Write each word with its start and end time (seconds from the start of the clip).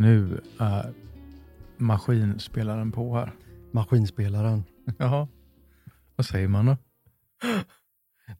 Nu 0.00 0.40
är 0.58 0.92
maskinspelaren 1.76 2.92
på 2.92 3.14
här. 3.16 3.32
Maskinspelaren. 3.70 4.64
Jaha. 4.98 5.28
Vad 6.16 6.26
säger 6.26 6.48
man 6.48 6.66
då? 6.66 6.76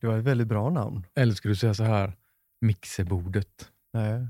Det 0.00 0.06
var 0.06 0.18
ett 0.18 0.24
väldigt 0.24 0.46
bra 0.46 0.70
namn. 0.70 1.06
Eller 1.14 1.34
ska 1.34 1.48
du 1.48 1.56
säga 1.56 1.74
så 1.74 1.84
här, 1.84 2.16
mixerbordet? 2.60 3.70
Nej. 3.92 4.26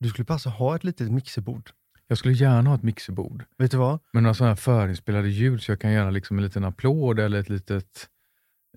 Du 0.00 0.08
skulle 0.08 0.24
passa 0.24 0.50
ha 0.50 0.76
ett 0.76 0.84
litet 0.84 1.10
mixerbord. 1.10 1.70
Jag 2.06 2.18
skulle 2.18 2.34
gärna 2.34 2.70
ha 2.70 2.76
ett 2.76 2.82
mixerbord. 2.82 3.44
Vet 3.58 3.70
du 3.70 3.76
vad? 3.76 3.98
Men 4.12 4.22
några 4.22 4.34
sådana 4.34 4.50
här 4.50 4.56
förinspelade 4.56 5.28
ljud 5.28 5.62
så 5.62 5.72
jag 5.72 5.80
kan 5.80 5.92
göra 5.92 6.10
liksom 6.10 6.38
en 6.38 6.44
liten 6.44 6.64
applåd 6.64 7.18
eller 7.18 7.40
ett 7.40 7.48
litet 7.48 8.08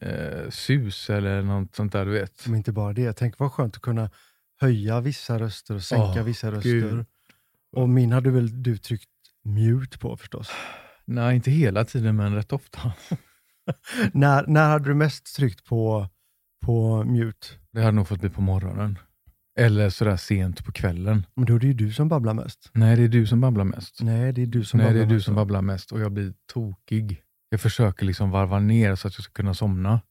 eh, 0.02 0.50
sus 0.50 1.10
eller 1.10 1.42
något 1.42 1.76
sånt 1.76 1.92
där 1.92 2.06
du 2.06 2.12
vet. 2.12 2.48
Men 2.48 2.56
inte 2.56 2.72
bara 2.72 2.94
det. 2.94 3.14
Tänk 3.14 3.40
vad 3.40 3.52
skönt 3.52 3.76
att 3.76 3.82
kunna 3.82 4.10
höja 4.60 5.02
vissa 5.02 5.40
röster 5.40 5.76
och 5.76 5.84
sänka 5.84 6.20
Åh, 6.20 6.24
vissa 6.24 6.52
röster. 6.52 6.70
Gud. 6.70 7.06
Och 7.78 7.90
min 7.90 8.12
hade 8.12 8.32
väl 8.32 8.64
du 8.64 8.78
tryckt 8.78 9.10
mute 9.44 9.98
på 9.98 10.18
förstås. 10.18 10.52
Nej, 11.06 11.36
inte 11.36 11.52
hela 11.52 11.86
tiden 11.86 12.16
men 12.16 12.36
rätt 12.36 12.54
ofta. 12.54 12.80
när, 14.14 14.48
när 14.48 14.70
hade 14.70 14.90
du 14.90 14.94
mest 14.94 15.36
tryckt 15.36 15.66
på, 15.66 16.10
på 16.66 17.04
mute? 17.04 17.48
Det 17.72 17.82
hade 17.82 17.96
nog 17.96 18.08
fått 18.08 18.20
bli 18.20 18.30
på 18.30 18.42
morgonen. 18.42 19.00
Eller 19.60 19.90
sådär 19.90 20.18
sent 20.18 20.66
på 20.66 20.72
kvällen. 20.72 21.26
Men 21.36 21.46
då 21.46 21.56
är 21.56 21.60
det 21.60 21.68
ju 21.68 21.74
du 21.74 21.94
som 21.94 22.10
babblar 22.10 22.34
mest. 22.34 22.70
Nej, 22.74 22.96
det 22.96 23.04
är 23.04 23.08
du 23.08 23.28
som 23.28 23.42
babblar 23.42 23.64
mest. 23.64 24.02
Nej, 24.02 24.34
det 24.34 24.42
är 24.42 24.46
du 24.46 24.64
som 24.64 24.78
Nej, 24.78 24.88
det 24.88 24.94
babblar 24.94 25.06
är 25.06 25.10
du 25.10 25.16
mest. 25.16 25.26
som 25.26 25.36
babblar 25.36 25.62
mest 25.62 25.92
och 25.92 26.00
jag 26.00 26.12
blir 26.12 26.34
tokig. 26.54 27.22
Jag 27.50 27.62
försöker 27.62 28.06
liksom 28.06 28.32
varva 28.32 28.60
ner 28.60 28.96
så 28.96 29.08
att 29.08 29.14
jag 29.14 29.24
ska 29.24 29.34
kunna 29.34 29.54
somna. 29.54 30.02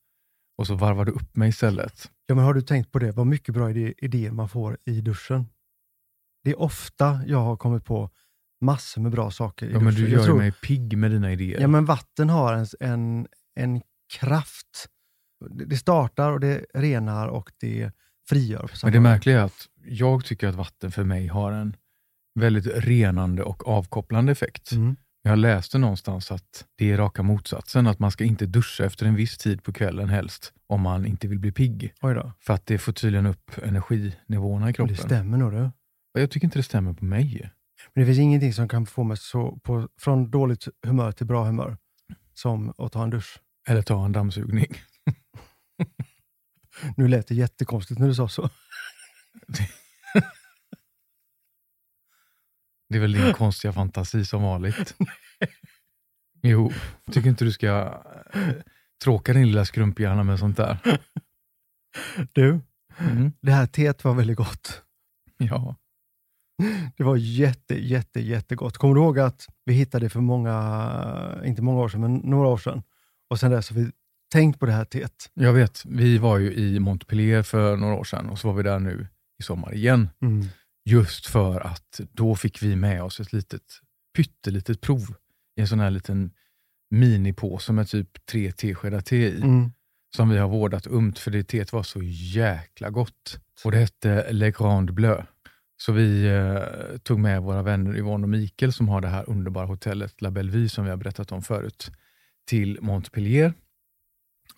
Och 0.59 0.67
så 0.67 0.75
varvar 0.75 1.05
du 1.05 1.13
upp 1.13 1.37
mig 1.37 1.49
istället. 1.49 2.11
Ja, 2.27 2.35
men 2.35 2.45
har 2.45 2.55
du 2.55 2.63
tänkt 2.63 2.93
på 2.93 2.99
det? 2.99 3.13
Vad 3.13 3.27
mycket 3.27 3.55
bra 3.55 3.71
idé, 3.71 3.95
idéer 3.99 4.31
man 4.31 4.49
får 4.49 4.79
i 4.85 5.01
duschen. 5.01 5.47
Det 6.47 6.51
är 6.51 6.61
ofta 6.61 7.21
jag 7.27 7.39
har 7.39 7.57
kommit 7.57 7.85
på 7.85 8.11
massor 8.61 9.01
med 9.01 9.13
bra 9.13 9.31
saker 9.31 9.71
Ja, 9.71 9.81
men 9.81 9.95
du 9.95 10.09
gör 10.09 10.25
tror- 10.25 10.39
mig 10.39 10.53
pigg 10.53 10.99
med 10.99 11.11
dina 11.11 11.33
idéer. 11.33 11.61
Ja, 11.61 11.69
men 11.69 11.85
vatten 11.85 12.31
har 12.31 12.55
en, 12.55 12.67
en, 12.81 13.27
en 13.55 13.83
kraft. 14.19 14.87
Det 15.51 15.77
startar 15.77 16.33
och 16.33 16.41
det 16.41 16.65
renar 16.75 17.29
och 17.29 17.53
det 17.61 17.91
frigör. 18.29 18.71
Men 18.83 18.93
det 18.93 19.01
märkliga 19.01 19.41
är 19.41 19.45
att 19.45 19.69
jag 19.85 20.25
tycker 20.25 20.49
att 20.49 20.55
vatten 20.55 20.93
för 20.93 21.05
mig 21.05 21.27
har 21.27 21.53
en 21.53 21.77
väldigt 22.41 22.67
renande 22.67 23.43
och 23.43 23.69
avkopplande 23.69 24.33
effekt. 24.33 24.73
Mm. 24.73 24.97
Jag 25.23 25.39
läste 25.39 25.79
någonstans 25.79 26.31
att 26.31 26.65
det 26.79 26.93
är 26.93 26.97
raka 26.97 27.23
motsatsen, 27.23 27.87
att 27.87 27.99
man 27.99 28.11
ska 28.11 28.25
inte 28.25 28.47
duscha 28.47 28.85
efter 28.85 29.07
en 29.07 29.15
viss 29.15 29.39
tid 29.39 29.63
på 29.63 29.73
kvällen 29.73 30.09
helst, 30.09 30.53
om 30.67 30.81
man 30.81 31.07
inte 31.07 31.29
vill 31.29 31.39
bli 31.39 31.53
pigg. 31.53 31.93
För 32.41 32.55
att 32.55 32.67
det 32.67 32.79
får 32.79 32.93
tydligen 32.93 33.27
upp 33.27 33.51
energinivåerna 33.63 34.71
i 34.71 34.73
kroppen. 34.73 34.97
Det 34.97 35.03
stämmer 35.03 35.39
nog 35.39 35.53
du. 35.53 35.71
Jag 36.21 36.31
tycker 36.31 36.47
inte 36.47 36.59
det 36.59 36.63
stämmer 36.63 36.93
på 36.93 37.05
mig. 37.05 37.51
Men 37.95 38.01
det 38.03 38.07
finns 38.07 38.19
ingenting 38.19 38.53
som 38.53 38.69
kan 38.69 38.87
få 38.87 39.05
mig 39.05 39.17
så 39.17 39.59
på, 39.63 39.89
från 40.01 40.31
dåligt 40.31 40.69
humör 40.87 41.13
till 41.13 41.27
bra 41.27 41.45
humör 41.45 41.77
som 42.35 42.75
att 42.79 42.93
ta 42.93 43.03
en 43.03 43.11
dusch. 43.11 43.41
Eller 43.69 43.83
ta 43.83 44.05
en 44.05 44.13
dammsugning. 44.13 44.75
Nu 46.97 47.09
lät 47.09 47.27
det 47.27 47.35
jättekonstigt 47.35 48.01
när 48.01 48.09
du 48.09 48.15
sa 48.15 48.29
så. 48.29 48.51
Det 52.89 52.97
är 52.97 53.01
väl 53.01 53.13
din 53.13 53.33
konstiga 53.33 53.73
fantasi 53.73 54.25
som 54.25 54.43
vanligt. 54.43 54.95
Jo, 56.43 56.73
tycker 57.13 57.29
inte 57.29 57.45
du 57.45 57.53
ska 57.53 58.03
eh, 58.33 58.49
tråka 59.05 59.33
din 59.33 59.47
lilla 59.47 59.65
skrumphjärna 59.65 60.23
med 60.25 60.39
sånt 60.39 60.57
där? 60.57 61.01
Du, 62.33 62.61
Mm. 62.99 63.33
det 63.41 63.53
här 63.53 63.67
teet 63.67 64.05
var 64.05 64.15
väldigt 64.15 64.37
gott. 64.37 64.83
Ja. 65.37 65.77
Det 66.97 67.05
var 67.05 67.17
jätte, 67.17 67.75
jätte, 67.75 68.21
jättegott. 68.21 68.77
Kommer 68.77 68.95
du 68.95 69.01
ihåg 69.01 69.19
att 69.19 69.47
vi 69.65 69.73
hittade 69.73 70.07
det 70.07 70.11
för 70.11 70.21
många, 70.21 71.41
inte 71.45 71.63
många 71.63 71.81
år 71.81 71.89
sedan, 71.89 72.01
men 72.01 72.17
några 72.17 72.49
år 72.49 72.59
sedan. 72.59 72.83
Och 73.31 73.41
sen 73.41 73.51
dess 73.51 73.71
har 73.71 73.77
vi 73.77 73.91
tänkt 74.33 74.61
på 74.61 74.67
det 74.67 74.73
här 74.73 74.85
teet. 74.85 75.31
Jag 75.35 75.53
vet, 75.53 75.83
vi 75.85 76.19
var 76.19 76.39
ju 76.39 76.55
i 76.55 76.81
Montpellier 76.81 77.43
för 77.43 77.77
några 77.77 77.95
år 77.95 78.05
sedan 78.05 78.29
och 78.29 78.39
så 78.39 78.49
var 78.49 78.55
vi 78.55 78.63
där 78.63 78.79
nu 78.79 79.07
i 79.39 79.43
sommar 79.43 79.75
igen. 79.75 80.09
Mm. 80.23 80.47
Just 80.85 81.27
för 81.27 81.61
att 81.61 82.01
då 82.13 82.37
fick 82.37 82.63
vi 82.63 82.77
med 82.77 83.03
oss 83.03 83.21
ett 83.21 83.33
litet 83.33 83.81
pyttelitet 84.17 84.81
prov 84.81 85.15
i 85.57 85.61
en 85.61 85.69
sån 85.69 85.81
här 85.81 85.91
liten 85.91 86.31
minipåse 86.91 87.73
med 87.73 87.89
typ 87.89 88.27
tre 88.27 88.53
teskedar 88.53 89.01
te 89.01 89.17
i. 89.17 89.41
Mm. 89.41 89.73
Som 90.17 90.29
vi 90.29 90.39
har 90.39 90.49
vårdat 90.49 90.87
ömt 90.87 91.19
för 91.19 91.31
det 91.31 91.45
teet 91.45 91.73
var 91.73 91.83
så 91.83 92.03
jäkla 92.03 92.91
gott. 92.91 93.41
Och 93.65 93.71
det 93.71 93.79
hette 93.79 94.33
Le 94.33 94.51
Grand 94.51 94.95
Bleu. 94.95 95.23
Så 95.77 95.93
vi 95.93 96.27
eh, 96.27 96.99
tog 96.99 97.19
med 97.19 97.43
våra 97.43 97.63
vänner 97.63 97.97
Yvonne 97.97 98.25
och 98.25 98.29
Mikael 98.29 98.73
som 98.73 98.89
har 98.89 99.01
det 99.01 99.09
här 99.09 99.31
underbara 99.31 99.67
hotellet 99.67 100.23
La 100.23 100.31
Bellevue 100.31 100.69
som 100.69 100.85
vi 100.85 100.91
har 100.91 100.97
berättat 100.97 101.33
om 101.33 101.43
förut 101.43 101.91
till 102.47 102.79
Montpellier 102.81 103.55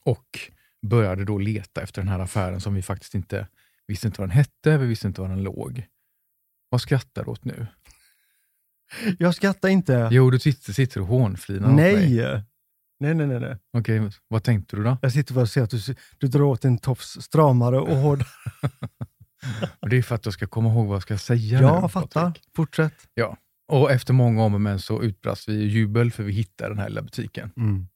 och 0.04 0.38
började 0.86 1.24
då 1.24 1.38
leta 1.38 1.82
efter 1.82 2.02
den 2.02 2.08
här 2.08 2.18
affären 2.18 2.60
som 2.60 2.74
vi 2.74 2.82
faktiskt 2.82 3.14
inte 3.14 3.46
visste 3.86 4.06
inte 4.06 4.20
vad 4.20 4.28
den 4.28 4.36
hette, 4.36 4.78
vi 4.78 4.86
visste 4.86 5.06
inte 5.06 5.20
var 5.20 5.28
den 5.28 5.42
låg. 5.42 5.86
Vad 6.68 6.80
skrattar 6.80 7.24
du 7.24 7.30
åt 7.30 7.44
nu? 7.44 7.66
Jag 9.18 9.34
skrattar 9.34 9.68
inte. 9.68 10.08
Jo, 10.12 10.30
du 10.30 10.38
sitter, 10.38 10.72
sitter 10.72 11.00
och 11.00 11.06
hånflinar 11.06 11.68
åt 11.68 11.74
mig. 11.74 12.16
Nej. 12.16 12.44
nej, 13.00 13.14
nej, 13.14 13.26
nej, 13.26 13.40
nej. 13.40 13.56
Okej, 13.72 14.10
vad 14.28 14.42
tänkte 14.42 14.76
du 14.76 14.84
då? 14.84 14.98
Jag 15.02 15.12
sitter 15.12 15.38
och 15.38 15.48
ser 15.48 15.62
att 15.62 15.70
du, 15.70 15.80
du 16.18 16.28
drar 16.28 16.42
åt 16.42 16.64
en 16.64 16.78
tofs 16.78 17.20
stramare 17.20 17.80
och 17.80 17.96
hårdare. 17.96 18.28
Och 19.81 19.88
det 19.88 19.97
är 19.97 20.03
för 20.03 20.15
att 20.15 20.25
jag 20.25 20.34
ska 20.34 20.47
komma 20.47 20.69
ihåg 20.69 20.87
vad 20.87 20.94
jag 20.94 21.03
ska 21.03 21.19
säga 21.19 21.60
Ja, 21.62 21.81
nu. 21.82 21.88
fattar. 21.88 22.32
Fortsätt. 22.56 23.09
Ja, 23.15 23.37
och 23.69 23.91
efter 23.93 24.12
många 24.15 24.43
om 24.43 24.54
och 24.54 24.60
men 24.60 24.78
så 24.81 25.03
utbrast 25.03 25.49
vi 25.49 25.54
jubel 25.65 26.10
för 26.12 26.22
vi 26.22 26.32
hittade 26.32 26.71
den 26.71 26.78
här 26.78 26.88
lilla 26.88 27.03
butiken. 27.03 27.50
Mm. 27.56 27.87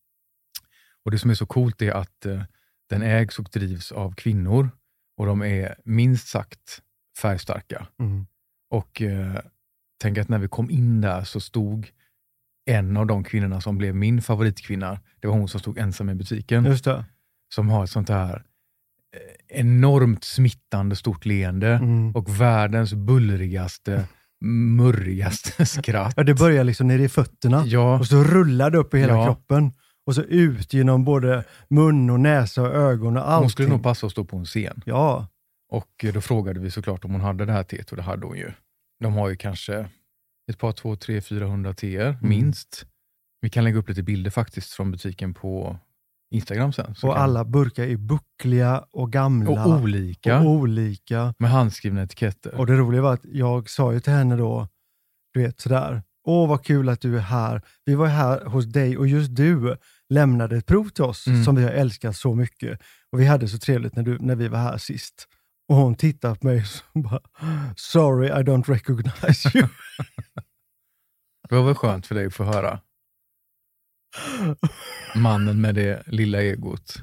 Och 1.04 1.10
Det 1.10 1.19
som 1.19 1.31
är 1.31 1.34
så 1.34 1.47
coolt 1.47 1.82
är 1.82 1.92
att 1.92 2.26
eh, 2.26 2.42
den 2.88 3.02
ägs 3.02 3.38
och 3.38 3.48
drivs 3.52 3.92
av 3.92 4.14
kvinnor 4.14 4.70
och 5.16 5.26
de 5.26 5.42
är 5.42 5.75
minst 5.84 6.28
sagt 6.28 6.82
färgstarka. 7.19 7.86
Mm. 8.00 8.26
Och 8.70 9.02
eh, 9.02 9.38
tänk 10.00 10.19
att 10.19 10.28
när 10.28 10.38
vi 10.38 10.48
kom 10.48 10.70
in 10.70 11.00
där 11.00 11.25
så 11.25 11.41
stod 11.41 11.91
en 12.64 12.97
av 12.97 13.06
de 13.06 13.25
kvinnorna 13.25 13.60
som 13.60 13.78
blev 13.78 13.94
min 13.94 14.22
favoritkvinna, 14.22 15.00
det 15.20 15.26
var 15.28 15.34
hon 15.34 15.48
som 15.48 15.60
stod 15.60 15.78
ensam 15.78 16.10
i 16.10 16.14
butiken, 16.14 16.64
Just 16.64 16.84
det. 16.84 17.04
som 17.54 17.69
har 17.69 17.84
ett 17.84 17.91
sånt 17.91 18.08
här 18.08 18.44
enormt 19.48 20.24
smittande 20.24 20.96
stort 20.96 21.24
leende 21.26 21.68
Mm. 21.68 22.12
och 22.16 22.40
världens 22.40 22.94
bullrigaste, 22.94 24.04
murrigaste 24.76 25.66
skratt. 25.66 26.14
Ja, 26.16 26.22
det 26.22 26.34
börjar 26.34 26.64
liksom 26.64 26.88
nere 26.88 27.02
i 27.02 27.08
fötterna 27.08 27.62
Ja, 27.66 27.98
och 27.98 28.06
så 28.06 28.24
rullar 28.24 28.70
det 28.70 28.78
upp 28.78 28.94
i 28.94 28.98
hela 28.98 29.12
Ja. 29.12 29.24
kroppen. 29.24 29.72
Och 30.06 30.14
så 30.14 30.22
ut 30.22 30.72
genom 30.72 31.04
både 31.04 31.44
mun 31.70 32.10
och 32.10 32.20
näsa 32.20 32.62
och 32.62 32.74
ögon 32.74 33.16
och 33.16 33.22
hon 33.22 33.32
allting. 33.32 33.50
skulle 33.50 33.68
nog 33.68 33.82
passa 33.82 34.06
att 34.06 34.12
stå 34.12 34.24
på 34.24 34.36
en 34.36 34.44
scen. 34.44 34.82
Ja, 34.86 35.26
Och 35.68 36.04
eh, 36.04 36.12
då 36.12 36.20
frågade 36.20 36.60
vi 36.60 36.70
såklart 36.70 37.04
om 37.04 37.12
hon 37.12 37.20
hade 37.20 37.44
det 37.44 37.52
här 37.52 37.62
teet 37.62 37.90
och 37.90 37.96
det 37.96 38.02
hade 38.02 38.26
hon 38.26 38.36
ju. 38.36 38.50
De 39.00 39.12
har 39.14 39.28
ju 39.28 39.36
kanske 39.36 39.88
ett 40.50 40.58
par, 40.58 40.72
två, 40.72 40.96
tre, 40.96 41.20
400 41.20 41.74
teer, 41.74 42.06
Mm. 42.08 42.28
minst. 42.28 42.86
Vi 43.40 43.50
kan 43.50 43.64
lägga 43.64 43.78
upp 43.78 43.88
lite 43.88 44.02
bilder 44.02 44.30
faktiskt 44.30 44.72
från 44.72 44.90
butiken 44.90 45.34
på 45.34 45.78
Instagram 46.32 46.72
sen. 46.72 46.94
och 47.03 47.19
alla 47.19 47.44
burkar 47.44 47.82
är 47.84 47.97
buckliga 47.97 48.84
och 48.93 49.12
gamla 49.12 49.50
och 49.50 49.66
olika, 49.66 50.41
och 50.41 50.50
olika. 50.50 51.34
med 51.38 51.50
handskrivna 51.50 52.03
etiketter. 52.03 52.54
Och 52.54 52.66
det 52.66 52.72
roliga 52.76 53.03
var 53.03 53.15
att 53.15 53.25
jag 53.25 53.70
sa 53.70 53.93
ju 53.93 54.00
till 54.00 54.12
henne 54.12 54.37
då, 54.37 54.69
du 55.34 55.43
vet 55.43 55.60
sådär, 55.60 56.03
åh 56.26 56.48
vad 56.48 56.65
kul 56.65 56.88
att 56.88 57.00
du 57.00 57.16
är 57.16 57.20
här. 57.20 57.62
Vi 57.84 57.94
var 57.94 58.06
här 58.06 58.44
hos 58.44 58.64
dig 58.64 58.96
och 58.99 59.06
just 59.08 59.37
du 59.37 59.76
lämnade 60.08 60.56
ett 60.56 60.67
prov 60.67 60.88
till 60.88 61.05
oss 61.05 61.26
Mm. 61.26 61.44
som 61.44 61.55
vi 61.56 61.62
har 61.62 61.70
älskat 61.70 62.17
så 62.17 62.35
mycket. 62.35 62.81
Och 63.12 63.20
vi 63.20 63.26
hade 63.26 63.49
så 63.49 63.58
trevligt 63.58 63.96
när, 63.96 64.02
du, 64.02 64.19
när 64.19 64.37
vi 64.37 64.49
var 64.49 64.58
här 64.58 64.78
sist. 64.78 65.28
Och 65.69 65.76
hon 65.76 65.94
tittade 65.94 66.35
på 66.35 66.46
mig 66.46 66.64
och 66.93 67.02
bara, 67.02 67.20
sorry 67.76 68.28
I 68.28 68.32
don't 68.32 68.64
recognize 68.64 69.58
you. 69.58 69.69
Det 71.49 71.55
var 71.55 71.64
väl 71.64 71.75
skönt 71.75 72.06
för 72.06 72.14
dig 72.14 72.26
att 72.26 72.35
få 72.35 72.44
höra. 72.44 72.81
Mannen 75.14 75.61
med 75.61 75.75
det 75.75 76.03
lilla 76.06 76.43
egot. 76.43 77.03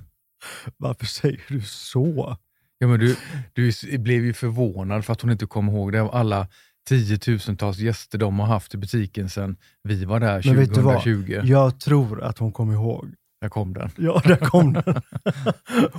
Varför 0.77 1.05
säger 1.05 1.41
du 1.47 1.61
så? 1.61 2.37
Ja, 2.77 2.87
men 2.87 2.99
du, 2.99 3.15
du 3.53 3.71
blev 3.97 4.25
ju 4.25 4.33
förvånad 4.33 5.05
för 5.05 5.13
att 5.13 5.21
hon 5.21 5.31
inte 5.31 5.45
kom 5.45 5.69
ihåg 5.69 5.91
det 5.91 6.01
av 6.01 6.15
alla 6.15 6.47
tiotusentals 6.89 7.77
gäster 7.77 8.17
de 8.17 8.39
har 8.39 8.47
haft 8.47 8.73
i 8.73 8.77
butiken 8.77 9.29
sedan 9.29 9.57
vi 9.83 10.05
var 10.05 10.19
där 10.19 10.41
Men 10.45 10.55
vet 10.55 10.73
du 10.73 10.81
vad? 10.81 10.95
2020. 10.95 11.41
Jag 11.43 11.79
tror 11.79 12.23
att 12.23 12.37
hon 12.37 12.51
kom 12.51 12.71
ihåg. 12.71 13.13
Där 13.41 13.49
kom 13.49 13.73
den. 13.73 13.89
Ja, 13.97 14.21
där 14.25 14.35
kom 14.35 14.73
den. 14.73 15.01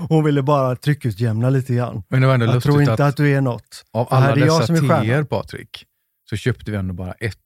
Hon 0.08 0.24
ville 0.24 0.42
bara 0.42 0.76
tryckutjämna 0.76 1.50
lite 1.50 1.74
grann. 1.74 2.02
Men 2.08 2.20
det 2.20 2.26
var 2.26 2.34
ändå 2.34 2.46
Jag 2.46 2.62
tror 2.62 2.80
inte 2.80 2.92
att, 2.92 3.00
att 3.00 3.16
du 3.16 3.30
är 3.30 3.40
något. 3.40 3.84
av 3.92 4.06
alla 4.10 4.34
dessa 4.34 4.66
teer, 4.66 5.24
Patrik, 5.24 5.84
så 6.30 6.36
köpte 6.36 6.70
vi 6.70 6.76
ändå 6.76 6.94
bara 6.94 7.12
ett. 7.12 7.36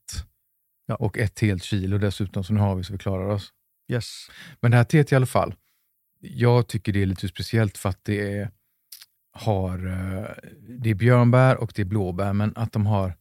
Ja. 0.86 0.94
Och 0.94 1.18
ett 1.18 1.40
helt 1.40 1.62
kilo 1.62 1.98
dessutom, 1.98 2.44
så 2.44 2.52
nu 2.52 2.60
har 2.60 2.74
vi 2.74 2.84
så 2.84 2.92
vi 2.92 2.98
klarar 2.98 3.28
oss. 3.28 3.52
Yes. 3.92 4.26
Men 4.60 4.70
det 4.70 4.76
här 4.76 4.84
teet 4.84 5.12
i 5.12 5.14
alla 5.14 5.26
fall, 5.26 5.54
jag 6.20 6.66
tycker 6.68 6.92
det 6.92 7.02
är 7.02 7.06
lite 7.06 7.28
speciellt 7.28 7.78
för 7.78 7.88
att 7.88 8.04
det 8.04 8.32
är, 8.38 8.50
har, 9.32 9.86
eh, 9.86 10.26
det 10.80 10.90
är 10.90 10.94
björnbär 10.94 11.56
och 11.56 11.72
det 11.74 11.82
är 11.82 11.86
blåbär, 11.86 12.32
men 12.32 12.52
att 12.56 12.72
de 12.72 12.86
har 12.86 13.14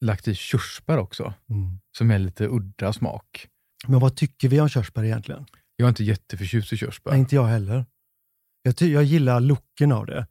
lagt 0.00 0.28
i 0.28 0.34
körsbär 0.34 0.98
också, 0.98 1.34
Mm. 1.50 1.78
som 1.96 2.10
är 2.10 2.18
lite 2.18 2.46
udda 2.46 2.92
smak. 2.92 3.48
Men 3.86 4.00
vad 4.00 4.16
tycker 4.16 4.48
vi 4.48 4.60
om 4.60 4.68
körsbär 4.68 5.04
egentligen? 5.04 5.46
Jag 5.76 5.86
är 5.86 5.88
inte 5.88 6.04
jätteförtjust 6.04 6.72
i 6.72 6.76
körsbär. 6.76 7.10
Nej, 7.10 7.20
inte 7.20 7.34
jag 7.34 7.44
heller. 7.46 7.86
Jag, 8.62 8.74
jag 8.80 9.04
gillar 9.04 9.40
looken 9.40 9.92
av 9.92 10.06
det. 10.06 10.26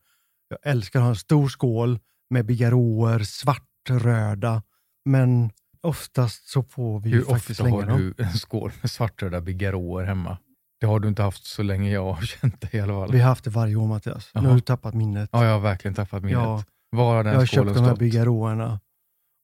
Jag 0.50 0.60
älskar 0.63 1.00
att 1.00 1.03
ha 1.03 1.10
en 1.10 1.15
stor 1.15 1.50
skål 1.50 2.00
med 2.30 2.45
bigarråer, 2.45 3.19
svartröda. 3.19 4.63
Men 5.06 5.51
oftast 5.88 6.50
så 6.50 6.63
får 6.63 7.00
vi 7.00 7.10
ju 7.10 7.16
Hur 7.16 7.24
faktiskt 7.24 7.50
ofta 7.60 7.63
slänga 7.63 7.75
har 7.75 7.86
dem. 7.92 8.13
du 8.18 8.24
en 8.24 8.34
skål 8.34 8.72
med 8.81 8.92
svartröda 8.92 9.42
bigarråer 9.42 10.06
hemma? 10.06 10.38
Det 10.80 10.86
har 10.88 11.00
du 11.00 11.07
inte 11.07 11.22
haft 11.24 11.45
så 11.45 11.63
länge 11.63 11.92
jag 11.92 12.13
har 12.13 12.22
känt 12.42 12.62
dig 12.62 12.69
i 12.74 12.80
alla 12.80 12.94
fall. 12.94 13.12
Vi 13.12 13.19
har 13.19 13.30
haft 13.30 13.44
det 13.44 13.50
varje 13.50 13.75
år 13.75 13.88
Mattias. 13.88 14.31
Nu 14.34 14.42
Jaha. 14.42 14.48
har 14.50 14.56
du 14.56 14.62
tappat 14.62 14.94
minnet. 14.94 15.30
Ja, 15.34 15.45
jag 15.45 15.51
har 15.51 15.60
verkligen 15.60 15.95
tappat 15.95 16.24
minnet. 16.24 16.39
Ja, 16.44 16.63
Var 16.92 17.16
har 17.16 17.24
den 17.24 17.34
jag 17.34 17.39
har 17.39 17.45
köpt 17.45 17.74
de 17.74 17.84
här 17.84 17.95
bigarråerna 17.95 18.80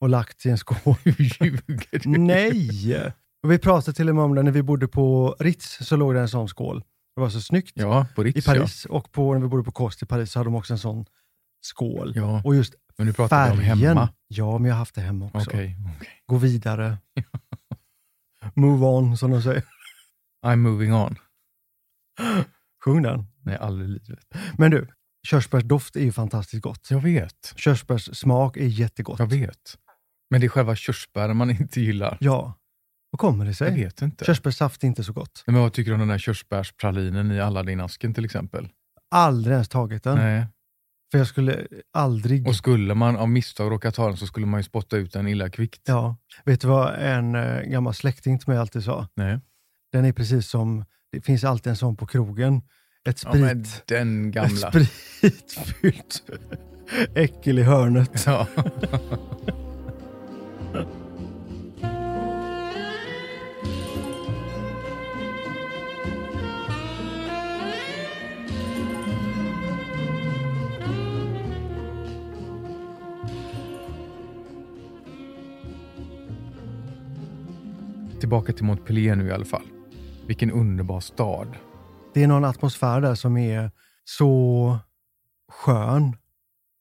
och 0.02 0.10
lagt 0.10 0.46
i 0.46 0.50
en 0.50 0.58
skål. 0.58 0.96
Hur 1.04 1.16
ljuger 1.44 2.00
du? 2.04 2.10
Nej! 2.10 3.14
Och 3.44 3.52
vi 3.52 3.58
pratade 3.60 3.96
till 3.96 4.10
och 4.10 4.16
med 4.16 4.24
om 4.24 4.36
det 4.36 4.44
när 4.44 4.52
vi 4.52 4.64
bodde 4.64 4.88
på 4.88 5.36
Ritz, 5.40 5.78
så 5.82 5.96
låg 5.96 6.14
det 6.14 6.20
en 6.22 6.30
sån 6.30 6.48
skål. 6.48 6.84
Det 7.16 7.22
var 7.22 7.30
så 7.30 7.42
snyggt. 7.42 7.72
Ja, 7.76 8.06
på 8.16 8.24
Ritz 8.24 8.38
I 8.38 8.42
Paris 8.42 8.86
och 8.86 9.12
på, 9.12 9.34
när 9.34 9.42
vi 9.42 9.48
bodde 9.48 9.64
på 9.64 9.72
Kost 9.72 10.02
i 10.02 10.06
Paris 10.06 10.32
så 10.32 10.40
hade 10.40 10.48
de 10.48 10.56
också 10.56 10.74
en 10.74 10.80
sån 10.80 11.06
skål. 11.66 12.14
Ja. 12.16 12.42
Och 12.46 12.56
just 12.56 12.74
Men 12.98 13.08
nu 13.08 13.14
pratar 13.14 13.46
vi 13.46 13.52
om 13.52 13.58
färgen. 13.58 13.78
hemma. 13.78 14.10
Ja, 14.28 14.58
men 14.58 14.66
jag 14.70 14.76
har 14.76 14.80
haft 14.80 14.96
det 14.96 15.02
hemma 15.02 15.26
också. 15.34 15.50
Okej, 15.50 15.78
okej. 15.98 16.10
Gå 16.26 16.38
vidare. 16.38 16.98
Move 18.54 18.86
on, 18.86 19.18
som 19.18 19.32
de 19.32 19.42
säger. 19.42 19.64
I'm 20.46 20.56
moving 20.56 20.94
on. 20.94 21.16
Sjung 22.86 23.02
den. 23.02 23.26
Nej, 23.42 23.58
aldrig 23.58 23.90
i 23.90 23.92
livet. 23.92 24.26
Men 24.58 24.72
du, 24.72 24.88
körsbärsdoft 25.28 25.96
är 25.96 26.02
ju 26.02 26.12
fantastiskt 26.12 26.64
gott. 26.64 26.88
Jag 26.92 27.02
vet, 27.02 27.54
Körsbärssmak 27.56 28.58
är 28.58 28.66
jättegott. 28.66 29.20
jag 29.20 29.28
vet. 29.28 29.78
Men 30.30 30.42
det 30.42 30.48
är 30.48 30.50
själva 30.50 30.76
körsbären 30.76 31.38
man 31.38 31.50
inte 31.50 31.82
gillar. 31.82 32.18
Ja. 32.20 32.54
Vad 33.10 33.20
kommer 33.20 33.46
det 33.46 33.50
Jag 33.50 33.56
sig? 33.58 33.76
vet 33.76 34.02
inte. 34.02 34.26
Körsbärssaft 34.26 34.84
är 34.84 34.88
inte 34.88 35.04
så 35.04 35.14
gott. 35.14 35.44
Men 35.46 35.56
vad 35.56 35.74
tycker 35.74 35.92
du 35.92 35.94
om 35.94 36.00
den 36.00 36.08
där 36.10 36.18
körsbärspralinen 36.18 37.32
i 37.32 37.40
Aladdin-asken 37.42 38.14
till 38.14 38.26
exempel? 38.26 38.70
Aldrig 39.12 39.54
ens 39.54 39.70
tagit 39.70 40.04
den. 40.04 40.16
Nej. 40.18 40.46
För 41.14 41.18
jag 41.18 41.28
skulle 41.28 41.68
aldrig... 41.92 42.48
Och 42.48 42.56
skulle 42.56 42.94
man 42.96 43.16
av 43.18 43.30
misstag 43.30 43.72
råka 43.72 43.92
ta 43.92 44.08
den 44.08 44.18
så 44.18 44.26
skulle 44.28 44.46
man 44.46 44.60
ju 44.60 44.64
spotta 44.64 44.98
ut 44.98 45.14
den 45.14 45.28
illa 45.28 45.50
kvickt. 45.50 45.82
Ja. 45.86 46.18
Vet 46.46 46.62
du 46.62 46.68
vad 46.68 46.94
en 47.00 47.36
eh, 47.36 47.62
gammal 47.62 47.94
släkting 47.94 48.40
till 48.40 48.50
mig 48.50 48.58
alltid 48.58 48.84
sa? 48.84 49.08
Nej. 49.16 49.40
Den 49.92 50.06
är 50.06 50.12
precis 50.14 50.48
som, 50.48 50.86
det 51.12 51.22
finns 51.22 51.44
alltid 51.44 51.70
en 51.70 51.76
sån 51.76 51.96
på 51.96 52.06
krogen. 52.06 52.58
Ett 53.10 53.24
Ja, 53.24 53.30
sprit, 53.30 53.42
men 53.42 53.66
den 53.88 54.28
ett 54.28 54.34
gamla. 54.34 54.72
spritfyllt 54.72 56.24
äckel 57.16 57.60
i 57.60 57.64
hörnet. 57.64 58.24
Ja. 58.26 58.48
Tillbaka 78.24 78.54
till 78.54 78.66
Montpellier 78.66 79.16
nu 79.16 79.28
i 79.28 79.32
alla 79.32 79.46
fall. 79.46 79.68
Vilken 80.28 80.52
underbar 80.52 81.00
stad. 81.00 81.58
Det 82.14 82.24
är 82.24 82.28
någon 82.28 82.46
atmosfär 82.46 83.02
där 83.02 83.16
som 83.16 83.38
är 83.38 83.72
så 84.04 84.78
skön. 85.52 86.18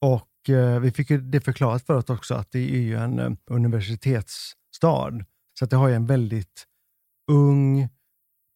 Och 0.01 0.49
eh, 0.49 0.79
vi 0.79 0.91
fick 0.91 1.07
det 1.09 1.41
förklarat 1.41 1.85
för 1.85 1.93
oss 1.93 2.09
också 2.09 2.35
att 2.35 2.51
det 2.51 2.59
är 2.59 2.79
ju 2.79 2.97
en 2.97 3.19
eh, 3.19 3.31
universitetsstad. 3.45 5.25
Så 5.59 5.65
att 5.65 5.69
det 5.69 5.75
har 5.75 5.87
ju 5.87 5.95
en 5.95 6.05
väldigt 6.05 6.67
ung, 7.31 7.89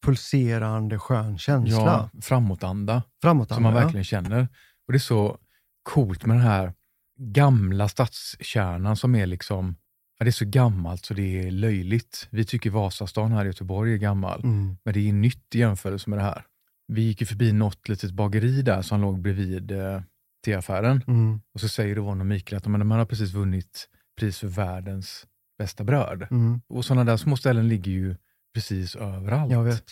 pulserande, 0.06 0.98
skön 0.98 1.38
känsla. 1.38 2.10
Ja, 2.14 2.20
framåtanda. 2.22 3.02
Framåt 3.22 3.48
som 3.48 3.62
man 3.62 3.74
verkligen 3.74 4.04
känner. 4.04 4.48
Och 4.86 4.92
Det 4.92 4.96
är 4.96 4.98
så 4.98 5.38
coolt 5.82 6.26
med 6.26 6.36
den 6.36 6.44
här 6.44 6.74
gamla 7.18 7.88
stadskärnan 7.88 8.96
som 8.96 9.14
är 9.14 9.26
liksom, 9.26 9.76
ja, 10.18 10.24
det 10.24 10.30
är 10.30 10.32
så 10.32 10.44
gammalt 10.44 11.04
så 11.04 11.14
det 11.14 11.46
är 11.46 11.50
löjligt. 11.50 12.28
Vi 12.30 12.44
tycker 12.44 12.70
Vasastan 12.70 13.32
här 13.32 13.44
i 13.44 13.48
Göteborg 13.48 13.92
är 13.92 13.96
gammal, 13.98 14.40
Mm. 14.44 14.76
men 14.84 14.94
det 14.94 15.08
är 15.08 15.12
nytt 15.12 15.54
i 15.54 15.58
jämförelse 15.58 16.10
med 16.10 16.18
det 16.18 16.22
här. 16.22 16.44
Vi 16.92 17.02
gick 17.02 17.20
ju 17.20 17.26
förbi 17.26 17.52
något 17.52 17.88
litet 17.88 18.10
bageri 18.10 18.62
där 18.62 18.82
som 18.82 19.00
låg 19.00 19.20
bredvid 19.22 19.70
eh, 19.70 20.02
teaffären 20.44 21.02
Mm. 21.06 21.40
och 21.54 21.60
så 21.60 21.68
säger 21.68 21.96
Yvonne 21.96 22.20
och 22.20 22.26
Mikael 22.26 22.56
att 22.58 22.66
men, 22.66 22.86
man 22.86 22.98
har 22.98 23.06
precis 23.06 23.32
vunnit 23.32 23.88
pris 24.20 24.38
för 24.38 24.46
världens 24.48 25.26
bästa 25.58 25.84
bröd. 25.84 26.26
Mm. 26.30 26.60
Och 26.68 26.84
sådana 26.84 27.04
där 27.04 27.16
små 27.16 27.36
ställen 27.36 27.68
ligger 27.68 27.92
ju 27.92 28.16
precis 28.54 28.96
överallt. 28.96 29.52
Jag 29.52 29.64
vet. 29.64 29.84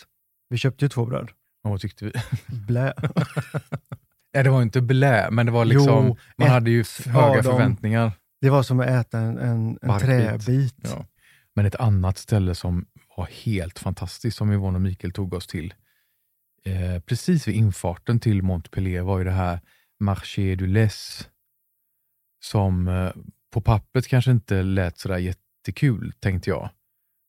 Vi 0.49 0.57
köpte 0.57 0.85
ju 0.85 0.89
två 0.89 1.05
bröd. 1.05 1.29
Och 1.63 1.71
vad 1.71 1.81
tyckte 1.81 2.05
vi? 2.05 2.11
Blä. 2.47 2.93
Nej, 4.33 4.43
det 4.43 4.49
var 4.49 4.61
inte 4.61 4.81
blä, 4.81 5.31
men 5.31 5.45
det 5.45 5.51
var 5.51 5.65
liksom, 5.65 6.05
Jo, 6.07 6.17
man 6.37 6.47
hade 6.49 6.69
ju 6.71 6.83
höga 7.05 7.43
förväntningar. 7.43 8.11
Det 8.41 8.49
var 8.49 8.63
som 8.63 8.79
att 8.79 8.87
äta 8.87 9.19
en, 9.19 9.37
en, 9.37 9.79
en 9.81 9.99
träbit. 9.99 10.75
Ja. 10.83 11.05
Men 11.53 11.65
ett 11.65 11.75
annat 11.75 12.17
ställe 12.17 12.55
som 12.55 12.85
var 13.17 13.25
helt 13.25 13.79
fantastiskt, 13.79 14.37
som 14.37 14.51
Yvonne 14.51 14.75
och 14.75 14.81
Mikael 14.81 15.13
tog 15.13 15.33
oss 15.33 15.47
till, 15.47 15.73
eh, 16.65 16.99
precis 16.99 17.47
vid 17.47 17.55
infarten 17.55 18.19
till 18.19 18.43
Montpellier 18.43 19.01
var 19.01 19.17
ju 19.17 19.23
det 19.23 19.31
här 19.31 19.59
Marché 19.99 20.55
du 20.55 20.67
Les, 20.67 21.27
som 22.39 22.87
eh, 22.87 23.11
på 23.49 23.61
pappret 23.61 24.07
kanske 24.07 24.31
inte 24.31 24.63
lät 24.63 24.97
sådär 24.97 25.17
jättekul, 25.17 26.13
tänkte 26.19 26.49
jag, 26.49 26.69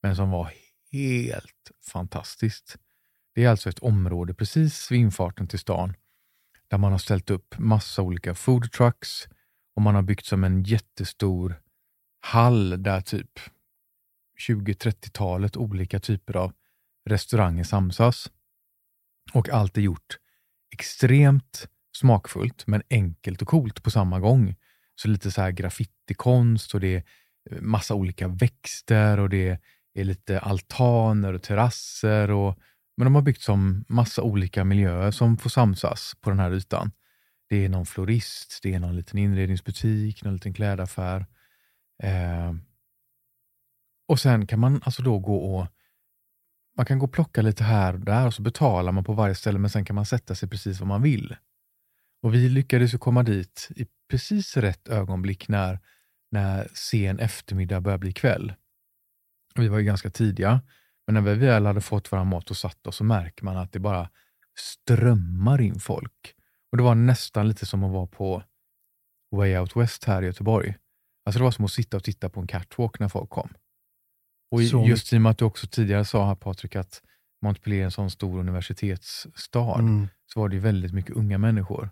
men 0.02 0.16
som 0.16 0.30
var 0.30 0.52
helt 0.92 1.70
fantastiskt. 1.92 2.76
Det 3.34 3.44
är 3.44 3.48
alltså 3.48 3.68
ett 3.68 3.78
område 3.78 4.34
precis 4.34 4.90
vid 4.90 5.00
infarten 5.00 5.46
till 5.46 5.58
stan 5.58 5.94
där 6.68 6.78
man 6.78 6.92
har 6.92 6.98
ställt 6.98 7.30
upp 7.30 7.58
massa 7.58 8.02
olika 8.02 8.34
food 8.34 8.72
trucks 8.72 9.28
och 9.78 9.82
man 9.82 9.94
har 9.94 10.02
byggt 10.02 10.26
som 10.26 10.44
en 10.44 10.62
jättestor 10.62 11.60
hall 12.20 12.82
där 12.82 13.00
typ 13.00 13.40
20-30-talet 14.48 15.56
olika 15.56 16.00
typer 16.00 16.36
av 16.36 16.52
restauranger 17.08 17.64
samsas. 17.64 18.30
Och 19.32 19.48
allt 19.48 19.76
är 19.76 19.80
gjort 19.80 20.18
extremt 20.72 21.68
smakfullt 21.96 22.66
men 22.66 22.82
enkelt 22.90 23.42
och 23.42 23.48
coolt 23.48 23.82
på 23.82 23.90
samma 23.90 24.20
gång. 24.20 24.56
Så 24.94 25.08
lite 25.08 25.30
så 25.30 25.40
här 25.40 25.50
graffitikonst 25.50 26.74
och 26.74 26.80
det 26.80 26.94
är 26.94 27.04
massa 27.60 27.94
olika 27.94 28.28
växter 28.28 29.18
och 29.18 29.28
det 29.28 29.58
är 29.94 30.04
lite 30.04 30.40
altaner 30.40 31.32
och 31.32 31.42
terrasser. 31.42 32.30
Och, 32.30 32.58
men 32.96 33.04
de 33.04 33.14
har 33.14 33.22
byggt 33.22 33.42
som 33.42 33.84
massa 33.88 34.22
olika 34.22 34.64
miljöer 34.64 35.10
som 35.10 35.36
får 35.36 35.50
samsas 35.50 36.14
på 36.20 36.30
den 36.30 36.38
här 36.38 36.52
ytan. 36.52 36.90
Det 37.48 37.64
är 37.64 37.68
någon 37.68 37.86
florist, 37.86 38.60
det 38.62 38.74
är 38.74 38.80
någon 38.80 38.96
liten 38.96 39.18
inredningsbutik, 39.18 40.24
någon 40.24 40.34
liten 40.34 40.54
klädaffär. 40.54 41.26
Eh, 42.02 42.54
och 44.08 44.20
sen 44.20 44.46
kan 44.46 44.60
man 44.60 44.80
alltså 44.84 45.02
då 45.02 45.18
gå 45.18 45.36
och 45.36 45.66
man 46.76 46.86
kan 46.86 46.98
gå 46.98 47.06
och 47.06 47.12
plocka 47.12 47.42
lite 47.42 47.64
här 47.64 47.94
och 47.94 48.00
där 48.00 48.26
och 48.26 48.34
så 48.34 48.42
betalar 48.42 48.92
man 48.92 49.04
på 49.04 49.12
varje 49.12 49.34
ställe 49.34 49.58
men 49.58 49.70
sen 49.70 49.84
kan 49.84 49.96
man 49.96 50.06
sätta 50.06 50.34
sig 50.34 50.48
precis 50.48 50.80
var 50.80 50.86
man 50.86 51.02
vill. 51.02 51.36
Och 52.22 52.34
vi 52.34 52.48
lyckades 52.48 52.94
ju 52.94 52.98
komma 52.98 53.22
dit 53.22 53.68
i 53.76 53.86
precis 54.10 54.56
rätt 54.56 54.88
ögonblick 54.88 55.48
när, 55.48 55.78
när 56.30 56.68
sen 56.74 57.18
eftermiddag 57.18 57.80
började 57.80 58.00
bli 58.00 58.12
kväll. 58.12 58.54
Vi 59.54 59.68
var 59.68 59.78
ju 59.78 59.84
ganska 59.84 60.10
tidiga, 60.10 60.60
men 61.06 61.14
när 61.14 61.20
vi 61.20 61.34
väl 61.34 61.66
hade 61.66 61.80
fått 61.80 62.12
vår 62.12 62.24
mat 62.24 62.50
och 62.50 62.56
satt 62.56 62.86
oss 62.86 62.96
så 62.96 63.04
märker 63.04 63.44
man 63.44 63.56
att 63.56 63.72
det 63.72 63.78
bara 63.78 64.10
strömmar 64.58 65.60
in 65.60 65.80
folk. 65.80 66.34
Och 66.72 66.76
det 66.76 66.82
var 66.84 66.94
nästan 66.94 67.48
lite 67.48 67.66
som 67.66 67.84
att 67.84 67.92
vara 67.92 68.06
på 68.06 68.42
Way 69.36 69.58
Out 69.58 69.76
West 69.76 70.04
här 70.04 70.22
i 70.22 70.26
Göteborg. 70.26 70.74
Alltså 71.24 71.38
det 71.38 71.44
var 71.44 71.50
som 71.50 71.64
att 71.64 71.72
sitta 71.72 71.96
och 71.96 72.04
titta 72.04 72.28
på 72.28 72.40
en 72.40 72.46
catwalk 72.46 72.98
när 72.98 73.08
folk 73.08 73.30
kom. 73.30 73.48
Och 74.50 74.62
Så 74.62 74.84
just 74.84 75.12
i 75.12 75.16
och 75.16 75.20
med 75.20 75.30
att 75.30 75.38
du 75.38 75.44
också 75.44 75.66
tidigare 75.66 76.04
sa 76.04 76.26
här 76.26 76.34
Patrik 76.34 76.76
att 76.76 77.02
Montpellier 77.42 77.80
är 77.80 77.84
en 77.84 77.90
sån 77.90 78.10
stor 78.10 78.38
universitetsstad, 78.40 79.78
Mm. 79.78 80.08
så 80.26 80.40
var 80.40 80.48
det 80.48 80.54
ju 80.54 80.60
väldigt 80.60 80.92
mycket 80.94 81.16
unga 81.16 81.38
människor. 81.38 81.90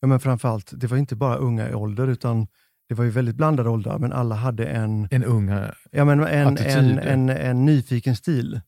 Ja, 0.00 0.08
men 0.08 0.20
framförallt, 0.20 0.72
det 0.80 0.86
var 0.86 0.96
inte 0.96 1.16
bara 1.16 1.36
unga 1.36 1.68
i 1.70 1.74
ålder, 1.74 2.08
utan 2.08 2.46
det 2.88 2.94
var 2.94 3.04
ju 3.04 3.10
väldigt 3.10 3.36
blandade 3.36 3.68
åldrar, 3.70 3.98
men 3.98 4.12
alla 4.12 4.34
hade 4.34 4.66
en, 4.66 5.08
En 5.10 5.24
unga, 5.24 5.74
ja, 5.90 6.04
men 6.04 6.20
en, 6.20 6.58
en, 6.58 6.98
en, 6.98 7.28
en 7.28 7.64
nyfiken 7.64 8.16
stil. 8.16 8.60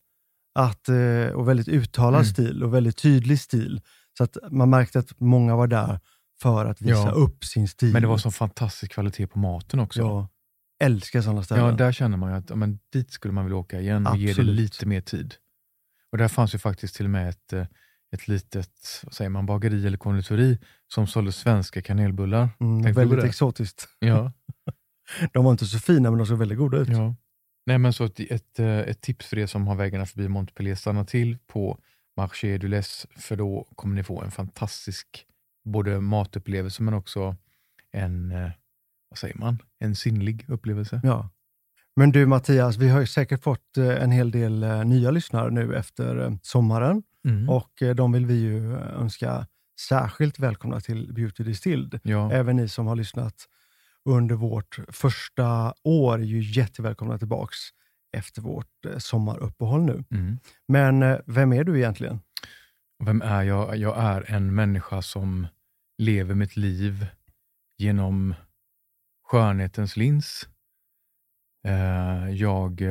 Att, 0.54 0.88
eh, 0.88 1.26
och 1.34 1.48
väldigt 1.48 1.68
uttalad 1.68 2.20
Mm. 2.20 2.24
stil 2.32 2.62
och 2.64 2.74
väldigt 2.74 2.96
tydlig 2.96 3.40
stil. 3.40 3.80
Så 4.22 4.38
att 4.38 4.52
man 4.52 4.70
märkte 4.70 4.98
att 4.98 5.20
många 5.20 5.56
var 5.56 5.66
där 5.66 6.00
för 6.42 6.66
att 6.66 6.80
visa 6.80 6.92
Ja. 6.92 7.10
upp 7.10 7.44
sin 7.44 7.68
stil. 7.68 7.92
men 7.92 8.02
det 8.02 8.08
var 8.08 8.18
så 8.18 8.30
fantastisk 8.30 8.92
kvalitet 8.92 9.26
på 9.26 9.38
maten 9.38 9.80
också. 9.80 10.00
Jag 10.00 10.26
älskar 10.84 11.22
sådana 11.22 11.42
ställen. 11.42 11.64
Ja, 11.64 11.72
där 11.72 11.92
känner 11.92 12.16
man 12.16 12.30
ju 12.30 12.36
att 12.38 12.50
ja, 12.50 12.56
men 12.56 12.78
dit 12.92 13.10
skulle 13.10 13.34
man 13.34 13.44
vilja 13.44 13.56
åka 13.56 13.80
igen 13.80 14.06
och 14.06 14.16
ge 14.16 14.26
det 14.26 14.30
Absolut. 14.32 14.54
lite 14.56 14.86
mer 14.86 15.00
tid. 15.00 15.34
Och 16.12 16.18
där 16.18 16.28
fanns 16.28 16.54
ju 16.54 16.58
faktiskt 16.58 16.94
till 16.96 17.04
och 17.06 17.10
med 17.10 17.28
ett, 17.28 17.52
eh, 17.52 17.66
ett 18.12 18.28
litet 18.28 19.00
vad 19.04 19.14
säger 19.14 19.28
man, 19.30 19.46
bageri 19.46 19.86
eller 19.86 19.98
konditori 19.98 20.58
som 20.88 21.06
sålde 21.06 21.32
svenska 21.32 21.82
kanelbullar. 21.82 22.48
mm, 22.60 22.92
väldigt 22.92 23.24
exotiskt. 23.24 23.88
Ja. 23.98 24.32
De 25.32 25.44
var 25.44 25.52
inte 25.52 25.66
så 25.66 25.78
fina, 25.78 26.10
men 26.10 26.18
de 26.18 26.26
såg 26.26 26.38
väldigt 26.38 26.58
goda 26.58 26.78
ut. 26.78 26.88
Ja. 26.88 27.14
Nej, 27.66 27.78
men 27.78 27.92
så 27.92 28.04
ett, 28.04 28.20
ett, 28.20 28.58
eh, 28.58 28.66
ett 28.78 29.00
tips 29.00 29.26
för 29.26 29.38
er 29.38 29.46
som 29.46 29.66
har 29.66 29.74
vägarna 29.74 30.06
förbi 30.06 30.28
Montpellier, 30.28 30.74
stanna 30.74 31.04
till 31.04 31.38
på 31.46 31.78
Marché 32.16 32.58
du 32.58 32.68
Les, 32.68 33.06
för 33.16 33.36
då 33.36 33.68
kommer 33.76 33.94
ni 33.94 34.02
få 34.02 34.22
en 34.22 34.30
fantastisk 34.30 35.26
både 35.64 36.00
matupplevelse 36.00 36.82
men 36.82 36.94
också 36.94 37.36
en, 37.92 38.32
eh, 38.32 38.50
vad 39.08 39.18
säger 39.18 39.38
man, 39.38 39.58
en 39.78 39.96
sinnlig 39.96 40.44
upplevelse. 40.48 41.00
Ja. 41.04 41.28
Men 41.96 42.12
du 42.12 42.26
Mattias, 42.26 42.76
vi 42.76 42.88
har 42.88 43.00
ju 43.00 43.06
säkert 43.06 43.42
fått 43.42 43.76
eh, 43.76 44.02
en 44.02 44.10
hel 44.10 44.30
del 44.30 44.62
eh, 44.62 44.84
nya 44.84 45.10
lyssnare 45.10 45.50
nu 45.50 45.76
efter 45.76 46.38
sommaren 46.42 47.02
Mm. 47.24 47.48
och 47.48 47.82
de 47.96 48.12
vill 48.12 48.26
vi 48.26 48.34
ju 48.34 48.76
önska 48.76 49.46
särskilt 49.88 50.38
välkomna 50.38 50.80
till 50.80 51.12
Beauty 51.12 51.44
Distilled. 51.44 52.00
Ja. 52.02 52.32
Även 52.32 52.56
ni 52.56 52.68
som 52.68 52.86
har 52.86 52.96
lyssnat 52.96 53.34
under 54.04 54.34
vårt 54.34 54.78
första 54.88 55.74
år 55.82 56.14
är 56.18 56.24
ju 56.24 56.60
jättevälkomna 56.60 57.18
tillbaks 57.18 57.58
efter 58.12 58.42
vårt 58.42 58.84
eh, 58.86 58.98
sommaruppehåll 58.98 59.82
nu. 59.82 60.04
Mm. 60.10 60.38
Men 60.68 61.02
eh, 61.02 61.18
vem 61.26 61.52
är 61.52 61.64
du 61.64 61.78
egentligen? 61.78 62.20
Vem 63.04 63.22
är 63.22 63.42
jag? 63.42 63.76
Jag 63.76 63.98
är 63.98 64.30
en 64.30 64.54
människa 64.54 65.02
som 65.02 65.46
lever 65.98 66.34
mitt 66.34 66.56
liv 66.56 67.06
genom 67.78 68.34
skönhetens 69.24 69.96
lins. 69.96 70.48
Eh, 71.66 72.30
Jag 72.30 72.82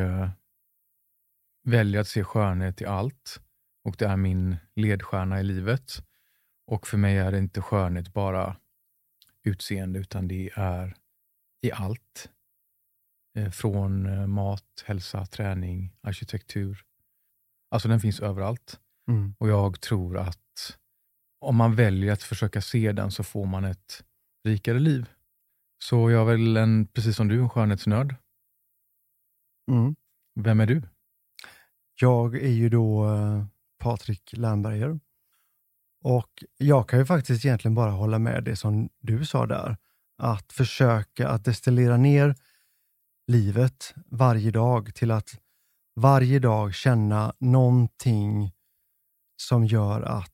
väljer 1.63 2.01
att 2.01 2.07
se 2.07 2.23
skönhet 2.23 2.81
i 2.81 2.85
allt 2.85 3.41
och 3.83 3.95
det 3.97 4.05
är 4.05 4.17
min 4.17 4.57
ledstjärna 4.75 5.39
i 5.39 5.43
livet. 5.43 5.91
Och 6.67 6.87
för 6.87 6.97
mig 6.97 7.17
är 7.17 7.31
det 7.31 7.37
inte 7.37 7.61
skönhet 7.61 8.13
bara 8.13 8.55
utseende 9.43 9.99
utan 9.99 10.27
det 10.27 10.49
är 10.55 10.95
i 11.61 11.71
allt. 11.71 12.29
Eh, 13.37 13.49
Från 13.49 14.05
eh, 14.05 14.27
mat, 14.27 14.83
hälsa, 14.85 15.25
träning, 15.25 15.93
arkitektur. 16.01 16.81
Alltså 17.71 17.87
den 17.87 17.99
finns 17.99 18.19
överallt. 18.19 18.79
Mm. 19.07 19.35
Och 19.37 19.49
jag 19.49 19.81
tror 19.81 20.17
att 20.17 20.77
om 21.39 21.55
man 21.55 21.75
väljer 21.75 22.13
att 22.13 22.23
försöka 22.23 22.61
se 22.61 22.91
den 22.91 23.11
så 23.11 23.23
får 23.23 23.45
man 23.45 23.65
ett 23.65 24.03
rikare 24.43 24.79
liv. 24.79 25.09
Så 25.83 26.11
jag 26.11 26.21
är 26.21 26.25
väl, 26.25 26.57
en, 26.57 26.87
precis 26.87 27.15
som 27.15 27.27
du, 27.27 27.39
en 27.39 27.49
skönhetsnörd. 27.49 28.15
Mm. 29.71 29.95
Vem 30.35 30.59
är 30.59 30.65
du? 30.65 30.81
Jag 31.99 32.35
är 32.35 32.51
ju 32.51 32.69
då 32.69 33.15
eh, 33.15 33.45
Patrik 33.79 34.33
Lernberger. 34.33 34.99
Och 36.03 36.43
jag 36.57 36.89
kan 36.89 36.99
ju 36.99 37.05
faktiskt 37.05 37.45
egentligen 37.45 37.75
bara 37.75 37.91
hålla 37.91 38.19
med 38.19 38.43
det 38.43 38.55
som 38.55 38.89
du 38.99 39.25
sa 39.25 39.45
där. 39.45 39.77
Att 40.17 40.53
försöka 40.53 41.29
att 41.29 41.45
destillera 41.45 41.97
ner 41.97 42.35
livet 43.31 43.93
varje 44.05 44.51
dag 44.51 44.95
till 44.95 45.11
att 45.11 45.29
varje 45.95 46.39
dag 46.39 46.73
känna 46.73 47.33
någonting 47.39 48.51
som 49.37 49.65
gör 49.65 50.01
att 50.01 50.31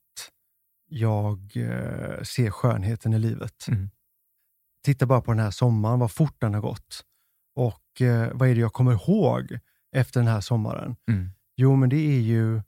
jag 0.89 1.39
eh, 1.55 2.23
ser 2.23 2.49
skönheten 2.51 3.13
i 3.13 3.19
livet. 3.19 3.67
Mm. 3.67 3.89
Titta 4.85 5.05
bara 5.05 5.21
på 5.21 5.31
den 5.31 5.39
här 5.39 5.51
sommaren, 5.51 5.99
vad 5.99 6.11
fort 6.11 6.35
den 6.39 6.53
har 6.53 6.61
gått. 6.61 7.03
Och 7.55 8.01
eh, 8.01 8.31
vad 8.33 8.49
är 8.49 8.55
det 8.55 8.61
jag 8.61 8.73
kommer 8.73 8.91
ihåg 8.91 9.59
efter 9.95 10.19
den 10.19 10.27
här 10.27 10.41
sommaren? 10.41 10.95
Mm. 11.09 11.29
Jo, 11.55 11.75
men 11.75 11.89
det 11.89 11.97
är 12.15 12.19
ju 12.19 12.61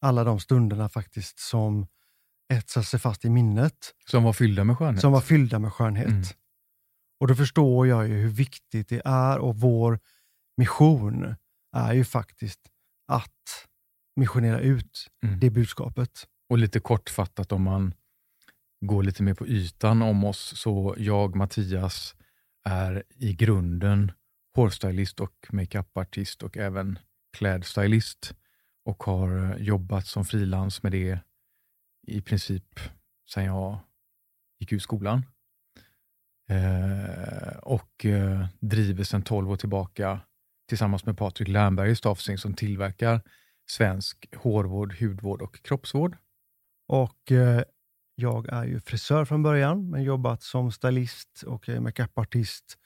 alla 0.00 0.24
de 0.24 0.40
stunderna 0.40 0.88
faktiskt 0.88 1.38
som 1.38 1.86
etsar 2.52 2.82
sig 2.82 3.00
fast 3.00 3.24
i 3.24 3.30
minnet, 3.30 3.94
Som 4.10 4.22
var 4.24 4.32
fyllda 4.32 4.64
med 4.64 4.78
skönhet. 4.78 5.00
som 5.00 5.12
var 5.12 5.20
fyllda 5.20 5.58
med 5.58 5.72
skönhet. 5.72 6.06
Mm. 6.08 6.22
Och 7.20 7.26
då 7.26 7.34
förstår 7.34 7.86
jag 7.86 8.08
ju 8.08 8.14
hur 8.14 8.28
viktigt 8.28 8.88
det 8.88 9.02
är 9.04 9.38
och 9.38 9.56
vår 9.56 10.00
mission 10.56 11.34
är 11.76 11.92
ju 11.92 12.04
faktiskt 12.04 12.60
att 13.08 13.66
missionera 14.16 14.60
ut 14.60 15.06
Mm. 15.22 15.40
det 15.40 15.50
budskapet. 15.50 16.28
Och 16.48 16.58
lite 16.58 16.80
kortfattat 16.80 17.52
om 17.52 17.62
man 17.62 17.94
går 18.80 19.02
lite 19.02 19.22
mer 19.22 19.34
på 19.34 19.46
ytan 19.46 20.02
om 20.02 20.24
oss, 20.24 20.60
så 20.60 20.94
jag, 20.98 21.36
Mattias, 21.36 22.14
är 22.64 23.02
i 23.14 23.32
grunden 23.32 24.12
hårstylist 24.56 25.20
och 25.20 25.46
makeupartist 25.52 26.42
och 26.42 26.56
även 26.56 26.98
klädstylist 27.36 28.34
och 28.84 29.02
har 29.04 29.56
jobbat 29.58 30.06
som 30.06 30.24
frilans 30.24 30.82
med 30.82 30.92
det 30.92 31.20
i 32.06 32.20
princip 32.20 32.80
sedan 33.28 33.44
jag 33.44 33.78
gick 34.58 34.72
ut 34.72 34.82
skolan. 34.82 35.22
Eh, 36.48 37.56
och 37.62 38.04
eh, 38.04 38.46
driver 38.60 39.04
sedan 39.04 39.22
12 39.22 39.50
år 39.50 39.56
tillbaka 39.56 40.20
tillsammans 40.68 41.06
med 41.06 41.18
Patrik 41.18 41.48
Lernberg 41.48 41.90
i 41.90 41.96
Stafsing 41.96 42.38
som 42.38 42.54
tillverkar 42.54 43.20
svensk 43.70 44.34
hårvård, 44.36 44.94
hudvård 45.00 45.42
och 45.42 45.62
kroppsvård. 45.62 46.16
Och 46.88 47.32
eh, 47.32 47.62
jag 48.14 48.48
är 48.48 48.64
ju 48.64 48.80
frisör 48.80 49.24
från 49.24 49.42
början, 49.42 49.90
men 49.90 50.02
jobbat 50.02 50.42
som 50.42 50.72
stylist 50.72 51.42
och 51.46 51.68
makeupartist 51.68 52.78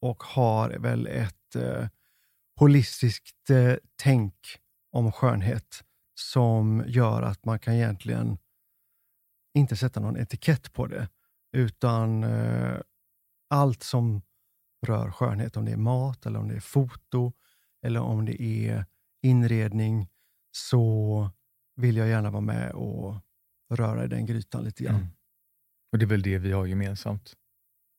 och 0.00 0.22
har 0.22 0.70
väl 0.70 1.06
ett 1.06 1.56
eh, 1.56 1.88
holistiskt 2.56 3.50
eh, 3.50 3.74
tänk 3.96 4.34
om 4.90 5.12
skönhet 5.12 5.84
som 6.14 6.84
gör 6.86 7.22
att 7.22 7.44
man 7.44 7.58
kan 7.58 7.74
egentligen 7.74 8.38
inte 9.54 9.76
sätta 9.76 10.00
någon 10.00 10.16
etikett 10.16 10.72
på 10.72 10.86
det, 10.86 11.08
utan 11.52 12.24
eh, 12.24 12.76
allt 13.50 13.82
som 13.82 14.22
rör 14.86 15.10
skönhet, 15.10 15.56
om 15.56 15.64
det 15.64 15.72
är 15.72 15.76
mat 15.76 16.26
eller 16.26 16.38
om 16.38 16.48
det 16.48 16.54
är 16.54 16.60
foto 16.60 17.32
eller 17.86 18.00
om 18.00 18.24
det 18.24 18.42
är 18.42 18.84
inredning, 19.22 20.08
så 20.56 21.30
vill 21.76 21.96
jag 21.96 22.08
gärna 22.08 22.30
vara 22.30 22.40
med 22.40 22.72
och 22.72 23.14
röra 23.70 24.04
i 24.04 24.08
den 24.08 24.26
grytan 24.26 24.64
lite 24.64 24.84
grann. 24.84 24.94
Mm. 24.94 25.08
Och 25.92 25.98
Det 25.98 26.04
är 26.04 26.06
väl 26.06 26.22
det 26.22 26.38
vi 26.38 26.52
har 26.52 26.66
gemensamt. 26.66 27.34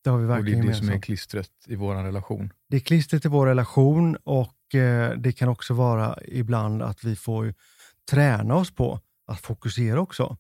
Det 0.04 0.10
har 0.10 0.18
vi 0.18 0.24
Och 0.24 0.28
det 0.28 0.34
verkligen 0.36 0.64
är 0.64 0.68
det 0.68 0.74
som 0.74 0.84
är 0.84 0.88
gemensamt. 0.88 1.06
klistret 1.06 1.52
i 1.68 1.76
vår 1.76 1.96
relation. 1.96 2.54
Det 2.70 2.76
är 2.76 2.82
klistret 2.82 3.26
i 3.26 3.28
vår 3.28 3.48
relation 3.48 4.16
och 4.16 4.76
eh, 4.76 5.18
det 5.18 5.32
kan 5.32 5.50
också 5.50 5.74
vara 5.74 6.18
ibland 6.26 6.82
att 6.82 7.04
vi 7.04 7.16
får 7.16 7.54
träna 8.12 8.56
oss 8.56 8.76
på 8.76 9.00
att 9.28 9.40
fokusera 9.40 10.02
också. 10.02 10.38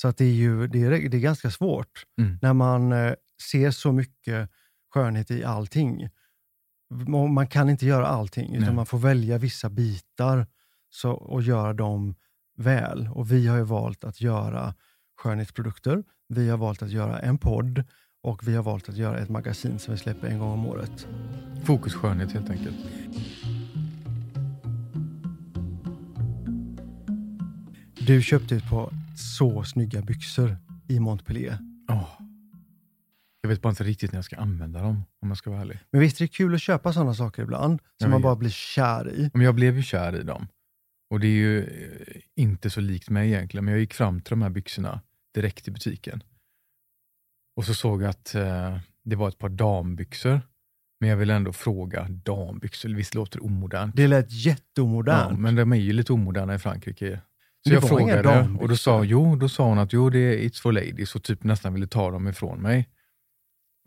Så 0.00 0.08
att 0.08 0.16
det 0.16 0.24
är 0.24 0.32
ju 0.32 0.66
det 0.66 0.82
är, 0.82 0.90
det 0.90 1.16
är 1.16 1.20
ganska 1.20 1.50
svårt 1.50 2.04
Mm. 2.20 2.38
när 2.42 2.52
man 2.52 2.92
eh, 2.92 3.12
ser 3.50 3.70
så 3.70 3.92
mycket 3.92 4.50
skönhet 4.94 5.30
i 5.30 5.44
allting. 5.44 6.08
Man 7.34 7.46
kan 7.46 7.70
inte 7.70 7.86
göra 7.86 8.06
allting, 8.06 8.54
utan 8.54 8.66
Nej. 8.66 8.74
man 8.74 8.86
får 8.86 8.98
välja 8.98 9.38
vissa 9.38 9.70
bitar 9.70 10.46
så, 10.90 11.10
och 11.12 11.42
göra 11.42 11.72
dem 11.72 12.14
väl. 12.56 13.08
Och 13.14 13.32
Vi 13.32 13.46
har 13.46 13.56
ju 13.56 13.62
valt 13.62 14.04
att 14.04 14.20
göra 14.20 14.74
skönhetsprodukter, 15.22 16.04
vi 16.28 16.48
har 16.48 16.58
valt 16.58 16.82
att 16.82 16.90
göra 16.90 17.18
en 17.18 17.38
podd 17.38 17.84
och 18.22 18.48
vi 18.48 18.54
har 18.54 18.62
valt 18.62 18.88
att 18.88 18.96
göra 18.96 19.18
ett 19.18 19.28
magasin 19.28 19.78
som 19.78 19.94
vi 19.94 20.00
släpper 20.00 20.28
en 20.28 20.38
gång 20.38 20.50
om 20.52 20.66
året. 20.66 21.06
Fokus 21.64 21.94
skönhet 21.94 22.32
helt 22.32 22.50
enkelt. 22.50 22.76
Du 28.06 28.22
köpte 28.22 28.56
ett 28.56 28.70
par 28.70 28.90
så 29.18 29.64
snygga 29.64 30.02
byxor 30.02 30.56
i 30.88 31.00
Montpellier. 31.00 31.58
Åh. 31.90 32.20
Jag 33.40 33.48
vet 33.48 33.62
bara 33.62 33.70
inte 33.70 33.84
riktigt 33.84 34.12
när 34.12 34.16
jag 34.18 34.24
ska 34.24 34.36
använda 34.36 34.82
dem, 34.82 35.04
om 35.22 35.28
jag 35.28 35.36
ska 35.38 35.50
vara 35.50 35.60
ärlig. 35.60 35.78
Men 35.90 36.00
visst 36.00 36.20
är 36.20 36.24
det 36.24 36.28
kul 36.28 36.54
att 36.54 36.60
köpa 36.62 36.92
sådana 36.92 37.14
saker 37.14 37.42
ibland, 37.42 37.80
som 38.02 38.10
man 38.10 38.22
bara 38.22 38.36
blir 38.36 38.50
kär 38.50 39.10
i? 39.12 39.30
Men 39.34 39.42
jag 39.42 39.54
blev 39.54 39.76
ju 39.76 39.82
kär 39.82 40.16
i 40.20 40.22
dem. 40.22 40.46
Och 41.10 41.20
det 41.20 41.26
är 41.26 41.30
ju 41.32 41.64
eh, 41.64 42.20
inte 42.36 42.70
så 42.70 42.80
likt 42.80 43.10
mig 43.10 43.28
egentligen, 43.28 43.64
men 43.64 43.72
jag 43.74 43.80
gick 43.80 43.94
fram 43.94 44.20
till 44.20 44.30
de 44.30 44.42
här 44.42 44.50
byxorna 44.50 45.00
direkt 45.34 45.68
i 45.68 45.70
butiken. 45.70 46.22
Och 47.56 47.64
så 47.64 47.74
såg 47.74 48.02
jag 48.02 48.10
att 48.10 48.34
eh, 48.34 48.78
det 49.04 49.16
var 49.16 49.28
ett 49.28 49.38
par 49.38 49.48
dambyxor. 49.48 50.40
Men 51.00 51.10
jag 51.10 51.16
vill 51.16 51.30
ändå 51.30 51.52
fråga, 51.52 52.08
dambyxor, 52.08 52.88
visst 52.88 53.14
låter 53.14 53.38
det 53.38 53.44
omodernt? 53.44 53.96
Det 53.96 54.06
lät 54.06 54.26
Ja, 54.32 54.50
jätteomodernt. 54.50 55.40
men 55.40 55.54
de 55.54 55.72
är 55.72 55.76
ju 55.76 55.92
lite 55.92 56.12
omoderna 56.12 56.54
i 56.54 56.58
Frankrike. 56.58 57.20
Så 57.66 57.74
jag 57.74 57.88
frågade 57.88 58.56
och 58.60 58.68
då 58.68 58.76
sa, 58.76 59.04
jo, 59.04 59.36
då 59.36 59.48
sa 59.48 59.68
hon 59.68 59.78
att 59.78 59.92
jo, 59.92 60.10
det 60.10 60.18
är 60.18 60.48
it's 60.48 60.62
for 60.62 60.72
ladies 60.72 61.14
och 61.14 61.22
typ 61.22 61.44
nästan 61.44 61.74
ville 61.74 61.86
ta 61.86 62.10
dem 62.10 62.28
ifrån 62.28 62.62
mig. 62.62 62.88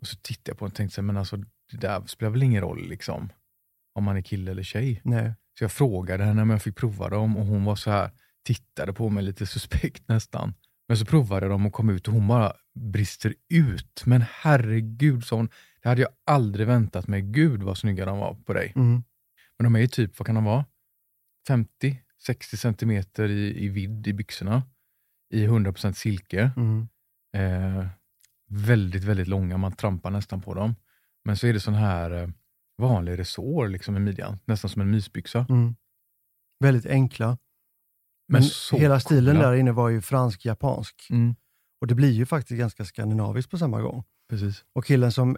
Och 0.00 0.06
så 0.06 0.16
tittade 0.16 0.50
jag 0.50 0.58
på 0.58 0.64
den 0.64 0.70
och 0.70 0.76
tänkte, 0.76 1.02
men 1.02 1.16
alltså, 1.16 1.36
det 1.70 1.76
där 1.76 2.02
spelar 2.06 2.30
väl 2.30 2.42
ingen 2.42 2.62
roll 2.62 2.88
liksom, 2.88 3.32
om 3.94 4.04
man 4.04 4.16
är 4.16 4.22
kille 4.22 4.50
eller 4.50 4.62
tjej. 4.62 5.00
Nej. 5.04 5.34
Så 5.58 5.64
jag 5.64 5.72
frågade 5.72 6.24
henne 6.24 6.42
om 6.42 6.50
jag 6.50 6.62
fick 6.62 6.76
prova 6.76 7.08
dem 7.08 7.36
och 7.36 7.46
hon 7.46 7.64
var 7.64 7.76
så 7.76 7.90
här, 7.90 8.10
tittade 8.44 8.92
på 8.92 9.08
mig 9.08 9.24
lite 9.24 9.46
suspekt 9.52 10.08
nästan. 10.08 10.54
Men 10.88 10.96
så 10.96 11.04
provade 11.04 11.48
dem 11.48 11.66
och 11.66 11.72
kom 11.72 11.90
ut 11.90 12.08
och 12.08 12.14
hon 12.14 12.28
bara 12.28 12.52
brister 12.74 13.34
ut. 13.48 14.02
Men 14.06 14.24
herregud, 14.30 15.24
sa 15.24 15.36
hon, 15.36 15.48
det 15.82 15.88
hade 15.88 16.02
jag 16.02 16.10
aldrig 16.26 16.66
väntat 16.66 17.08
mig. 17.08 17.22
Gud 17.22 17.62
vad 17.62 17.78
snygga 17.78 18.04
de 18.04 18.18
var 18.18 18.34
på 18.34 18.52
dig. 18.52 18.72
Mm. 18.76 19.02
Men 19.58 19.64
de 19.64 19.76
är 19.76 19.80
ju 19.80 19.86
typ, 19.86 20.18
vad 20.18 20.26
kan 20.26 20.34
de 20.34 20.44
vara? 20.44 20.64
50-60 22.28 22.56
centimeter 22.56 23.28
i, 23.28 23.64
i 23.64 23.68
vidd 23.68 24.06
i 24.06 24.12
byxorna. 24.12 24.62
I 25.34 25.46
100% 25.46 25.92
silke. 25.92 26.50
Mm. 26.56 26.88
Eh, 27.36 27.86
väldigt, 28.48 29.04
väldigt 29.04 29.28
långa, 29.28 29.56
man 29.56 29.72
trampar 29.72 30.10
nästan 30.10 30.40
på 30.42 30.54
dem. 30.54 30.74
Men 31.24 31.36
så 31.36 31.46
är 31.46 31.52
det 31.52 31.60
sån 31.60 31.74
här 31.74 32.10
eh, 32.10 32.28
vanlig 32.78 33.18
resår 33.18 33.68
liksom 33.68 33.96
i 33.96 34.00
midjan, 34.00 34.38
nästan 34.44 34.70
som 34.70 34.82
en 34.82 34.90
mysbyxa. 34.90 35.46
Mm. 35.48 35.74
Väldigt 36.60 36.86
enkla. 36.86 37.38
Men 38.28 38.42
Men 38.70 38.80
hela 38.80 39.00
stilen 39.00 39.34
coola. 39.36 39.48
där 39.50 39.56
inne 39.56 39.72
var 39.72 39.88
ju 39.88 40.00
fransk-japansk. 40.00 41.06
Mm, 41.10 41.34
Och 41.80 41.86
det 41.86 41.94
blir 41.94 42.10
ju 42.12 42.26
faktiskt 42.26 42.58
ganska 42.58 42.84
skandinaviskt 42.84 43.50
på 43.50 43.58
samma 43.58 43.80
gång. 43.80 44.04
precis. 44.30 44.64
Och 44.72 44.84
killen 44.84 45.12
som 45.12 45.36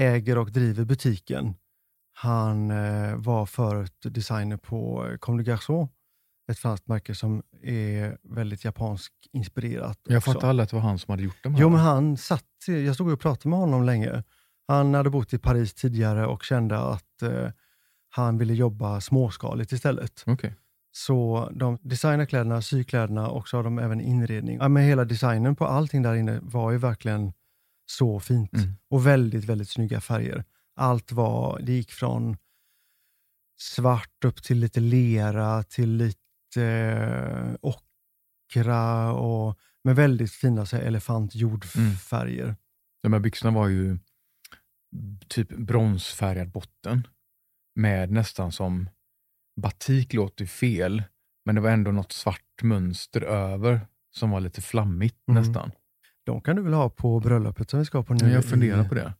äger 0.00 0.38
och 0.38 0.52
driver 0.52 0.84
butiken, 0.84 1.54
han 2.12 2.70
eh, 2.70 3.16
var 3.16 3.46
förut 3.46 3.96
designer 4.02 4.56
på 4.56 5.06
eh, 5.08 5.16
Comme 5.18 5.42
des 5.42 5.46
Garçons, 5.48 5.90
ett 6.50 6.58
franskt 6.58 6.88
märke 6.88 7.14
som 7.14 7.42
är 7.62 8.18
väldigt 8.22 8.64
japansk 8.64 9.12
inspirerat. 9.32 9.98
Jag 10.08 10.18
också. 10.18 10.32
fattade 10.32 10.50
aldrig 10.50 10.64
att 10.64 10.70
det 10.70 10.76
var 10.76 10.82
han 10.82 10.98
som 10.98 11.12
hade 11.12 11.22
gjort 11.22 11.42
dem. 11.42 11.56
Jo, 11.58 11.68
men 11.68 11.80
han 11.80 12.16
satt, 12.16 12.44
jag 12.66 12.94
stod 12.94 13.12
och 13.12 13.20
pratade 13.20 13.48
med 13.48 13.58
honom 13.58 13.84
länge. 13.84 14.22
Han 14.68 14.94
hade 14.94 15.10
bott 15.10 15.34
i 15.34 15.38
Paris 15.38 15.74
tidigare 15.74 16.26
och 16.26 16.44
kände 16.44 16.78
att 16.78 17.22
eh, 17.22 17.50
han 18.08 18.38
ville 18.38 18.54
jobba 18.54 19.00
småskaligt 19.00 19.72
istället. 19.72 20.24
Okej. 20.26 20.54
Så 20.92 21.48
de 21.54 21.78
designar 21.82 22.26
kläderna, 22.26 22.62
syr 22.62 22.82
kläderna 22.82 23.28
och 23.28 23.48
så 23.48 23.56
har 23.56 23.64
de 23.64 23.78
även 23.78 24.00
inredning. 24.00 24.58
Ja, 24.60 24.68
men 24.68 24.82
hela 24.82 25.04
designen 25.04 25.56
på 25.56 25.66
allting 25.66 26.02
där 26.02 26.14
inne 26.14 26.38
var 26.42 26.70
ju 26.70 26.78
verkligen 26.78 27.32
så 27.86 28.20
fint. 28.20 28.52
Mm. 28.52 28.74
Och 28.90 29.06
väldigt, 29.06 29.44
väldigt 29.44 29.68
snygga 29.68 30.00
färger. 30.00 30.44
Allt 30.76 31.12
var, 31.12 31.60
det 31.62 31.72
gick 31.72 31.92
från 31.92 32.36
svart 33.58 34.24
upp 34.24 34.42
till 34.42 34.58
lite 34.58 34.80
lera, 34.80 35.62
till 35.62 35.96
lite 35.96 36.21
eh, 36.56 37.54
ockra 37.60 39.12
och 39.12 39.58
med 39.84 39.96
väldigt 39.96 40.32
fina 40.32 40.66
så 40.66 40.76
här, 40.76 40.82
elefantjordfärger. 40.84 42.56
De 43.02 43.12
här 43.12 43.20
byxorna 43.20 43.50
var 43.58 43.68
ju 43.68 43.98
typ 45.28 45.48
bronsfärgad 45.48 46.50
botten 46.50 47.06
med 47.74 48.10
nästan 48.10 48.52
som 48.52 48.88
batik 49.60 50.12
låter 50.12 50.46
fel, 50.46 51.02
men 51.44 51.54
det 51.54 51.60
var 51.60 51.70
ändå 51.70 51.90
något 51.92 52.12
svart 52.12 52.62
mönster 52.62 53.20
över 53.22 53.80
som 54.10 54.30
var 54.30 54.40
lite 54.40 54.60
flammigt 54.60 55.28
Mm. 55.28 55.42
nästan. 55.42 55.70
De 56.24 56.40
kan 56.40 56.56
du 56.56 56.62
väl 56.62 56.72
ha 56.72 56.90
på 56.90 57.20
bröllopet 57.20 57.70
som 57.70 57.78
vi 57.78 57.84
ska 57.84 58.02
på 58.02 58.14
nu? 58.14 58.30
Jag 58.32 58.44
funderar 58.44 58.88
på 58.88 58.94
det. 58.94 59.14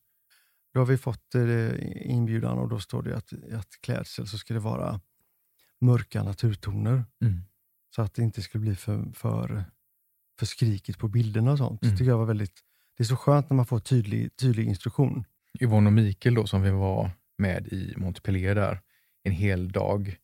Då 0.75 0.81
har 0.81 0.87
vi 0.87 0.99
fått 0.99 1.35
eh, 1.35 2.11
inbjudan 2.11 2.59
och 2.59 2.69
då 2.69 2.79
står 2.79 3.03
det 3.03 3.17
att, 3.17 3.33
att 3.53 3.69
klädsel 3.81 4.27
så 4.27 4.39
ska 4.39 4.55
det 4.55 4.61
vara 4.61 5.01
mörka 5.83 6.23
naturtoner. 6.23 7.05
Mm. 7.21 7.43
Så 7.95 8.03
att 8.03 8.15
det 8.15 8.23
inte 8.23 8.43
skulle 8.43 8.63
bli 8.63 8.77
för, 8.77 9.13
för, 9.15 9.65
för 10.39 10.47
skrikigt 10.47 10.99
på 10.99 11.09
bilderna 11.09 11.53
och 11.53 11.59
sånt. 11.59 11.83
Mm. 11.83 11.93
Det 11.93 11.99
tycker 11.99 12.11
jag 12.11 12.19
var 12.19 12.27
väldigt, 12.27 12.61
det 12.97 13.03
är 13.03 13.07
så 13.07 13.17
skönt 13.17 13.51
när 13.51 13.57
man 13.57 13.67
får 13.67 13.81
tydlig, 13.81 14.37
tydlig 14.37 14.67
instruktion. 14.67 15.25
Yvonne 15.61 15.87
och 15.87 15.93
Mikael 15.93 16.35
då, 16.35 16.47
som 16.47 16.63
vi 16.63 16.71
var 16.71 17.11
med 17.39 17.67
i 17.67 17.95
Montpellier 17.97 18.55
där 18.55 18.81
en 19.23 19.33
hel 19.33 19.73
dag, 19.73 20.17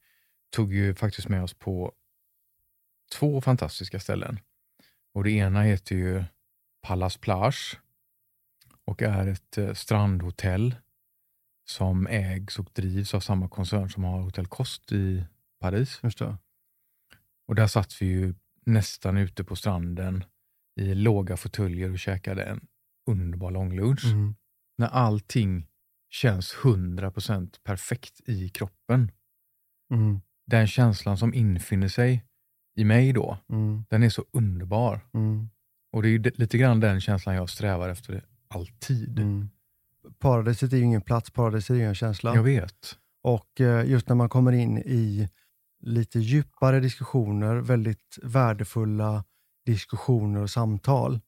tog 0.51 0.75
ju 0.75 0.95
faktiskt 0.95 1.29
med 1.29 1.43
oss 1.43 1.55
på 1.55 1.93
två 3.13 3.41
fantastiska 3.41 4.01
ställen. 4.01 4.39
Och 5.13 5.25
Det 5.25 5.31
ena 5.31 5.63
heter 5.63 5.97
ju 5.97 6.25
Palace 6.83 7.19
Plage 7.19 7.81
och 8.85 9.03
är 9.03 9.27
ett 9.27 9.59
eh, 9.59 9.73
strandhotell 9.73 10.75
som 11.65 12.07
ägs 12.07 12.59
och 12.59 12.71
drivs 12.73 13.15
av 13.15 13.21
samma 13.21 13.49
koncern 13.49 13.91
som 13.91 14.05
har 14.05 14.21
Hotell 14.21 14.47
Kost 14.47 14.93
i 14.93 15.25
Paris. 15.61 16.01
Just 16.03 16.19
det. 16.19 16.37
Och 17.49 17.55
där 17.55 17.67
satt 17.67 18.03
vi 18.03 18.07
ju 18.07 18.35
nästan 18.67 19.17
ute 19.17 19.45
på 19.45 19.57
stranden 19.57 20.25
i 20.81 20.95
låga 20.95 21.37
fåtöljer 21.37 21.91
och 21.93 21.99
käkade 21.99 22.45
en 22.45 22.67
underbar 23.07 23.51
långlunch 23.51 24.05
Mm. 24.05 24.35
när 24.79 24.87
allting 24.89 25.67
känns 26.11 26.55
100% 26.55 27.61
perfekt 27.65 28.21
i 28.29 28.49
kroppen. 28.49 29.11
Mm. 29.95 30.21
Den 30.47 30.67
känslan 30.67 31.19
som 31.19 31.35
infinner 31.35 31.89
sig 31.89 32.25
i 32.77 32.85
mig 32.85 33.13
då, 33.13 33.39
Mm. 33.49 33.85
den 33.91 34.03
är 34.03 34.09
så 34.11 34.25
underbar. 34.33 35.01
Mm. 35.15 35.49
Och 35.93 36.03
det 36.03 36.09
är 36.09 36.39
lite 36.41 36.59
grann 36.59 36.81
den 36.81 37.01
känslan 37.01 37.35
jag 37.35 37.51
strävar 37.51 37.89
efter 37.89 38.25
alltid. 38.49 39.19
Mm. 39.19 39.51
Paradiset 40.19 40.73
är 40.73 40.77
ju 40.77 40.83
ingen 40.83 41.03
plats, 41.03 41.31
paradiset 41.31 41.71
är 41.71 41.75
ju 41.75 41.85
en 41.85 41.95
känsla. 41.95 42.35
Jag 42.35 42.43
vet. 42.43 42.99
Och 43.23 43.61
eh, 43.61 43.91
just 43.91 44.09
när 44.09 44.17
man 44.17 44.29
kommer 44.29 44.53
in 44.53 44.79
i 44.79 45.29
lite 45.81 46.19
djupare 46.19 46.81
diskussioner, 46.81 47.57
väldigt 47.57 48.19
värdefulla 48.23 49.25
diskussioner 49.67 50.41
och 50.41 50.51
samtal, 50.51 51.21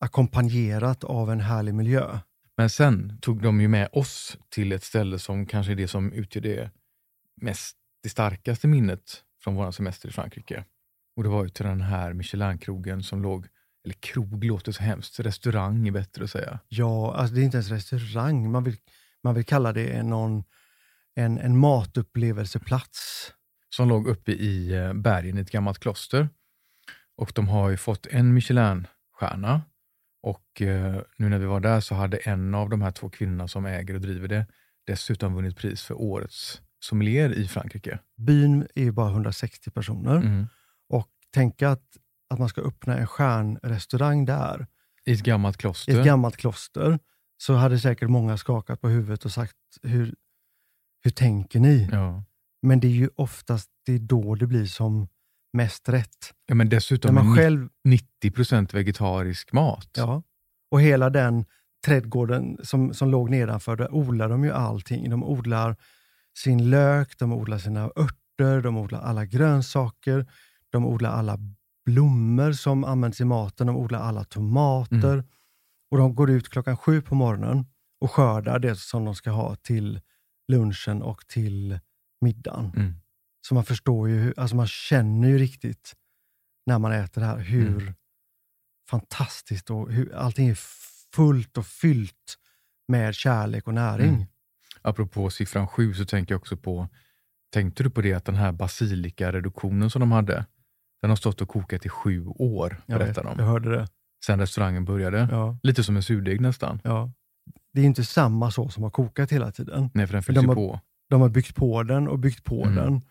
ackompanjerat 0.00 1.04
av 1.04 1.30
en 1.30 1.40
härlig 1.40 1.74
miljö. 1.74 2.18
Men 2.56 2.70
sen 2.70 3.18
tog 3.20 3.42
de 3.42 3.60
ju 3.60 3.68
med 3.68 3.88
oss 3.92 4.38
till 4.48 4.72
ett 4.72 4.84
ställe 4.84 5.18
som 5.18 5.46
kanske 5.46 5.72
är 5.72 5.76
det 5.76 5.88
som 5.88 6.12
utgör 6.12 6.42
det 6.42 6.70
mest, 7.40 7.76
det 8.02 8.08
starkaste 8.08 8.68
minnet 8.68 9.22
från 9.42 9.54
vår 9.54 9.70
semester 9.70 10.08
i 10.08 10.12
Frankrike. 10.12 10.64
Och 11.16 11.22
det 11.22 11.28
var 11.28 11.42
ju 11.42 11.48
till 11.48 11.66
den 11.66 11.80
här 11.80 12.12
Michelin-krogen 12.12 13.02
som 13.02 13.22
låg, 13.22 13.46
eller 13.84 13.94
krog 13.94 14.44
låter 14.44 14.72
så 14.72 14.82
hemskt, 14.82 15.20
restaurang 15.20 15.88
är 15.88 15.92
bättre 15.92 16.24
att 16.24 16.30
säga. 16.30 16.58
Ja, 16.68 17.14
alltså 17.14 17.34
det 17.34 17.40
är 17.40 17.44
inte 17.44 17.56
ens 17.56 17.70
restaurang. 17.70 18.50
Man 18.50 18.64
vill, 18.64 18.76
man 19.22 19.34
vill 19.34 19.44
kalla 19.44 19.72
det 19.72 19.88
en, 19.88 20.10
någon, 20.10 20.44
en, 21.14 21.38
en 21.38 21.58
matupplevelseplats. 21.58 23.32
Som 23.76 23.88
låg 23.88 24.06
uppe 24.08 24.32
i 24.32 24.72
eh, 24.74 24.92
bergen 24.92 25.38
i 25.38 25.40
ett 25.40 25.50
gammalt 25.50 25.78
kloster. 25.78 26.28
Och 27.16 27.32
de 27.34 27.48
har 27.48 27.70
ju 27.70 27.76
fått 27.76 28.06
en 28.06 28.34
Michelin-stjärna. 28.34 29.62
Och 30.22 30.62
eh, 30.62 31.00
nu 31.18 31.28
när 31.28 31.38
vi 31.38 31.46
var 31.46 31.60
där 31.60 31.80
så 31.80 31.94
hade 31.94 32.16
en 32.16 32.54
av 32.54 32.68
de 32.70 32.82
här 32.82 32.90
två 32.90 33.08
kvinnorna 33.10 33.48
som 33.48 33.66
äger 33.66 33.94
och 33.94 34.00
driver 34.00 34.28
det 34.28 34.46
dessutom 34.86 35.34
vunnit 35.34 35.56
pris 35.56 35.82
för 35.82 35.94
årets 36.00 36.60
sommelier 36.80 37.32
i 37.34 37.48
Frankrike. 37.48 37.98
Byn 38.16 38.66
är 38.74 38.82
ju 38.82 38.92
bara 38.92 39.10
160 39.10 39.70
personer 39.70 40.16
Mm. 40.16 40.46
och 40.88 41.08
tänka 41.34 41.70
att, 41.70 41.96
att 42.30 42.38
man 42.38 42.48
ska 42.48 42.60
öppna 42.60 42.98
en 42.98 43.06
stjärnrestaurang 43.06 44.24
där, 44.24 44.66
I 45.04 45.12
ett 45.12 45.22
gammalt 45.22 45.56
i 45.56 45.58
kloster. 45.58 45.98
ett 45.98 46.04
gammalt 46.06 46.36
kloster, 46.36 46.98
så 47.36 47.54
hade 47.54 47.78
säkert 47.78 48.08
många 48.08 48.36
skakat 48.36 48.80
på 48.80 48.88
huvudet 48.88 49.24
och 49.24 49.32
sagt, 49.32 49.56
hur, 49.82 50.14
hur 51.04 51.10
tänker 51.10 51.60
ni? 51.60 51.88
ja. 51.92 52.24
Men 52.62 52.80
det 52.80 52.86
är 52.86 52.90
ju 52.92 53.08
oftast 53.14 53.70
det 53.86 53.98
då 53.98 54.34
det 54.34 54.46
blir 54.46 54.66
som 54.66 55.08
mest 55.52 55.88
rätt. 55.88 56.34
ja, 56.46 56.54
men 56.54 56.66
När 56.66 56.70
dessutom 56.70 57.14
man 57.14 57.26
med 57.26 57.36
själv, 57.38 57.68
90% 58.24 58.74
vegetarisk 58.74 59.52
mat. 59.52 59.88
ja, 59.96 60.22
och 60.70 60.80
hela 60.80 61.10
den 61.10 61.44
trädgården 61.86 62.58
som, 62.62 62.94
som 62.94 63.10
låg 63.10 63.30
nedanför, 63.30 63.76
där 63.76 63.94
odlar 63.94 64.28
de 64.28 64.44
ju 64.44 64.52
allting. 64.52 65.10
De 65.10 65.24
odlar 65.24 65.76
sin 66.38 66.70
lök, 66.70 67.18
de 67.18 67.32
odlar 67.32 67.58
sina 67.58 67.80
örter, 67.84 68.62
de 68.62 68.76
odlar 68.76 69.00
alla 69.00 69.24
grönsaker, 69.24 70.26
de 70.70 70.86
odlar 70.86 71.10
alla 71.10 71.38
blommor 71.84 72.52
som 72.52 72.84
används 72.84 73.20
i 73.20 73.24
maten, 73.24 73.66
de 73.66 73.76
odlar 73.76 74.00
alla 74.00 74.24
tomater. 74.24 75.12
Mm. 75.12 75.24
Och 75.90 75.98
de 75.98 76.14
går 76.14 76.30
ut 76.30 76.48
klockan 76.48 76.76
sju 76.76 77.02
på 77.02 77.14
morgonen 77.14 77.66
och 78.00 78.10
skördar 78.10 78.58
det 78.58 78.76
som 78.76 79.04
de 79.04 79.14
ska 79.14 79.30
ha 79.30 79.54
till 79.54 80.00
lunchen 80.48 81.02
och 81.02 81.26
till 81.26 81.78
middagen. 82.22 82.72
Mm. 82.76 82.94
Så 83.48 83.54
man 83.54 83.64
förstår 83.64 84.08
ju, 84.08 84.34
alltså 84.36 84.56
man 84.56 84.66
känner 84.66 85.28
ju 85.28 85.38
riktigt 85.38 85.94
när 86.66 86.78
man 86.78 86.92
äter 86.92 87.20
det 87.20 87.26
här 87.26 87.38
hur 87.38 87.82
Mm. 87.82 87.94
fantastiskt 88.90 89.70
och 89.70 89.92
hur 89.92 90.14
allting 90.14 90.48
är 90.48 90.58
fullt 91.14 91.58
och 91.58 91.66
fyllt 91.66 92.38
med 92.88 93.14
kärlek 93.14 93.66
och 93.66 93.74
näring. 93.74 94.14
Mm. 94.14 94.26
Apropå 94.82 95.30
siffran 95.30 95.68
sju 95.68 95.94
så 95.94 96.04
tänker 96.04 96.34
jag 96.34 96.40
också 96.40 96.56
på, 96.56 96.88
tänkte 97.52 97.82
du 97.82 97.90
på 97.90 98.00
det 98.00 98.12
att 98.14 98.24
den 98.24 98.34
här 98.34 98.52
basilikareduktionen 98.52 99.90
som 99.90 100.00
de 100.00 100.12
hade, 100.12 100.46
den 101.00 101.10
har 101.10 101.16
stått 101.16 101.40
och 101.40 101.48
kokat 101.48 101.86
i 101.86 101.88
sju 101.88 102.26
år, 102.26 102.82
Jag, 102.86 102.98
berättar 102.98 103.24
jag 103.24 103.36
de. 103.36 103.42
hörde 103.44 103.70
det. 103.76 103.88
Sen 104.26 104.40
restaurangen 104.40 104.84
började. 104.84 105.28
Ja, 105.30 105.58
Lite 105.62 105.84
som 105.84 105.96
en 105.96 106.02
surdeg 106.02 106.40
nästan. 106.40 106.80
ja. 106.84 107.12
Det 107.72 107.80
är 107.80 107.84
inte 107.84 108.04
samma 108.04 108.50
sås 108.50 108.74
som 108.74 108.82
har 108.82 108.90
kokat 108.90 109.32
hela 109.32 109.52
tiden. 109.52 109.90
Nej, 109.94 110.06
för 110.06 110.12
den 110.12 110.22
fylls 110.22 110.36
de 110.36 110.40
ju 110.42 110.48
har- 110.48 110.54
på. 110.54 110.80
De 111.12 111.20
har 111.20 111.28
byggt 111.28 111.54
på 111.56 111.82
den 111.82 112.08
och 112.08 112.18
byggt 112.18 112.44
på 112.44 112.64
Mm. 112.64 112.74
den 112.76 113.02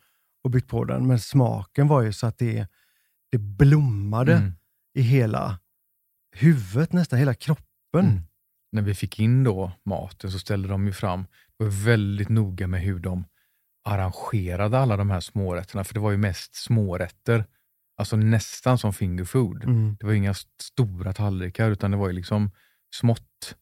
och 0.44 0.52
byggt 0.52 0.68
på 0.70 0.84
den. 0.86 1.08
Men 1.08 1.20
smaken 1.20 1.88
var 1.88 2.02
ju 2.02 2.14
så 2.14 2.28
att 2.28 2.38
det, 2.38 2.68
det 3.32 3.38
blommade 3.38 4.34
Mm. 4.36 4.54
i 4.98 5.02
hela 5.02 5.60
huvudet, 6.36 6.94
nästan 6.94 7.20
hela 7.20 7.34
kroppen. 7.34 7.66
Mm. 8.06 8.22
När 8.72 8.82
vi 8.82 8.94
fick 8.96 9.20
in 9.20 9.44
då 9.44 9.72
maten 9.86 10.32
så 10.32 10.40
ställde 10.40 10.68
de 10.68 10.86
ju 10.86 10.94
fram, 10.94 11.26
var 11.58 11.68
väldigt 11.86 12.30
noga 12.30 12.68
med 12.68 12.82
hur 12.82 13.00
de 13.00 13.26
arrangerade 13.86 14.80
alla 14.80 14.98
de 14.98 15.10
här 15.10 15.20
smårätterna, 15.20 15.84
för 15.84 15.94
det 15.94 16.00
var 16.00 16.12
ju 16.12 16.18
mest 16.18 16.56
smårätter. 16.56 17.46
Alltså 17.98 18.16
nästan 18.18 18.78
som 18.78 18.94
finger 18.94 19.24
food. 19.26 19.64
Mm. 19.64 19.98
Det 20.00 20.06
var 20.06 20.14
inga 20.14 20.32
st- 20.32 20.50
stora 20.64 21.14
tallrikar, 21.14 21.72
utan 21.72 21.92
det 21.92 21.98
var 21.98 22.08
ju 22.08 22.14
liksom 22.14 22.52
smått. 22.96 23.56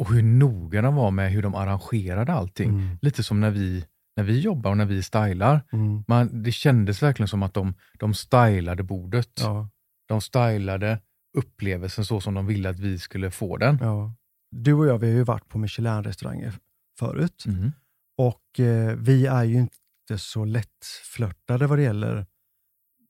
Och 0.00 0.12
hur 0.12 0.22
noga 0.22 0.82
de 0.82 0.94
var 0.94 1.10
med 1.10 1.30
hur 1.32 1.42
de 1.42 1.54
arrangerade 1.54 2.32
allting. 2.32 2.68
Mm. 2.70 2.98
Lite 3.02 3.22
som 3.22 3.40
när 3.40 3.50
vi, 3.50 3.84
när 4.16 4.24
vi 4.24 4.40
jobbar 4.40 4.70
och 4.70 4.76
när 4.76 4.84
vi 4.86 5.02
stylar. 5.02 5.62
Mm. 5.72 6.04
Man, 6.08 6.42
det 6.42 6.52
kändes 6.52 7.02
verkligen 7.02 7.28
som 7.28 7.42
att 7.42 7.54
de, 7.54 7.74
de 7.98 8.14
stylade 8.14 8.82
bordet. 8.82 9.30
Ja, 9.40 9.68
De 10.08 10.20
stylade 10.20 11.00
upplevelsen 11.38 12.04
så 12.04 12.20
som 12.20 12.34
de 12.34 12.46
ville 12.46 12.70
att 12.70 12.78
vi 12.78 12.98
skulle 12.98 13.30
få 13.30 13.56
den. 13.56 13.78
ja. 13.80 14.14
du 14.50 14.72
och 14.72 14.86
jag 14.86 14.98
vi 14.98 15.06
har 15.06 15.14
ju 15.14 15.24
varit 15.24 15.48
på 15.48 15.58
Michelin-restauranger 15.58 16.52
förut 16.98 17.44
Mm. 17.46 17.72
och 18.18 18.60
eh, 18.60 18.96
vi 18.96 19.26
är 19.26 19.44
ju 19.44 19.58
inte 19.58 20.18
så 20.18 20.44
lättflörtade 20.44 21.66
vad 21.66 21.78
det 21.78 21.82
gäller 21.82 22.26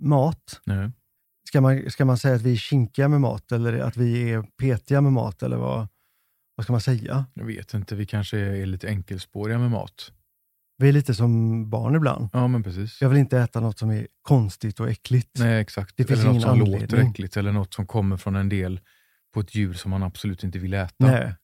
mat. 0.00 0.60
Nej. 0.66 0.90
Ska 1.48 1.60
man, 1.60 1.90
ska 1.90 2.04
man 2.04 2.18
säga 2.18 2.34
att 2.34 2.42
vi 2.42 2.52
är 2.52 2.56
kinkiga 2.56 3.08
med 3.08 3.20
mat 3.20 3.52
eller 3.52 3.78
att 3.78 3.96
vi 3.96 4.30
är 4.32 4.42
petiga 4.42 5.00
med 5.00 5.12
mat 5.12 5.42
eller 5.42 5.56
vad, 5.56 5.88
vad 6.60 6.64
ska 6.64 6.72
man 6.72 6.80
säga? 6.80 7.26
Jag 7.34 7.44
vet 7.44 7.74
inte, 7.74 7.94
vi 7.94 8.06
kanske 8.06 8.38
är 8.38 8.66
lite 8.66 8.88
enkelspåriga 8.88 9.58
med 9.58 9.70
mat. 9.70 10.12
Vi 10.78 10.88
är 10.88 10.92
lite 10.92 11.14
som 11.14 11.70
barn 11.70 11.94
ibland. 11.94 12.28
Ja, 12.32 12.48
men 12.48 12.62
precis. 12.62 13.00
Jag 13.00 13.08
vill 13.08 13.18
inte 13.18 13.38
äta 13.38 13.60
något 13.60 13.78
som 13.78 13.90
är 13.90 14.06
konstigt 14.22 14.80
och 14.80 14.90
äckligt. 14.90 15.38
Nej, 15.38 15.60
exakt. 15.60 15.96
Det 15.96 16.04
finns 16.04 16.20
eller 16.20 16.32
något 16.32 16.42
som 16.42 16.50
anledning. 16.50 16.80
låter 16.80 17.10
äckligt 17.10 17.36
eller 17.36 17.52
något 17.52 17.74
som 17.74 17.86
kommer 17.86 18.16
från 18.16 18.36
en 18.36 18.48
del 18.48 18.80
på 19.34 19.40
ett 19.40 19.54
djur 19.54 19.72
som 19.72 19.90
man 19.90 20.02
absolut 20.02 20.44
inte 20.44 20.58
vill 20.58 20.74
äta. 20.74 20.94
Nej. 20.98 21.34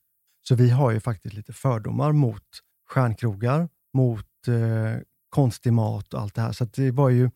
Så 0.47 0.55
vi 0.55 0.69
har 0.69 0.91
ju 0.91 0.99
faktiskt 0.99 1.35
lite 1.35 1.53
fördomar 1.53 2.11
mot 2.11 2.43
stjärnkrogar, 2.89 3.69
mot 3.93 4.47
eh, 4.47 5.01
konstig 5.29 5.73
mat 5.73 6.13
och 6.13 6.21
allt 6.21 6.35
det 6.35 6.41
här. 6.41 6.51
Så 6.51 6.65
det 6.65 6.91
var 6.91 7.09
ju 7.09 7.29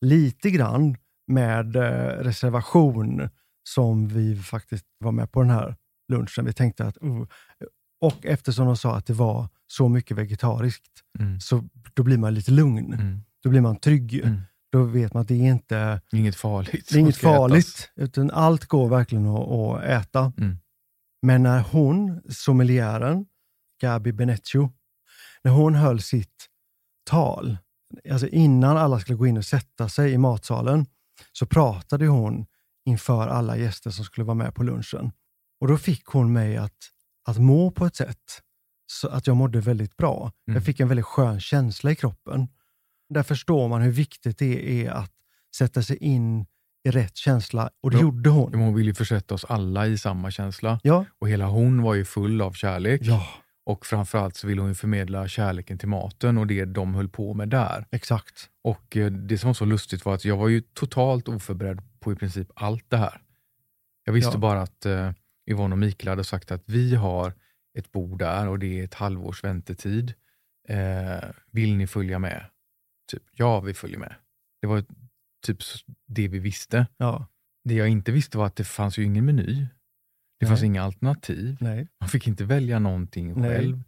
lite 0.00 0.50
grann 0.50 0.96
med 1.26 1.76
eh, 1.76 1.82
reservation 2.24 3.28
som 3.68 4.08
vi 4.08 4.36
faktiskt 4.36 4.86
var 4.98 5.12
med 5.12 5.32
på 5.32 5.42
den 5.42 5.50
här 5.50 5.76
lunchen. 6.08 6.44
Vi 6.44 6.52
tänkte 6.52 6.84
att, 6.86 6.96
uh, 7.02 7.22
och 8.00 8.26
eftersom 8.26 8.66
de 8.66 8.76
sa 8.76 8.96
att 8.96 9.06
det 9.06 9.12
var 9.12 9.48
så 9.66 9.88
mycket 9.88 10.16
vegetariskt, 10.16 10.90
Mm. 11.18 11.40
så 11.40 11.64
då 11.94 12.02
blir 12.02 12.18
man 12.18 12.34
lite 12.34 12.50
lugn. 12.50 12.92
Mm. 12.92 13.20
Då 13.42 13.50
blir 13.50 13.60
man 13.60 13.76
trygg. 13.76 14.14
Mm. 14.14 14.40
Då 14.72 14.82
vet 14.84 15.14
man 15.14 15.20
att 15.20 15.28
det 15.28 15.34
är 15.34 15.50
inte 15.52 16.00
Inget 16.12 16.36
farligt. 16.36 16.88
det 16.88 16.94
är 16.96 17.00
inget 17.00 17.16
farligt, 17.16 17.66
ätas. 17.66 17.90
utan 18.08 18.30
allt 18.30 18.64
går 18.66 18.88
verkligen 18.88 19.26
att, 19.26 19.48
att 19.48 19.82
äta. 19.82 20.32
Mm. 20.38 20.58
Men 21.22 21.42
när 21.42 21.60
hon, 21.60 22.22
sommeliären, 22.28 23.26
Gabi 23.80 24.12
Beneccio, 24.12 24.72
när 25.44 25.52
hon 25.52 25.74
höll 25.74 26.00
sitt 26.00 26.48
tal, 27.10 27.58
alltså 28.10 28.28
innan 28.28 28.76
alla 28.76 29.00
skulle 29.00 29.18
gå 29.18 29.26
in 29.26 29.36
och 29.36 29.44
sätta 29.44 29.88
sig 29.88 30.12
i 30.12 30.18
matsalen, 30.18 30.86
så 31.32 31.46
pratade 31.46 32.06
hon 32.06 32.46
inför 32.86 33.28
alla 33.28 33.56
gäster 33.56 33.90
som 33.90 34.04
skulle 34.04 34.24
vara 34.24 34.34
med 34.34 34.54
på 34.54 34.62
lunchen. 34.62 35.12
Och 35.64 35.68
då 35.70 35.78
fick 35.78 36.04
hon 36.06 36.32
mig 36.32 36.56
att, 36.56 36.76
att 37.28 37.38
må 37.38 37.70
på 37.70 37.86
ett 37.86 37.96
sätt 37.96 38.18
så 38.86 39.08
att 39.08 39.26
jag 39.26 39.36
mådde 39.36 39.60
väldigt 39.60 39.96
bra. 39.96 40.32
Mm. 40.48 40.56
Jag 40.56 40.64
fick 40.64 40.80
en 40.80 40.88
väldigt 40.88 41.06
skön 41.06 41.40
känsla 41.40 41.90
i 41.90 41.96
kroppen. 41.96 42.48
Där 43.08 43.22
förstår 43.22 43.68
man 43.68 43.82
hur 43.82 43.90
viktigt 43.90 44.38
det 44.38 44.84
är 44.86 44.90
att 44.90 45.12
sätta 45.56 45.82
sig 45.82 45.96
in 45.96 46.46
i 46.88 46.90
rätt 46.90 47.16
känsla 47.16 47.70
och 47.82 47.90
det 47.90 47.96
Ja. 47.96 48.02
gjorde 48.02 48.30
hon. 48.30 48.50
Men 48.50 48.60
Hon 48.60 48.74
vill 48.74 48.86
ju 48.86 48.94
försätta 48.94 49.34
oss 49.34 49.44
alla 49.44 49.86
i 49.86 49.98
samma 49.98 50.30
känsla. 50.30 50.80
Ja, 50.82 51.04
Och 51.18 51.28
hela 51.28 51.46
hon 51.46 51.82
var 51.82 51.94
ju 51.94 52.04
full 52.04 52.40
av 52.42 52.52
kärlek. 52.52 53.00
ja 53.04 53.26
Och 53.66 53.86
framförallt 53.86 54.36
så 54.36 54.46
ville 54.46 54.60
hon 54.60 54.68
ju 54.70 54.74
förmedla 54.74 55.28
kärleken 55.28 55.78
till 55.78 55.88
maten 55.88 56.38
och 56.38 56.46
det 56.46 56.64
de 56.64 56.94
höll 56.94 57.08
på 57.08 57.34
med 57.34 57.48
där. 57.48 57.86
exakt. 57.90 58.48
Och 58.64 58.96
eh, 58.96 59.10
det 59.10 59.38
som 59.38 59.46
var 59.48 59.54
så 59.54 59.64
lustigt 59.64 60.04
var 60.04 60.14
att 60.14 60.24
jag 60.24 60.36
var 60.36 60.48
ju 60.48 60.60
totalt 60.60 61.28
oförberedd 61.28 61.82
på 62.00 62.12
i 62.12 62.16
princip 62.16 62.48
allt 62.54 62.84
det 62.90 62.96
här. 62.96 63.20
Jag 64.04 64.12
visste 64.12 64.32
Ja. 64.34 64.38
bara 64.38 64.62
att 64.62 64.86
eh, 64.86 65.10
Yvonne 65.50 65.72
och 65.72 65.78
Mikael 65.78 66.08
hade 66.08 66.24
sagt 66.24 66.50
att 66.52 66.62
vi 66.66 66.94
har 66.94 67.32
ett 67.78 67.92
bord 67.92 68.18
där 68.18 68.48
och 68.48 68.58
det 68.58 68.80
är 68.80 68.84
ett 68.84 68.94
halvårs 68.94 69.44
väntetid. 69.44 70.14
Eh, 70.68 71.24
vill 71.50 71.76
ni 71.76 71.86
följa 71.86 72.18
med? 72.18 72.44
Typ, 73.12 73.22
ja, 73.32 73.60
vi 73.60 73.74
följer 73.74 73.98
med. 73.98 74.14
Det 74.60 74.66
var 74.66 74.84
typ 75.46 75.58
det 76.06 76.28
vi 76.28 76.38
visste. 76.38 76.86
Ja, 76.96 77.26
Det 77.64 77.74
jag 77.74 77.88
inte 77.88 78.12
visste 78.12 78.38
var 78.38 78.46
att 78.46 78.56
det 78.56 78.64
fanns 78.64 78.98
ju 78.98 79.04
ingen 79.04 79.24
meny. 79.24 79.54
Det 80.40 80.46
Nej. 80.46 80.48
fanns 80.48 80.62
inga 80.62 80.82
alternativ. 80.82 81.56
nej. 81.60 81.88
Man 82.00 82.08
fick 82.08 82.28
inte 82.28 82.44
välja 82.44 82.78
någonting 82.78 83.40
Nej. 83.40 83.50
själv. 83.50 83.82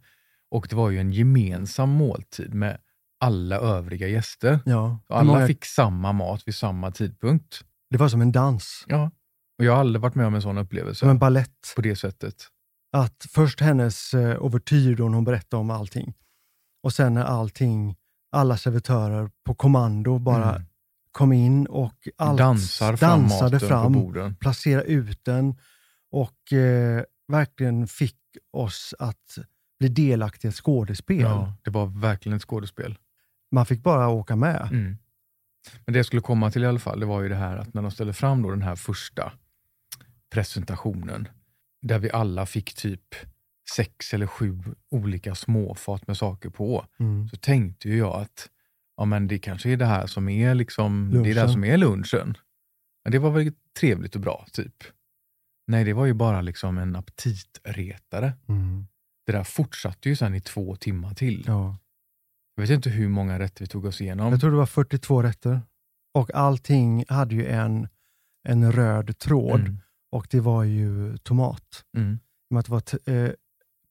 Och 0.51 0.67
det 0.69 0.75
var 0.75 0.89
ju 0.89 0.99
en 0.99 1.11
gemensam 1.11 1.89
måltid 1.89 2.53
med 2.53 2.77
alla 3.19 3.55
övriga 3.55 4.07
gäster. 4.07 4.59
Ja. 4.65 4.99
Alla 5.07 5.23
många- 5.33 5.47
fick 5.47 5.65
samma 5.65 6.11
mat 6.13 6.47
vid 6.47 6.55
samma 6.55 6.91
tidpunkt. 6.91 7.63
Det 7.89 7.97
var 7.97 8.09
som 8.09 8.21
en 8.21 8.31
dans, 8.31 8.85
Ja. 8.87 9.11
Och 9.57 9.65
jag 9.65 9.73
har 9.73 9.79
aldrig 9.79 10.01
varit 10.01 10.15
med 10.15 10.27
om 10.27 10.35
en 10.35 10.41
sån 10.41 10.57
upplevelse 10.57 10.99
som 10.99 11.09
en 11.09 11.19
ballett. 11.19 11.73
på 11.75 11.81
det 11.81 11.95
sättet. 11.95 12.35
Att 12.91 13.25
först 13.29 13.59
hennes 13.61 14.13
eh, 14.13 14.41
ouvertyr 14.43 14.95
då 14.95 15.03
hon 15.03 15.23
berättade 15.23 15.61
om 15.61 15.69
allting. 15.69 16.13
Och 16.83 16.93
sen 16.93 17.13
när 17.13 17.23
allting, 17.23 17.95
alla 18.31 18.57
servitörer 18.57 19.29
på 19.45 19.55
kommando 19.55 20.19
bara 20.19 20.49
Mm. 20.55 20.67
kom 21.11 21.33
in 21.33 21.65
och 21.67 22.07
allt 22.17 22.37
Dansar 22.37 22.95
fram 22.95 23.21
dansade 23.21 23.59
fram, 23.59 23.93
på 23.93 23.99
borden. 23.99 24.35
placera 24.35 24.81
ut 24.81 25.25
den 25.25 25.55
och 26.11 26.53
eh, 26.53 27.03
verkligen 27.27 27.87
fick 27.87 28.17
oss 28.53 28.93
att 28.99 29.37
bli 29.79 29.89
delaktiga 29.89 30.49
i 30.49 30.51
ett 30.51 30.55
skådespel. 30.55 31.19
Ja, 31.21 31.53
det 31.63 31.69
var 31.69 31.85
verkligen 31.85 32.35
ett 32.35 32.43
skådespel. 32.43 32.97
Man 33.51 33.65
fick 33.65 33.83
bara 33.83 34.07
åka 34.09 34.35
med. 34.35 34.69
Mm. 34.71 34.97
Men 35.85 35.93
det 35.93 35.99
jag 35.99 36.05
skulle 36.05 36.21
komma 36.21 36.51
till 36.51 36.63
i 36.63 36.67
alla 36.67 36.79
fall, 36.79 36.99
det 36.99 37.05
var 37.05 37.21
ju 37.21 37.29
det 37.29 37.35
här 37.35 37.57
att 37.57 37.73
när 37.73 37.81
de 37.81 37.91
ställde 37.91 38.13
fram 38.13 38.41
då 38.41 38.49
den 38.49 38.61
här 38.61 38.75
första 38.75 39.31
presentationen, 40.29 41.27
där 41.81 41.99
vi 41.99 42.11
alla 42.11 42.45
fick 42.45 42.73
typ 42.73 43.15
sex 43.75 44.13
eller 44.13 44.27
sju 44.27 44.59
olika 44.91 45.35
småfat 45.35 46.07
med 46.07 46.17
saker 46.17 46.49
på, 46.49 46.85
Mm. 46.99 47.29
så 47.29 47.37
tänkte 47.37 47.89
ju 47.89 47.97
jag 47.97 48.15
att 48.21 48.49
ja, 48.97 49.05
men 49.05 49.27
det 49.27 49.39
kanske 49.39 49.69
är 49.69 49.77
det 49.77 49.85
här 49.85 50.07
som 50.07 50.29
är, 50.29 50.55
liksom, 50.55 51.09
det 51.13 51.19
är 51.19 51.23
det 51.23 51.33
Lunchen. 51.33 51.49
som 51.53 51.63
är 51.63 51.77
lunchen. 51.77 52.37
Men 53.03 53.11
det 53.11 53.19
var 53.19 53.31
väl 53.31 53.51
trevligt 53.79 54.15
och 54.15 54.21
bra, 54.21 54.45
typ. 54.51 54.83
Nej, 55.67 55.83
det 55.83 55.93
var 55.93 56.05
ju 56.05 56.13
bara 56.13 56.41
liksom 56.41 56.77
en 56.77 56.95
aptitretare. 56.95 58.33
Mm. 58.47 58.87
Det 59.25 59.31
där 59.31 59.43
fortsatte 59.43 60.09
ju 60.09 60.15
sen 60.15 60.35
i 60.35 60.41
två 60.41 60.75
timmar 60.75 61.13
till. 61.13 61.43
Ja. 61.47 61.77
Jag 62.55 62.61
vet 62.61 62.69
inte 62.69 62.89
hur 62.89 63.07
många 63.09 63.39
rätter 63.39 63.61
vi 63.63 63.67
tog 63.67 63.85
oss 63.85 64.01
igenom. 64.01 64.31
Jag 64.31 64.41
tror 64.41 64.51
det 64.51 64.57
var 64.57 64.65
42 64.65 65.23
rätter. 65.23 65.61
Och 66.13 66.33
allting 66.35 67.05
hade 67.09 67.35
ju 67.35 67.45
en, 67.45 67.87
en 68.43 68.71
röd 68.71 69.17
tråd 69.19 69.59
Mm. 69.59 69.77
Och 70.17 70.27
det 70.29 70.39
var 70.39 70.63
ju 70.63 71.17
tomat. 71.17 71.85
Mm. 71.97 72.19
Att 72.55 72.65
det 72.65 72.71
var 72.71 73.09
eh, 73.13 73.31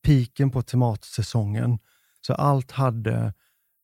piken 0.02 0.50
på 0.50 0.62
tomatsäsongen. 0.62 1.78
Så 2.20 2.34
allt 2.34 2.70
hade 2.70 3.34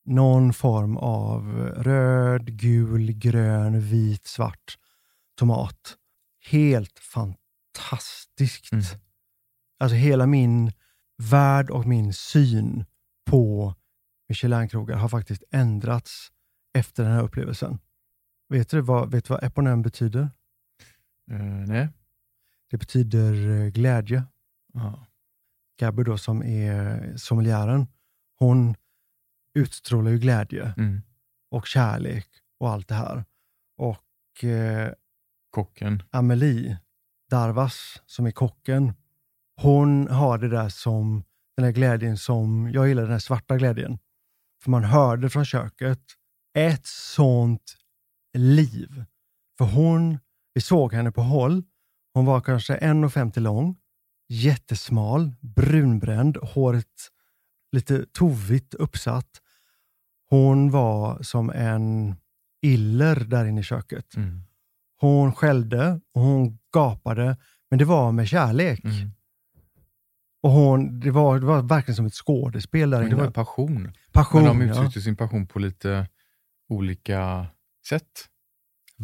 någon 0.05 0.53
form 0.53 0.97
av 0.97 1.57
röd, 1.77 2.59
gul, 2.59 3.13
grön, 3.13 3.81
vit, 3.81 4.27
svart 4.27 4.79
tomat. 5.39 5.97
Helt 6.51 6.99
fantastiskt. 6.99 8.73
Mm. 8.73 8.85
Alltså 9.79 9.95
hela 9.97 10.27
min 10.27 10.73
värld 11.17 11.71
och 11.71 11.87
min 11.87 12.13
syn 12.13 12.85
på 13.31 13.75
Michelin-krogar 14.29 14.97
har 14.97 15.09
faktiskt 15.09 15.43
ändrats 15.51 16.33
efter 16.75 17.03
den 17.03 17.13
här 17.13 17.23
upplevelsen. 17.23 17.79
Vet 18.49 18.71
du 18.71 18.81
vad, 18.81 19.11
vet 19.11 19.25
du 19.25 19.35
vad 19.35 19.45
eponym 19.45 19.83
betyder? 19.83 20.31
Eh, 21.31 21.67
nej. 21.67 21.89
Det 22.73 22.79
betyder 22.79 23.51
eh, 23.51 23.69
glädje. 23.69 24.25
Ja. 24.73 25.07
Gabby 25.81 26.03
då 26.03 26.19
som 26.19 26.43
är 26.43 27.17
sommeliären, 27.17 27.87
hon 28.39 28.75
utstrålar 29.59 30.11
ju 30.11 30.19
glädje 30.19 30.75
Mm. 30.77 31.03
och 31.51 31.67
kärlek 31.67 32.29
och 32.61 32.71
allt 32.71 32.89
det 32.89 32.95
här. 32.95 33.25
Och 33.79 34.45
eh, 34.45 34.93
Kocken. 35.51 36.03
Amelie 36.11 36.79
Darvas, 37.31 38.03
som 38.07 38.27
är 38.27 38.31
kocken, 38.31 38.93
hon 39.61 40.09
har 40.09 40.39
det 40.39 40.49
där 40.49 40.69
som, 40.69 41.25
den 41.57 41.65
här 41.65 41.73
glädjen 41.73 42.19
som, 42.19 42.71
jag 42.73 42.89
gillar 42.89 43.03
den 43.03 43.13
här 43.13 43.19
svarta 43.19 43.57
glädjen. 43.57 43.99
För 44.63 44.71
man 44.71 44.85
hörde 44.85 45.31
från 45.31 45.45
köket, 45.45 46.03
ett 46.59 46.87
sånt 46.87 47.77
liv. 48.39 49.05
För 49.59 49.65
hon, 49.65 50.19
vi 50.55 50.61
såg 50.61 50.93
henne 50.95 51.13
på 51.13 51.23
håll, 51.23 51.63
hon 52.15 52.25
var 52.27 52.41
kanske 52.41 52.77
1,50 52.77 53.41
lång, 53.41 53.77
jättesmal, 54.29 55.33
brunbränd, 55.41 56.37
håret 56.37 56.87
lite 57.73 58.07
tovigt 58.13 58.75
uppsatt. 58.75 59.41
Hon 60.29 60.71
var 60.71 61.23
som 61.23 61.51
en 61.51 62.17
iller 62.63 63.17
där 63.17 63.45
inne 63.45 63.61
i 63.61 63.65
köket. 63.65 64.17
Mm. 64.17 64.43
Hon 65.01 65.33
skällde 65.33 66.01
och 66.15 66.23
hon 66.23 66.59
gapade, 66.75 67.37
men 67.71 67.79
det 67.79 67.85
var 67.85 68.13
med 68.13 68.29
kärlek. 68.29 68.85
Mm. 68.85 69.11
Och 70.43 70.51
hon, 70.51 71.01
det, 71.01 71.11
var, 71.11 71.41
det 71.41 71.47
var 71.47 71.63
verkligen 71.63 71.97
som 71.97 72.07
ett 72.07 72.15
skådespel 72.15 72.91
där 72.91 72.99
Men 72.99 73.07
inne. 73.09 73.17
det 73.17 73.25
var 73.25 73.31
passion. 73.31 73.93
Passion, 74.13 74.43
Men 74.43 74.59
de 74.59 74.67
ja. 74.67 74.73
uttryckte 74.75 75.01
sin 75.01 75.17
passion 75.17 75.47
på 75.47 75.59
lite 75.59 76.09
olika 76.69 77.47
sätt. 77.89 78.29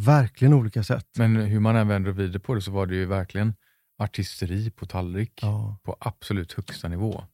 Verkligen 0.06 0.54
olika 0.54 0.82
sätt. 0.82 1.06
Men 1.18 1.36
hur 1.36 1.60
man 1.60 1.76
än 1.76 1.88
vänder 1.88 2.10
och 2.10 2.16
vrider 2.16 2.38
på 2.38 2.54
det 2.54 2.62
så 2.62 2.70
var 2.70 2.86
det 2.86 2.94
ju 2.94 3.06
verkligen 3.06 3.54
artisteri 3.98 4.70
på 4.70 4.86
tallrik 4.86 5.38
Ja. 5.42 5.78
på 5.82 5.96
absolut 6.00 6.52
högsta 6.52 6.88
nivå. 6.88 7.24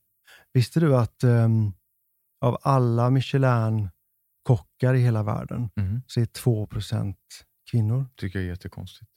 Visste 0.52 0.80
du 0.80 0.96
att 0.96 1.22
ehm, 1.22 1.72
av 2.40 2.58
alla 2.62 3.10
Michelin-kockar 3.10 4.94
i 4.94 5.00
hela 5.00 5.22
världen 5.22 5.70
Mm. 5.76 6.02
så 6.06 6.20
är 6.20 6.26
2 6.26 6.68
kvinnor? 7.70 8.06
Tycker 8.16 8.38
jag 8.38 8.46
är 8.46 8.50
jättekonstigt. 8.50 9.10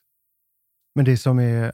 Men 0.96 1.06
det 1.06 1.18
som 1.18 1.40
är 1.40 1.72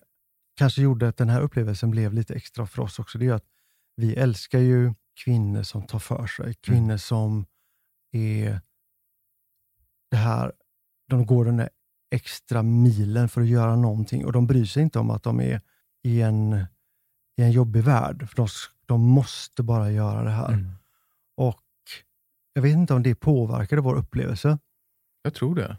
kanske 0.58 0.82
gjorde 0.82 1.08
att 1.08 1.18
den 1.18 1.30
här 1.30 1.42
upplevelsen 1.42 1.92
blev 1.92 2.14
lite 2.14 2.34
extra 2.36 2.68
för 2.68 2.82
oss 2.82 3.00
också, 3.00 3.18
det 3.18 3.28
är 3.28 3.34
att 3.34 3.48
vi 3.96 4.16
älskar 4.16 4.60
ju 4.60 4.94
kvinnor 5.26 5.64
som 5.64 5.88
tar 5.88 6.00
för 6.00 6.28
sig. 6.28 6.54
Kvinnor 6.54 6.84
mm. 6.84 7.00
som 7.00 7.46
är 8.12 8.62
det 10.12 10.18
här, 10.18 10.54
de 11.14 11.26
går 11.26 11.46
den 11.46 11.58
där 11.58 11.70
extra 12.12 12.64
milen 12.64 13.30
för 13.30 13.42
att 13.42 13.48
göra 13.48 13.76
någonting 13.76 14.26
och 14.26 14.32
de 14.32 14.48
bryr 14.48 14.66
sig 14.66 14.84
inte 14.84 15.00
om 15.00 15.10
att 15.10 15.24
de 15.24 15.42
är 15.42 15.62
i 16.04 16.22
en, 16.22 16.66
i 17.38 17.42
en 17.42 17.52
jobbig 17.52 17.84
värld. 17.84 18.30
För 18.30 18.36
de, 18.36 18.48
de 18.86 19.02
måste 19.02 19.64
bara 19.64 19.92
göra 19.92 20.24
det 20.24 20.30
här. 20.30 20.54
Mm. 20.54 20.72
Och 21.36 21.60
Jag 22.54 22.62
vet 22.62 22.74
inte 22.74 22.94
om 22.94 23.04
det 23.04 23.16
påverkade 23.16 23.82
vår 23.82 23.96
upplevelse. 23.96 24.60
Jag 25.22 25.34
tror 25.34 25.56
det. 25.56 25.78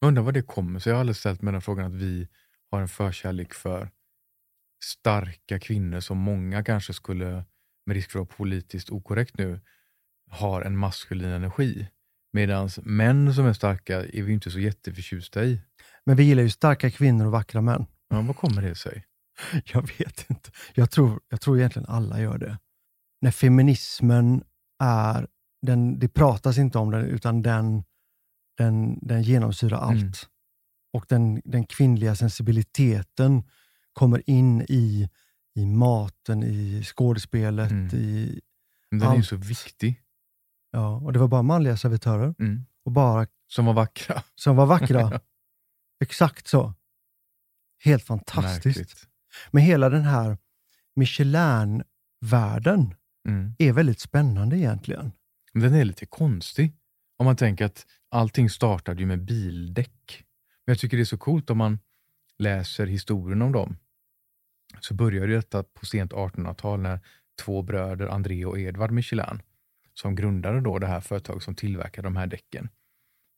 Jag 0.00 0.08
undrar 0.08 0.22
vad 0.22 0.34
det 0.34 0.42
kommer 0.42 0.80
sig. 0.80 0.90
Jag 0.90 0.96
har 0.96 1.00
aldrig 1.00 1.16
ställt 1.16 1.42
mig 1.42 1.52
den 1.52 1.62
frågan 1.62 1.86
att 1.86 2.00
vi 2.00 2.28
har 2.70 2.80
en 2.80 2.88
förkärlek 2.88 3.54
för 3.54 3.90
starka 4.84 5.58
kvinnor 5.60 6.00
som 6.00 6.18
många 6.18 6.64
kanske 6.64 6.92
skulle, 6.92 7.44
med 7.86 7.94
risk 7.94 8.10
för 8.10 8.18
att 8.18 8.28
vara 8.28 8.36
politiskt 8.36 8.90
okorrekt 8.90 9.38
nu, 9.38 9.60
har 10.30 10.62
en 10.62 10.76
maskulin 10.76 11.28
energi. 11.28 11.88
Medan 12.36 12.70
män 12.82 13.34
som 13.34 13.46
är 13.46 13.52
starka 13.52 14.04
är 14.04 14.22
vi 14.22 14.32
inte 14.32 14.50
så 14.50 14.58
jätteförtjusta 14.58 15.44
i. 15.44 15.60
Men 16.06 16.16
vi 16.16 16.24
gillar 16.24 16.42
ju 16.42 16.50
starka 16.50 16.90
kvinnor 16.90 17.26
och 17.26 17.32
vackra 17.32 17.60
män. 17.60 17.86
Ja, 18.08 18.20
vad 18.20 18.36
kommer 18.36 18.62
det 18.62 18.74
sig? 18.74 19.04
Jag 19.64 19.82
vet 19.98 20.30
inte. 20.30 20.50
Jag 20.74 20.90
tror, 20.90 21.20
jag 21.28 21.40
tror 21.40 21.58
egentligen 21.58 21.88
alla 21.88 22.20
gör 22.20 22.38
det. 22.38 22.58
När 23.20 23.30
feminismen 23.30 24.44
är, 24.82 25.26
den, 25.62 25.98
det 25.98 26.08
pratas 26.08 26.58
inte 26.58 26.78
om 26.78 26.90
den, 26.90 27.04
utan 27.04 27.42
den, 27.42 27.84
den, 28.56 28.98
den 29.02 29.22
genomsyrar 29.22 29.78
allt. 29.78 29.96
Mm. 29.96 30.12
Och 30.92 31.04
den, 31.08 31.42
den 31.44 31.66
kvinnliga 31.66 32.16
sensibiliteten 32.16 33.42
kommer 33.92 34.30
in 34.30 34.62
i, 34.68 35.08
i 35.54 35.66
maten, 35.66 36.42
i 36.42 36.82
skådespelet, 36.84 37.70
mm. 37.70 37.96
i 37.96 38.40
Den 38.90 39.02
allt. 39.02 39.12
är 39.12 39.16
ju 39.16 39.22
så 39.22 39.36
viktig. 39.36 40.02
Ja, 40.76 40.96
och 40.96 41.12
det 41.12 41.18
var 41.18 41.28
bara 41.28 41.42
manliga 41.42 41.76
servitörer. 41.76 42.34
Mm. 42.38 42.66
Och 42.84 42.92
bara, 42.92 43.26
som 43.46 43.66
var 43.66 43.72
vackra. 43.72 44.22
Som 44.34 44.56
var 44.56 44.66
vackra. 44.66 45.20
Exakt 46.04 46.46
så. 46.46 46.74
Helt 47.84 48.04
fantastiskt. 48.04 48.78
Märkligt. 48.78 49.08
Men 49.50 49.62
hela 49.62 49.88
den 49.88 50.02
här 50.02 50.38
Michelin-världen 50.94 52.94
mm. 53.28 53.54
är 53.58 53.72
väldigt 53.72 54.00
spännande 54.00 54.58
egentligen. 54.58 55.12
Den 55.52 55.74
är 55.74 55.84
lite 55.84 56.06
konstig. 56.06 56.72
Om 57.16 57.26
man 57.26 57.36
tänker 57.36 57.64
att 57.64 57.86
allting 58.08 58.50
startade 58.50 59.00
ju 59.00 59.06
med 59.06 59.24
bildäck. 59.24 60.24
Men 60.64 60.72
jag 60.72 60.78
tycker 60.78 60.96
det 60.96 61.02
är 61.02 61.04
så 61.04 61.18
coolt 61.18 61.50
om 61.50 61.58
man 61.58 61.78
läser 62.38 62.86
historien 62.86 63.42
om 63.42 63.52
dem. 63.52 63.76
Så 64.80 64.94
började 64.94 65.34
detta 65.34 65.62
på 65.62 65.86
sent 65.86 66.12
1800-tal 66.12 66.80
när 66.80 67.00
två 67.42 67.62
bröder, 67.62 68.06
André 68.06 68.44
och 68.44 68.58
Edvard 68.58 68.90
Michelin, 68.90 69.42
som 69.98 70.14
grundade 70.14 70.60
då 70.60 70.78
det 70.78 70.86
här 70.86 71.00
företaget 71.00 71.42
som 71.42 71.54
tillverkade 71.54 72.06
de 72.06 72.16
här 72.16 72.26
däcken. 72.26 72.68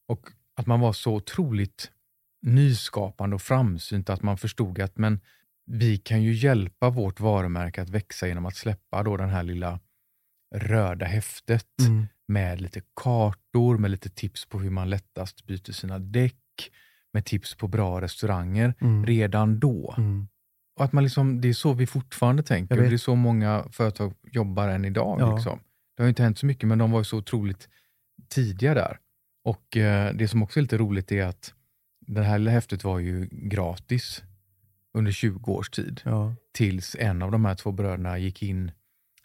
Och 0.09 0.29
att 0.57 0.67
man 0.67 0.81
var 0.81 0.93
så 0.93 1.15
otroligt 1.15 1.91
nyskapande 2.43 3.35
och 3.35 3.43
framsynt 3.43 4.11
att 4.11 4.23
man 4.23 4.39
förstod 4.39 4.81
att 4.81 4.99
men 4.99 5.21
vi 5.67 5.99
kan 5.99 6.23
ju 6.23 6.33
hjälpa 6.33 6.91
vårt 6.91 7.21
varumärke 7.21 7.83
att 7.83 7.91
växa 7.91 8.29
genom 8.29 8.47
att 8.47 8.57
släppa 8.57 9.03
då 9.03 9.17
den 9.17 9.29
här 9.29 9.43
lilla 9.43 9.81
röda 10.55 11.07
häftet 11.07 11.81
mm. 11.81 12.07
med 12.29 12.61
lite 12.61 12.81
kartor, 12.97 13.79
med 13.79 13.91
lite 13.91 14.11
tips 14.11 14.47
på 14.47 14.59
hur 14.59 14.71
man 14.71 14.91
lättast 14.91 15.47
byter 15.47 15.73
sina 15.73 15.99
däck, 15.99 16.71
med 17.13 17.25
tips 17.25 17.55
på 17.55 17.69
bra 17.69 18.01
restauranger 18.01 18.75
mm. 18.81 19.07
redan 19.07 19.61
då. 19.61 19.95
Mm. 19.99 20.29
Och 20.79 20.85
att 20.85 20.93
man 20.93 21.05
liksom, 21.05 21.41
Det 21.41 21.49
är 21.49 21.53
så 21.53 21.73
vi 21.73 21.87
fortfarande 21.87 22.43
tänker. 22.43 22.77
Det 22.77 22.87
är 22.87 22.97
så 22.97 23.15
många 23.15 23.65
företag 23.73 24.15
jobbar 24.23 24.69
än 24.69 24.85
idag. 24.85 25.21
Ja. 25.21 25.35
Liksom. 25.35 25.61
Det 25.99 26.05
har 26.05 26.09
inte 26.09 26.23
hänt 26.23 26.39
så 26.39 26.47
mycket, 26.47 26.69
men 26.69 26.79
de 26.79 26.91
var 26.91 27.01
ju 27.01 27.05
så 27.05 27.17
otroligt 27.19 27.69
tidiga 28.29 28.75
där. 28.75 28.99
Och 29.45 29.77
eh, 29.77 30.15
Det 30.15 30.29
som 30.29 30.43
också 30.43 30.61
är 30.61 30.63
lite 30.63 30.79
roligt 30.79 31.13
är 31.13 31.25
att 31.25 31.55
det 32.01 32.23
här 32.23 32.47
häftet 32.49 32.85
var 32.85 32.99
ju 32.99 33.29
gratis 33.33 34.23
under 34.95 35.13
20 35.13 35.53
års 35.53 35.71
tid. 35.71 36.01
Ja. 36.05 36.35
Tills 36.53 36.97
en 36.99 37.23
av 37.23 37.31
de 37.31 37.45
här 37.45 37.55
två 37.55 37.73
bröderna 37.73 38.19
gick 38.19 38.43
in 38.43 38.73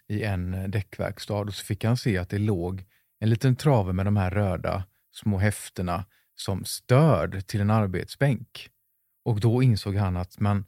i 0.08 0.22
en 0.22 0.54
eh, 0.54 0.68
däckverkstad 0.68 1.34
och 1.34 1.54
så 1.54 1.64
fick 1.64 1.84
han 1.84 1.96
se 1.96 2.18
att 2.18 2.28
det 2.28 2.38
låg 2.38 2.84
en 3.18 3.30
liten 3.30 3.56
trave 3.56 3.92
med 3.92 4.06
de 4.06 4.16
här 4.16 4.30
röda 4.30 4.84
små 5.12 5.38
häftena 5.38 6.04
som 6.34 6.64
stöd 6.64 7.46
till 7.46 7.60
en 7.60 7.70
arbetsbänk. 7.70 8.70
Och 9.24 9.40
då 9.40 9.62
insåg 9.62 9.96
han 9.96 10.16
att 10.16 10.40
man, 10.40 10.64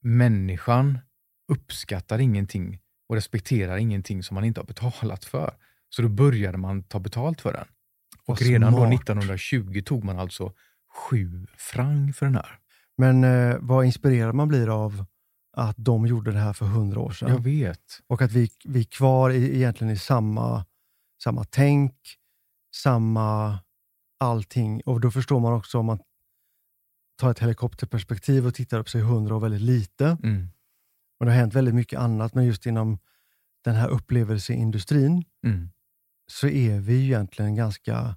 människan 0.00 0.98
uppskattar 1.48 2.18
ingenting 2.18 2.80
och 3.10 3.16
respekterar 3.16 3.76
ingenting 3.76 4.22
som 4.22 4.34
man 4.34 4.44
inte 4.44 4.60
har 4.60 4.66
betalat 4.66 5.24
för. 5.24 5.54
Så 5.88 6.02
då 6.02 6.08
började 6.08 6.58
man 6.58 6.82
ta 6.82 6.98
betalt 6.98 7.40
för 7.40 7.52
den. 7.52 7.64
Och 8.26 8.42
redan 8.42 8.72
då 8.72 8.84
1920 8.84 9.82
tog 9.86 10.04
man 10.04 10.18
alltså 10.18 10.52
sju 10.94 11.46
franc 11.56 12.12
för 12.16 12.26
den 12.26 12.34
här. 12.34 12.58
Men 12.98 13.24
eh, 13.24 13.56
vad 13.60 13.84
inspirerad 13.84 14.34
man 14.34 14.48
blir 14.48 14.84
av 14.84 15.04
att 15.56 15.76
de 15.78 16.06
gjorde 16.06 16.32
det 16.32 16.38
här 16.38 16.52
för 16.52 16.66
hundra 16.66 17.00
år 17.00 17.10
sedan. 17.10 17.28
Jag 17.28 17.40
vet. 17.40 18.00
Och 18.06 18.22
att 18.22 18.32
vi, 18.32 18.50
vi 18.64 18.80
är 18.80 18.84
kvar 18.84 19.30
i, 19.30 19.56
egentligen 19.56 19.92
i 19.92 19.98
samma, 19.98 20.64
samma 21.22 21.44
tänk, 21.44 21.94
samma 22.74 23.58
allting. 24.18 24.80
Och 24.86 25.00
då 25.00 25.10
förstår 25.10 25.40
man 25.40 25.52
också 25.52 25.78
om 25.78 25.86
man 25.86 25.98
tar 27.18 27.30
ett 27.30 27.38
helikopterperspektiv 27.38 28.46
och 28.46 28.54
tittar 28.54 28.78
upp 28.78 28.88
sig 28.88 29.00
hundra 29.00 29.36
år 29.36 29.40
väldigt 29.40 29.60
lite. 29.60 30.18
Mm. 30.22 30.48
Och 31.20 31.26
det 31.26 31.32
har 31.32 31.38
hänt 31.38 31.54
väldigt 31.54 31.74
mycket 31.74 31.98
annat, 31.98 32.34
men 32.34 32.44
just 32.44 32.66
inom 32.66 32.98
den 33.64 33.74
här 33.74 33.88
upplevelseindustrin 33.88 35.24
mm. 35.46 35.70
så 36.26 36.48
är 36.48 36.80
vi 36.80 37.04
egentligen 37.04 37.54
ganska, 37.54 38.16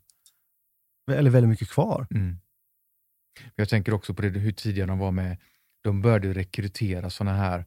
eller 1.11 1.29
väldigt 1.29 1.49
mycket 1.49 1.69
kvar. 1.69 2.07
Mm. 2.11 2.39
Jag 3.55 3.69
tänker 3.69 3.93
också 3.93 4.13
på 4.13 4.21
det, 4.21 4.29
hur 4.29 4.51
tidiga 4.51 4.85
de 4.85 4.99
var 4.99 5.11
med, 5.11 5.37
de 5.81 6.01
började 6.01 6.33
rekrytera 6.33 7.09
sådana 7.09 7.37
här 7.37 7.65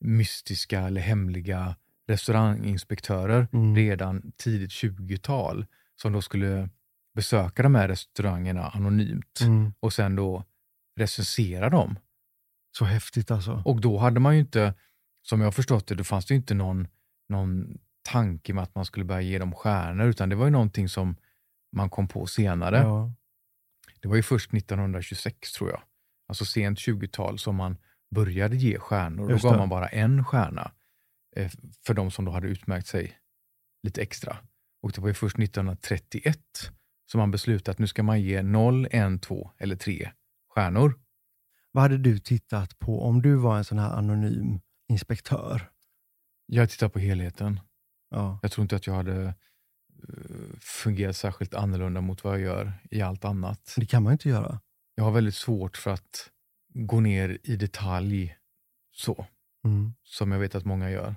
mystiska 0.00 0.80
eller 0.80 1.00
hemliga 1.00 1.76
restauranginspektörer 2.08 3.48
mm. 3.52 3.76
redan 3.76 4.32
tidigt 4.36 4.70
20-tal 4.70 5.66
som 5.96 6.12
då 6.12 6.22
skulle 6.22 6.68
besöka 7.14 7.62
de 7.62 7.74
här 7.74 7.88
restaurangerna 7.88 8.68
anonymt 8.68 9.40
mm. 9.40 9.72
och 9.80 9.92
sen 9.92 10.16
då 10.16 10.44
recensera 10.96 11.70
dem. 11.70 11.98
Så 12.80 12.84
häftigt 12.84 13.30
alltså. 13.30 13.62
Och 13.64 13.80
då 13.80 13.98
hade 13.98 14.20
man 14.20 14.34
ju 14.34 14.40
inte, 14.40 14.74
som 15.22 15.40
jag 15.40 15.54
förstått 15.54 15.86
det, 15.86 15.94
då 15.94 16.04
fanns 16.04 16.26
det 16.26 16.34
inte 16.34 16.54
någon, 16.54 16.88
någon 17.28 17.78
tanke 18.02 18.54
med 18.54 18.62
att 18.62 18.74
man 18.74 18.84
skulle 18.84 19.04
börja 19.04 19.20
ge 19.20 19.38
dem 19.38 19.54
stjärnor, 19.54 20.06
utan 20.06 20.28
det 20.28 20.36
var 20.36 20.44
ju 20.44 20.50
någonting 20.50 20.88
som 20.88 21.16
man 21.76 21.90
kom 21.90 22.08
på 22.08 22.26
senare. 22.26 22.78
Ja. 22.78 23.12
Det 24.00 24.08
var 24.08 24.16
ju 24.16 24.22
först 24.22 24.54
1926 24.54 25.52
tror 25.52 25.70
jag, 25.70 25.82
alltså 26.28 26.44
sent 26.44 26.78
20-tal, 26.78 27.38
som 27.38 27.56
man 27.56 27.76
började 28.14 28.56
ge 28.56 28.78
stjärnor. 28.78 29.28
Då 29.28 29.36
gav 29.36 29.56
man 29.58 29.68
bara 29.68 29.88
en 29.88 30.24
stjärna 30.24 30.72
eh, 31.36 31.50
för 31.86 31.94
de 31.94 32.10
som 32.10 32.24
då 32.24 32.32
hade 32.32 32.48
utmärkt 32.48 32.86
sig 32.86 33.18
lite 33.82 34.02
extra. 34.02 34.36
Och 34.82 34.92
det 34.92 35.00
var 35.00 35.08
ju 35.08 35.14
först 35.14 35.38
1931 35.38 36.38
som 37.10 37.18
man 37.18 37.30
beslutade 37.30 37.70
att 37.70 37.78
nu 37.78 37.86
ska 37.86 38.02
man 38.02 38.20
ge 38.20 38.42
0, 38.42 38.88
1, 38.90 39.22
2 39.22 39.50
eller 39.58 39.76
3 39.76 40.10
stjärnor. 40.54 40.94
Vad 41.72 41.82
hade 41.82 41.98
du 41.98 42.18
tittat 42.18 42.78
på 42.78 43.02
om 43.02 43.22
du 43.22 43.34
var 43.34 43.58
en 43.58 43.64
sån 43.64 43.78
här 43.78 43.90
anonym 43.90 44.60
inspektör? 44.88 45.70
Jag 46.46 46.70
tittar 46.70 46.88
på 46.88 46.98
helheten. 46.98 47.60
Ja. 48.10 48.38
Jag 48.42 48.52
tror 48.52 48.62
inte 48.62 48.76
att 48.76 48.86
jag 48.86 48.94
hade 48.94 49.34
fungerat 50.60 51.16
särskilt 51.16 51.54
annorlunda 51.54 52.00
mot 52.00 52.24
vad 52.24 52.34
jag 52.34 52.40
gör 52.40 52.72
i 52.90 53.02
allt 53.02 53.24
annat. 53.24 53.74
Det 53.76 53.86
kan 53.86 54.02
man 54.02 54.12
inte 54.12 54.28
göra. 54.28 54.60
Jag 54.94 55.04
har 55.04 55.10
väldigt 55.10 55.34
svårt 55.34 55.76
för 55.76 55.90
att 55.90 56.30
gå 56.74 57.00
ner 57.00 57.38
i 57.42 57.56
detalj 57.56 58.36
så, 58.92 59.26
mm. 59.64 59.92
som 60.02 60.32
jag 60.32 60.38
vet 60.38 60.54
att 60.54 60.64
många 60.64 60.90
gör. 60.90 61.14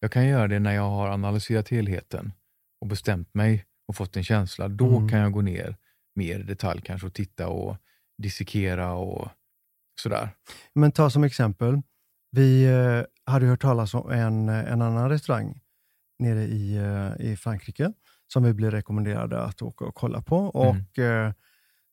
Jag 0.00 0.12
kan 0.12 0.26
göra 0.26 0.48
det 0.48 0.58
när 0.58 0.74
jag 0.74 0.90
har 0.90 1.08
analyserat 1.08 1.68
helheten 1.68 2.32
och 2.80 2.86
bestämt 2.86 3.34
mig 3.34 3.64
och 3.88 3.96
fått 3.96 4.16
en 4.16 4.24
känsla. 4.24 4.68
Då 4.68 4.96
mm. 4.96 5.08
kan 5.08 5.18
jag 5.18 5.32
gå 5.32 5.40
ner 5.40 5.76
mer 6.14 6.40
i 6.40 6.42
detalj 6.42 6.80
kanske 6.84 7.06
och 7.06 7.14
titta 7.14 7.48
och 7.48 7.76
dissekera 8.18 8.92
och 8.92 9.28
sådär. 10.00 10.28
Men 10.74 10.92
ta 10.92 11.10
som 11.10 11.24
exempel, 11.24 11.82
vi 12.30 12.64
eh, 12.64 13.32
hade 13.32 13.46
hört 13.46 13.62
talas 13.62 13.94
om 13.94 14.10
en, 14.10 14.48
en 14.48 14.82
annan 14.82 15.08
restaurang 15.08 15.60
nere 16.18 16.42
i, 16.42 16.76
eh, 16.76 17.26
i 17.30 17.36
Frankrike 17.36 17.92
som 18.32 18.42
vi 18.42 18.52
blev 18.52 18.70
rekommenderade 18.70 19.42
att 19.42 19.62
åka 19.62 19.84
och 19.84 19.94
kolla 19.94 20.22
på. 20.22 20.36
Mm. 20.38 20.50
Och 20.54 20.98
eh, 20.98 21.32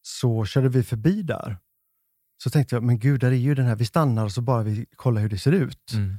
Så 0.02 0.46
körde 0.46 0.70
vi 0.70 0.84
förbi 0.84 1.22
där. 1.22 1.58
Så 2.44 2.50
tänkte 2.50 2.76
jag, 2.76 2.84
men 2.84 3.00
gud, 3.00 3.22
där 3.22 3.32
är 3.32 3.36
ju 3.36 3.56
den 3.56 3.66
här, 3.66 3.76
vi 3.76 3.86
stannar 3.86 4.26
och 4.26 4.32
så 4.32 4.42
bara 4.42 4.64
vi 4.64 4.86
kollar 4.96 5.22
hur 5.22 5.30
det 5.30 5.38
ser 5.38 5.52
ut. 5.52 5.94
Mm. 5.94 6.18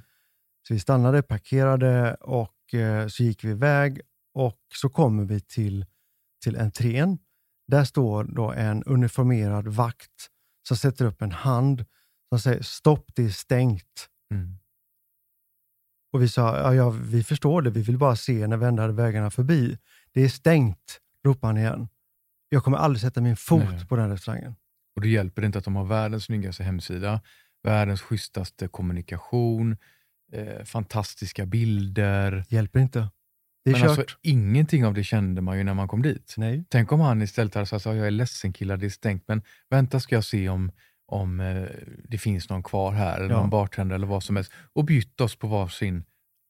Så 0.68 0.74
vi 0.74 0.80
stannade, 0.80 1.22
parkerade 1.22 2.14
och 2.14 2.74
eh, 2.74 3.06
så 3.06 3.22
gick 3.22 3.44
vi 3.44 3.50
iväg 3.50 4.00
och 4.34 4.60
så 4.74 4.88
kommer 4.88 5.24
vi 5.24 5.40
till, 5.40 5.86
till 6.42 6.56
entrén. 6.56 7.18
Där 7.66 7.84
står 7.84 8.24
då 8.24 8.52
en 8.52 8.84
uniformerad 8.84 9.68
vakt 9.68 10.28
som 10.68 10.77
sätter 10.77 11.05
upp 11.05 11.22
en 11.22 11.33
hand 11.33 11.85
som 12.29 12.38
säger 12.38 12.62
stopp, 12.62 13.11
det 13.14 13.25
är 13.25 13.29
stängt. 13.29 14.09
Mm. 14.35 14.59
Och 16.12 16.22
vi 16.22 16.29
sa, 16.29 16.59
ja, 16.59 16.75
ja, 16.75 16.90
vi 16.90 17.25
förstår 17.25 17.62
det, 17.62 17.70
vi 17.70 17.83
vill 17.83 17.98
bara 17.98 18.16
se 18.16 18.46
när 18.46 18.57
vi 18.57 18.66
ändrade 18.66 18.92
vägarna 18.92 19.31
förbi. 19.31 19.79
Det 20.12 20.22
är 20.22 20.29
stängt, 20.29 21.01
ropade 21.27 21.46
han 21.46 21.59
igen. 21.59 21.88
Jag 22.48 22.64
kommer 22.64 22.79
aldrig 22.79 23.01
sätta 23.01 23.20
min 23.20 23.37
fot 23.37 23.64
Nej. 23.70 23.87
på 23.87 23.96
den 23.96 24.11
restaurangen. 24.11 24.55
Och 24.96 25.03
det 25.03 25.09
hjälper 25.09 25.44
inte 25.44 25.59
att 25.59 25.64
de 25.64 25.77
har 25.77 25.85
världens 25.85 26.25
snyggaste 26.25 26.62
hemsida, 26.62 27.20
världens 27.62 28.01
schysstaste 28.01 28.68
kommunikation, 28.68 29.77
eh, 30.33 30.64
fantastiska 30.64 31.46
bilder. 31.46 32.44
Hjälper 32.48 32.81
inte. 32.81 33.09
Det 33.64 33.70
är 33.70 33.72
Men 33.72 33.83
kört. 33.83 33.98
alltså, 33.98 34.16
ingenting 34.22 34.87
av 34.87 34.94
det 34.94 35.05
kände 35.05 35.40
man 35.42 35.59
ju 35.59 35.64
när 35.64 35.75
man 35.75 35.88
kom 35.88 36.03
dit. 36.03 36.35
Nej. 36.37 36.64
Tänk 36.68 36.92
om 36.92 37.01
han 37.01 37.22
istället 37.22 37.55
hade 37.55 37.66
sagt 37.66 37.85
jag 37.85 37.96
är 37.96 38.11
ledsen 38.11 38.53
killar, 38.53 38.77
det 38.77 38.87
är 38.87 38.90
stängt, 38.90 39.25
men 39.29 39.42
vänta 39.70 40.01
ska 40.01 40.14
jag 40.14 40.25
se 40.25 40.48
om, 40.48 40.72
om 41.07 41.40
eh, 41.40 41.64
det 42.09 42.18
finns 42.18 42.48
någon 42.48 42.62
kvar 42.62 42.92
här, 42.92 43.20
eller 43.20 43.35
Ja. 43.35 43.40
någon 43.40 43.51
bartender 43.51 43.94
eller 43.94 44.07
vad 44.07 44.22
som 44.22 44.37
helst. 44.37 44.53
Och 44.72 44.85
bytt 44.85 45.20
oss 45.20 45.37
på 45.37 45.46
varsin 45.46 46.05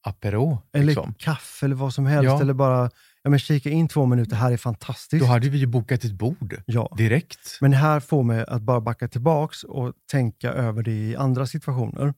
apero. 0.07 0.61
Eller 0.73 0.85
Liksom. 0.85 1.13
kaffe 1.13 1.65
eller 1.65 1.75
vad 1.75 1.93
som 1.93 2.05
helst. 2.05 2.25
Ja. 2.25 2.41
Eller 2.41 2.53
bara 2.53 2.89
ja, 3.23 3.29
men 3.29 3.39
kika 3.39 3.69
in 3.69 3.87
två 3.87 4.05
minuter, 4.05 4.35
här 4.35 4.51
är 4.51 4.57
fantastiskt. 4.57 5.21
Då 5.23 5.27
hade 5.31 5.49
vi 5.49 5.57
ju 5.57 5.65
bokat 5.65 6.03
ett 6.03 6.11
bord 6.13 6.61
ja. 6.65 6.95
direkt. 6.97 7.57
Men 7.61 7.71
det 7.71 7.77
här 7.77 7.99
får 7.99 8.23
mig 8.23 8.45
att 8.47 8.61
bara 8.61 8.81
backa 8.81 9.07
tillbaks 9.07 9.63
och 9.63 9.93
tänka 10.11 10.51
över 10.51 10.83
det 10.83 10.91
i 10.91 11.15
andra 11.15 11.45
situationer. 11.45 12.13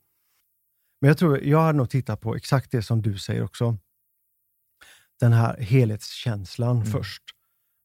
Men 1.02 1.08
jag 1.08 1.18
tror, 1.18 1.44
jag 1.44 1.62
hade 1.62 1.78
nog 1.78 1.90
tittat 1.90 2.22
på 2.22 2.36
exakt 2.36 2.72
det 2.72 2.82
som 2.82 3.02
du 3.02 3.18
säger 3.18 3.44
också. 3.44 3.78
Den 5.20 5.34
här 5.34 5.58
helhetskänslan 5.58 6.76
Mm. 6.78 6.92
först. 6.92 7.24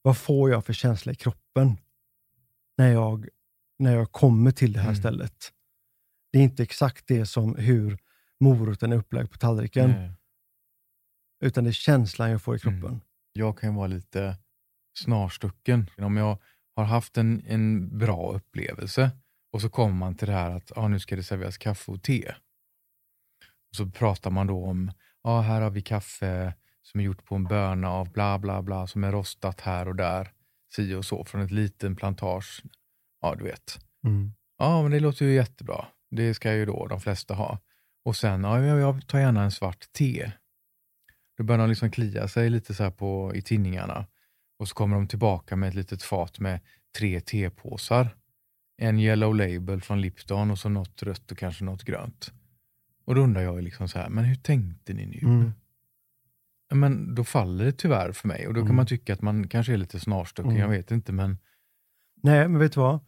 Vad 0.03 0.19
får 0.19 0.51
jag 0.51 0.67
för 0.67 0.73
känsla 0.73 1.13
i 1.13 1.15
kroppen 1.15 1.77
när 2.79 2.93
jag, 2.93 3.29
när 3.79 3.95
jag 3.95 4.13
kommer 4.13 4.51
till 4.51 4.73
det 4.73 4.79
här 4.81 4.89
Mm. 4.89 5.01
stället? 5.01 5.53
Det 6.33 6.39
är 6.39 6.43
inte 6.43 6.63
exakt 6.63 7.07
det 7.07 7.27
som 7.27 7.55
hur 7.57 7.99
moroten 8.41 8.93
är 8.93 8.97
upplagd 8.97 9.31
på 9.33 9.39
tallriken, 9.39 9.91
Nej. 9.91 10.13
utan 11.45 11.65
det 11.65 11.71
är 11.71 11.73
känslan 11.73 12.31
jag 12.31 12.43
får 12.43 12.57
i 12.57 12.61
Mm. 12.65 12.81
kroppen. 12.81 13.01
jag 13.33 13.59
kan 13.59 13.75
vara 13.75 13.87
lite 13.87 14.37
snarstucken. 14.99 15.87
Om 15.99 16.17
jag 16.17 16.39
har 16.77 16.85
haft 16.85 17.17
en, 17.19 17.43
en 17.47 17.99
bra 17.99 18.33
upplevelse 18.33 19.11
och 19.53 19.61
så 19.61 19.71
kommer 19.71 19.95
man 19.95 20.15
till 20.15 20.29
det 20.29 20.35
här 20.35 20.51
att 20.51 20.77
ah, 20.79 20.89
nu 20.89 21.01
ska 21.01 21.17
det 21.17 21.23
serveras 21.23 21.59
kaffe 21.59 21.93
och 21.93 22.03
te. 22.03 22.35
Och 23.71 23.77
så 23.77 23.87
pratar 23.91 24.31
man 24.31 24.47
då 24.47 24.65
om, 24.65 24.93
ah, 25.23 25.41
här 25.41 25.61
har 25.61 25.71
vi 25.71 25.83
kaffe 25.83 26.55
som 26.83 27.01
är 27.01 27.05
gjort 27.05 27.25
på 27.25 27.35
en 27.35 27.45
böna 27.45 27.91
av 27.91 28.13
bla 28.13 28.39
bla 28.39 28.63
bla 28.63 28.87
som 28.87 29.05
är 29.05 29.13
rostat 29.13 29.61
här 29.61 29.89
och 29.89 29.97
där, 29.97 30.33
si 30.75 30.95
och 30.95 31.05
så, 31.05 31.25
från 31.25 31.41
ett 31.41 31.51
liten 31.51 31.97
plantage. 31.97 32.63
Ja, 33.21 33.35
du 33.35 33.45
vet. 33.45 33.79
Mm. 34.05 34.33
Ja, 34.59 34.83
men 34.83 34.91
det 34.91 35.01
låter 35.01 35.25
ju 35.25 35.35
jättebra. 35.35 35.87
Det 36.11 36.35
ska 36.35 36.55
ju 36.55 36.67
då 36.67 36.87
de 36.87 37.01
flesta 37.01 37.35
ha. 37.35 37.59
Och 38.05 38.17
sen, 38.17 38.45
ja, 38.45 38.65
jag, 38.65 39.07
tar 39.07 39.19
gärna 39.19 39.43
en 39.43 39.51
svart 39.51 39.93
te. 39.93 40.33
Då 41.37 41.45
börjar 41.45 41.59
de 41.59 41.69
liksom 41.69 41.91
klia 41.91 42.29
sig 42.29 42.51
lite 42.51 42.75
så 42.75 42.83
här 42.83 42.91
på, 42.91 43.33
i 43.35 43.43
tinningarna. 43.43 44.07
Och 44.59 44.69
så 44.69 44.75
kommer 44.75 44.97
de 44.97 45.07
tillbaka 45.07 45.57
med 45.57 45.69
ett 45.69 45.75
litet 45.75 46.03
fat 46.03 46.41
med 46.41 46.61
tre 46.99 47.21
tepåsar. 47.21 48.17
En 48.77 48.99
yellow 48.99 49.35
label 49.35 49.81
från 49.81 50.01
Lipton 50.01 50.51
och 50.51 50.59
så 50.59 50.69
något 50.69 51.03
rött 51.03 51.33
och 51.33 51.39
kanske 51.39 51.65
något 51.65 51.85
grönt. 51.85 52.33
Och 53.05 53.15
då 53.15 53.21
undrar 53.21 53.43
jag 53.43 53.63
liksom 53.63 53.89
så 53.89 53.99
här, 53.99 54.09
men 54.09 54.25
hur 54.25 54.37
tänkte 54.37 54.93
ni 54.93 55.07
nu? 55.07 55.19
Mm. 55.23 55.53
Men 56.75 57.15
då 57.15 57.25
faller 57.25 57.65
det 57.65 57.73
tyvärr 57.73 58.13
för 58.13 58.29
mig 58.29 58.47
och 58.47 58.55
då 58.55 58.61
kan 58.61 58.67
Mm. 58.67 58.77
man 58.77 58.87
tycka 58.87 59.13
att 59.13 59.23
man 59.23 59.49
kanske 59.49 59.73
är 59.73 59.77
lite 59.77 60.01
snarstucken, 60.01 60.51
Mm. 60.51 60.63
jag 60.63 60.69
vet 60.69 60.91
inte 60.91 61.13
men 61.13 61.39
Nej, 62.23 62.49
men 62.49 62.59
vet 62.61 62.73
du 62.73 62.81
vad? 62.81 63.01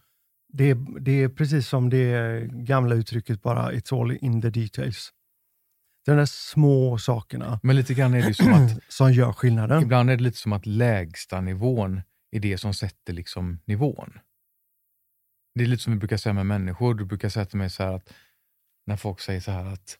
Det 0.48 0.70
är, 0.70 1.00
det 1.00 1.12
är 1.12 1.28
precis 1.28 1.68
som 1.68 1.90
det 1.90 2.40
gamla 2.52 2.94
uttrycket 2.94 3.42
bara, 3.42 3.72
it's 3.72 4.00
all 4.00 4.12
in 4.20 4.42
the 4.42 4.50
details. 4.50 5.12
De 6.06 6.12
där 6.16 6.26
små 6.26 6.98
sakerna 6.98 7.60
Men 7.62 7.76
lite 7.76 7.94
grann 7.94 8.14
är 8.14 8.22
det 8.22 8.34
som 8.34 8.52
att 8.52 8.82
som 8.88 9.12
gör 9.12 9.32
skillnaden. 9.32 9.82
Ibland 9.82 10.10
är 10.10 10.16
det 10.16 10.22
lite 10.22 10.38
som 10.38 10.52
att 10.52 10.66
lägsta 10.66 11.40
nivån 11.40 12.00
är 12.30 12.40
det 12.40 12.58
som 12.58 12.74
sätter 12.74 13.12
liksom 13.12 13.58
nivån. 13.64 14.18
Det 15.54 15.62
är 15.62 15.66
lite 15.66 15.82
som 15.82 15.92
vi 15.92 15.98
brukar 15.98 16.16
säga 16.16 16.32
med 16.32 16.46
människor. 16.46 16.94
Du 16.94 17.04
brukar 17.04 17.28
säga 17.28 17.46
till 17.46 17.58
mig 17.58 17.70
så 17.70 17.82
här 17.82 17.92
att 17.92 18.12
när 18.86 18.96
folk 18.96 19.20
säger 19.20 19.40
så 19.40 19.50
här 19.50 19.64
att 19.72 19.98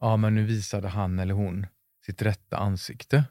ja, 0.00 0.16
men 0.16 0.34
nu 0.34 0.44
visade 0.46 0.88
han 0.88 1.18
eller 1.18 1.34
hon 1.34 1.66
sitt 2.06 2.22
rätta 2.22 2.56
ansikte. 2.56 3.24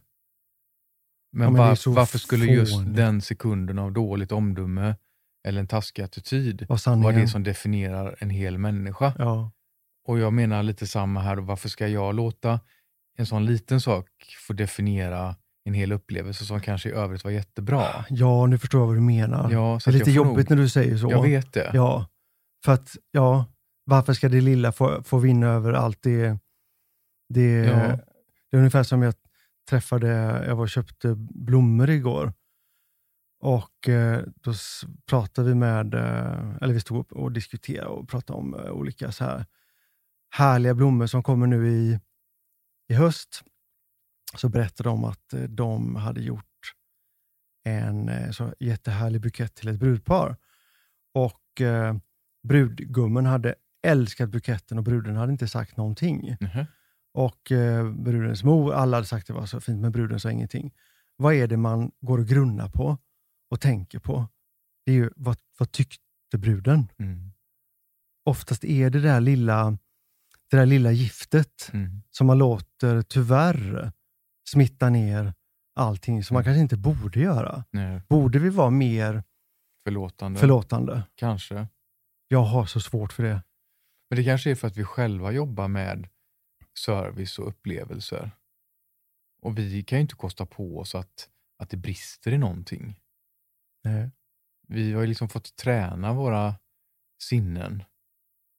Men, 1.31 1.43
Ja, 1.45 1.51
men 1.51 1.59
var, 1.59 1.75
så 1.75 1.91
varför 1.91 2.17
skulle 2.19 2.45
just 2.45 2.83
den 2.85 3.21
sekunden 3.21 3.79
av 3.79 3.91
dåligt 3.91 4.31
omdöme 4.31 4.95
eller 5.47 5.59
en 5.59 5.67
taskig 5.67 6.01
attityd 6.03 6.65
vara 6.69 6.79
sanningen. 6.79 7.15
det 7.21 7.27
som 7.27 7.43
definierar 7.43 8.15
en 8.19 8.29
hel 8.29 8.57
människa? 8.57 9.13
Ja, 9.17 9.51
Och 10.07 10.19
jag 10.19 10.33
menar 10.33 10.63
lite 10.63 10.87
samma 10.87 11.21
här, 11.21 11.37
varför 11.37 11.69
ska 11.69 11.87
jag 11.87 12.15
låta 12.15 12.59
en 13.17 13.25
sån 13.25 13.45
liten 13.45 13.81
sak 13.81 14.07
få 14.47 14.53
definiera 14.53 15.35
en 15.65 15.73
hel 15.73 15.91
upplevelse 15.91 16.45
som 16.45 16.61
kanske 16.61 16.89
i 16.89 16.91
övrigt 16.91 17.23
var 17.23 17.31
jättebra? 17.31 18.05
ja, 18.09 18.45
nu 18.45 18.57
förstår 18.57 18.81
jag 18.81 18.87
vad 18.87 18.95
du 18.95 19.01
menar. 19.01 19.51
Ja, 19.51 19.79
så 19.79 19.89
det 19.91 19.97
är 19.97 19.99
lite 19.99 20.11
jobbigt 20.11 20.49
nog, 20.49 20.57
när 20.57 20.63
du 20.63 20.69
säger 20.69 20.97
så. 20.97 21.11
Jag 21.11 21.21
vet 21.23 21.53
det. 21.53 21.71
Ja, 21.73 22.05
för 22.65 22.71
att, 22.71 22.95
ja, 23.11 23.45
varför 23.85 24.13
ska 24.13 24.29
det 24.29 24.41
lilla 24.41 24.71
få, 24.71 25.03
få 25.03 25.17
vinna 25.17 25.47
över 25.47 25.73
allt 25.73 26.01
det? 26.01 26.37
Det, 27.33 27.65
Ja 27.65 27.99
det 28.55 28.59
är 28.59 28.61
ungefär 28.61 28.83
som 28.83 29.01
jag 29.01 29.13
träffade, 29.69 30.07
jag 30.47 30.55
var 30.55 30.63
och 30.63 30.69
köpte 30.69 31.15
blommor 31.17 31.89
igår. 31.89 32.33
Och 33.39 33.89
eh, 33.89 34.23
då 34.35 34.53
pratade 35.05 35.47
vi 35.47 35.55
med, 35.55 35.93
eh, 35.93 36.55
eller 36.61 36.73
vi 36.73 36.79
stod 36.79 37.13
och 37.13 37.31
diskuterade 37.31 37.87
och 37.87 38.09
pratade 38.09 38.39
om 38.39 38.53
eh, 38.53 38.71
olika 38.71 39.11
så 39.11 39.23
här 39.23 39.45
härliga 40.29 40.73
blommor 40.73 41.07
som 41.07 41.23
kommer 41.23 41.47
nu 41.47 41.67
i, 41.69 41.99
i 42.89 42.93
höst. 42.93 43.43
Så 44.37 44.49
berättade 44.49 44.89
de 44.89 45.03
att 45.03 45.33
eh, 45.33 45.41
de 45.41 45.95
hade 45.95 46.21
gjort 46.21 46.73
en 47.63 48.09
eh, 48.09 48.31
så 48.31 48.53
jättehärlig 48.59 49.21
bukett 49.21 49.55
till 49.55 49.67
ett 49.67 49.79
brudpar. 49.79 50.37
Och 51.13 51.61
eh, 51.61 51.95
brudgummen 52.43 53.25
hade 53.25 53.55
älskat 53.87 54.29
buketten 54.29 54.77
och 54.77 54.83
bruden 54.83 55.15
hade 55.15 55.31
inte 55.31 55.47
sagt 55.47 55.77
någonting. 55.77 56.37
Mhm. 56.39 56.65
Och 57.15 57.51
eh, 57.51 57.91
brudens 57.91 58.43
mor, 58.43 58.73
alla 58.73 58.97
hade 58.97 59.07
sagt 59.07 59.23
att 59.23 59.27
det 59.27 59.33
var 59.39 59.45
så 59.45 59.61
fint, 59.61 59.81
men 59.81 59.91
bruden 59.91 60.19
sa 60.19 60.31
ingenting. 60.31 60.73
Vad 61.15 61.33
är 61.33 61.47
det 61.47 61.57
man 61.57 61.91
går 62.01 62.17
och 62.19 62.27
grunnar 62.27 62.69
på 62.69 62.97
och 63.49 63.61
tänker 63.61 63.99
på? 63.99 64.27
Det 64.85 64.91
är 64.91 64.95
ju, 64.95 65.09
vad, 65.15 65.37
vad 65.59 65.71
tyckte 65.71 66.37
bruden? 66.37 66.87
Mm. 66.99 67.31
Oftast 68.25 68.63
är 68.63 68.89
det 68.89 69.01
där 69.01 69.21
lilla, 69.21 69.77
det 70.51 70.57
där 70.57 70.65
lilla 70.65 70.91
giftet 70.91 71.69
Mm. 71.73 72.01
som 72.11 72.27
man 72.27 72.37
låter 72.37 73.01
tyvärr 73.01 73.91
smitta 74.49 74.89
ner 74.89 75.33
allting 75.75 76.23
som 76.23 76.33
man 76.33 76.41
Mm. 76.43 76.45
kanske 76.45 76.61
inte 76.61 76.77
borde 76.77 77.19
göra. 77.19 77.63
Nej, 77.71 78.01
Borde 78.09 78.39
vi 78.39 78.49
vara 78.49 78.69
mer 78.69 79.23
förlåtande. 79.85 80.39
förlåtande? 80.39 81.03
Kanske. 81.15 81.67
Jag 82.27 82.43
har 82.43 82.65
så 82.65 82.79
svårt 82.79 83.13
för 83.13 83.23
det. 83.23 83.41
Men 84.09 84.17
det 84.17 84.23
kanske 84.23 84.51
är 84.51 84.55
för 84.55 84.67
att 84.67 84.77
vi 84.77 84.83
själva 84.83 85.31
jobbar 85.31 85.67
med 85.67 86.07
service 86.77 87.39
och 87.39 87.47
upplevelser. 87.47 88.31
Och 89.41 89.57
vi 89.57 89.83
kan 89.83 89.97
ju 89.97 90.01
inte 90.01 90.15
kosta 90.15 90.45
på 90.45 90.79
oss 90.79 90.95
att, 90.95 91.29
att 91.57 91.69
det 91.69 91.77
brister 91.77 92.31
i 92.31 92.37
någonting. 92.37 92.95
Nej. 93.83 94.09
Vi 94.67 94.93
har 94.93 95.01
ju 95.01 95.07
liksom 95.07 95.29
fått 95.29 95.55
träna 95.55 96.13
våra 96.13 96.55
sinnen 97.21 97.83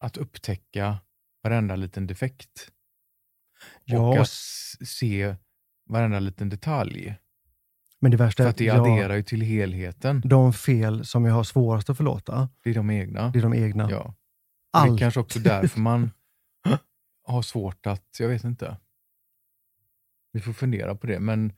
att 0.00 0.16
upptäcka 0.16 0.98
varenda 1.42 1.76
liten 1.76 2.06
defekt. 2.06 2.72
Ja, 3.84 4.00
och 4.08 4.18
att 4.18 4.28
se 4.88 5.36
varenda 5.88 6.18
liten 6.18 6.48
detalj. 6.48 7.14
Men 7.98 8.10
det 8.10 8.16
värsta 8.16 8.44
är 8.44 8.48
att 8.48 8.56
det 8.56 8.64
jag- 8.64 8.78
adderar 8.88 9.14
ju 9.16 9.22
till 9.22 9.40
helheten. 9.40 10.22
de 10.24 10.52
fel 10.52 11.04
som 11.06 11.24
jag 11.24 11.34
har 11.34 11.44
svårast 11.44 11.90
att 11.90 11.96
förlåta, 11.96 12.48
Det 12.62 12.70
är 12.70 12.74
de 12.74 12.90
egna. 12.90 13.28
det 13.30 13.38
är 13.38 13.42
de 13.42 13.54
egna. 13.54 13.90
Ja. 13.90 13.98
Och 14.00 14.14
det 14.72 14.78
är 14.78 14.90
Allt. 14.90 14.98
kanske 15.00 15.20
också 15.20 15.38
därför 15.38 15.80
man 15.80 16.10
har 17.26 17.42
svårt 17.42 17.86
att, 17.86 18.16
jag 18.20 18.28
vet 18.28 18.44
inte. 18.44 18.76
Vi 20.32 20.40
får 20.40 20.52
fundera 20.52 20.94
på 20.94 21.06
det, 21.06 21.20
men 21.20 21.52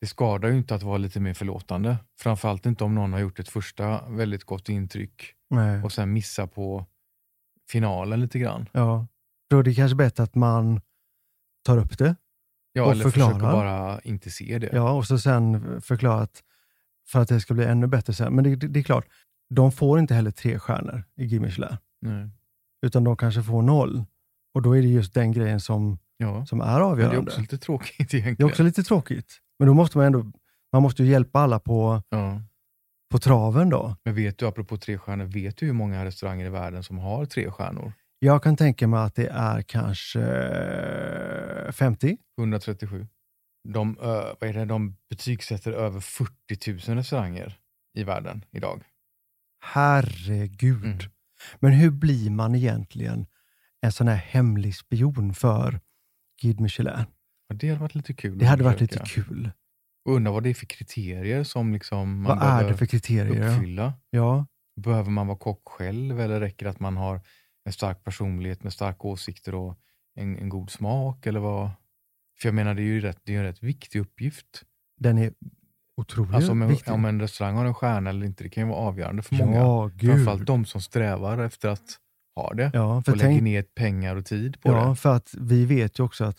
det 0.00 0.06
skadar 0.06 0.48
ju 0.48 0.56
inte 0.56 0.74
att 0.74 0.82
vara 0.82 0.98
lite 0.98 1.20
mer 1.20 1.34
förlåtande. 1.34 1.96
Framförallt 2.18 2.66
inte 2.66 2.84
om 2.84 2.94
någon 2.94 3.12
har 3.12 3.20
gjort 3.20 3.38
ett 3.38 3.48
första 3.48 4.08
väldigt 4.08 4.44
gott 4.44 4.68
intryck 4.68 5.34
Nej. 5.50 5.82
och 5.82 5.92
sen 5.92 6.12
missar 6.12 6.46
på 6.46 6.86
finalen 7.70 8.20
lite 8.20 8.38
grann. 8.38 8.68
Ja. 8.72 9.06
Då 9.50 9.58
är 9.58 9.62
det 9.62 9.74
kanske 9.74 9.96
bättre 9.96 10.22
att 10.22 10.34
man 10.34 10.80
tar 11.64 11.78
upp 11.78 11.98
det 11.98 12.16
Ja, 12.72 12.84
Och 12.84 12.92
eller 12.92 13.04
förklarar. 13.04 13.28
försöker 13.32 13.52
bara 13.52 14.00
inte 14.00 14.30
se 14.30 14.58
det. 14.58 14.70
ja, 14.72 14.92
och 14.92 15.06
så 15.06 15.18
sen 15.18 15.80
förklara 15.82 16.20
att 16.20 16.42
för 17.08 17.20
att 17.20 17.28
det 17.28 17.40
ska 17.40 17.54
bli 17.54 17.64
ännu 17.64 17.86
bättre 17.86 18.12
sen. 18.12 18.34
Men 18.34 18.44
det, 18.44 18.56
det, 18.56 18.68
det 18.68 18.80
är 18.80 18.84
klart, 18.84 19.06
de 19.54 19.72
får 19.72 19.98
inte 19.98 20.14
heller 20.14 20.30
tre 20.30 20.58
stjärnor 20.58 21.04
i 21.16 21.38
Nej. 22.00 22.28
utan 22.86 23.04
de 23.04 23.16
kanske 23.16 23.42
får 23.42 23.62
noll. 23.62 24.04
Och 24.54 24.62
då 24.62 24.76
är 24.76 24.82
det 24.82 24.88
just 24.88 25.14
den 25.14 25.32
grejen 25.32 25.60
som, 25.60 25.98
Ja. 26.16 26.46
som 26.46 26.60
är 26.60 26.64
Men 26.66 26.74
det 26.78 26.84
avgörande. 26.84 27.16
är 27.16 27.22
också 27.22 27.40
lite 27.40 27.58
tråkigt 27.58 27.98
egentligen. 28.14 28.36
Det 28.38 28.42
är 28.42 28.46
också 28.46 28.62
lite 28.62 28.82
tråkigt. 28.82 29.38
Men 29.58 29.68
då 29.68 29.74
måste 29.74 29.98
man 29.98 30.06
ändå 30.06 30.32
man 30.72 30.82
måste 30.82 31.02
ju 31.02 31.10
hjälpa 31.10 31.40
alla 31.40 31.60
på, 31.60 32.02
ja. 32.08 32.42
på 33.10 33.18
traven 33.18 33.70
då. 33.70 33.96
Men 34.04 34.14
vet 34.14 34.38
du, 34.38 34.46
apropå 34.46 34.76
tre 34.76 34.98
stjärnor, 34.98 35.24
vet 35.24 35.56
du 35.56 35.66
hur 35.66 35.72
många 35.72 36.04
restauranger 36.04 36.46
i 36.46 36.48
världen 36.48 36.82
som 36.82 36.98
har 36.98 37.26
tre 37.26 37.50
stjärnor? 37.50 37.92
Jag 38.18 38.42
kan 38.42 38.56
tänka 38.56 38.86
mig 38.88 39.00
att 39.00 39.14
det 39.14 39.26
är 39.28 39.62
kanske 39.62 40.20
eh, 41.66 41.72
50. 41.72 42.16
137. 42.38 43.06
De, 43.68 43.96
vad 44.40 44.42
är 44.42 44.52
det, 44.52 44.64
de 44.64 44.96
betygsätter 45.10 45.72
över 45.72 46.00
40 46.00 46.88
000 46.88 46.96
restauranger 46.96 47.58
i 47.94 48.04
världen 48.04 48.44
idag. 48.50 48.82
Herregud. 49.64 50.84
Mm. 50.84 50.98
Men 51.58 51.72
hur 51.72 51.90
blir 51.90 52.30
man 52.30 52.54
egentligen 52.54 53.26
en 53.82 53.92
sån 53.92 54.08
här 54.08 54.16
hemlig 54.16 54.74
spion 54.76 55.34
för 55.34 55.80
Guide 56.42 56.60
Michelin? 56.60 57.04
Ja, 57.48 57.54
det 57.54 57.68
hade 57.68 57.80
varit 57.80 57.94
lite 57.94 58.12
kul. 58.14 58.38
Det 58.38 58.46
hade 58.46 58.64
varit 58.64 58.80
lite 58.80 58.98
kul. 59.06 59.50
Och 60.04 60.12
undrar 60.14 60.32
vad 60.32 60.42
det 60.42 60.50
är 60.50 60.54
för 60.54 60.66
kriterier 60.66 61.44
som 61.44 61.72
liksom 61.72 62.22
man 62.22 62.38
Vad 62.38 62.48
är 62.48 62.68
det 62.68 62.76
för 62.76 62.86
kriterier? 62.86 63.54
uppfylla. 63.54 63.94
Ja, 64.10 64.46
Behöver 64.80 65.10
man 65.10 65.26
vara 65.26 65.38
kock 65.38 65.68
själv 65.68 66.20
eller 66.20 66.40
räcker 66.40 66.66
det 66.66 66.70
att 66.70 66.80
man 66.80 66.96
har 66.96 67.20
en 67.64 67.72
stark 67.72 68.04
personlighet 68.04 68.62
med 68.62 68.72
starka 68.72 69.08
åsikter 69.08 69.54
och 69.54 69.78
en, 70.14 70.36
en 70.38 70.48
god 70.48 70.70
smak? 70.70 71.26
Eller 71.26 71.40
vad? 71.40 71.70
För 72.40 72.48
jag 72.48 72.54
menar, 72.54 72.74
det 72.74 72.82
är 72.82 72.84
ju 72.84 73.00
rätt, 73.00 73.18
det 73.24 73.34
är 73.34 73.38
en 73.38 73.44
rätt 73.44 73.62
viktig 73.62 73.98
uppgift. 74.00 74.64
den 75.00 75.18
är 75.18 75.32
otroligt 75.96 76.34
Alltså 76.34 76.52
om 76.52 76.62
en, 76.62 76.68
viktig. 76.68 76.92
om 76.92 77.04
en 77.04 77.20
restaurang 77.20 77.56
har 77.56 77.64
en 77.64 77.74
stjärna 77.74 78.10
eller 78.10 78.26
inte, 78.26 78.44
det 78.44 78.50
kan 78.50 78.62
ju 78.62 78.68
vara 78.68 78.78
avgörande 78.80 79.22
för 79.22 79.34
många. 79.34 79.56
ja, 79.56 79.90
gud. 79.94 80.10
Framförallt 80.14 80.46
de 80.46 80.64
som 80.64 80.80
strävar 80.80 81.38
efter 81.38 81.68
att 81.68 81.98
ha 82.40 82.54
det 82.54 82.70
Ja, 82.74 83.02
för 83.02 83.12
och 83.12 83.18
lägger 83.18 83.30
tänk, 83.30 83.42
ner 83.42 83.62
pengar 83.62 84.16
och 84.16 84.24
tid 84.26 84.60
på 84.60 84.68
ja, 84.68 84.88
det. 84.88 84.96
för 84.96 85.16
att 85.16 85.34
vi 85.38 85.64
vet 85.64 85.98
ju 85.98 86.02
också 86.02 86.24
att 86.24 86.36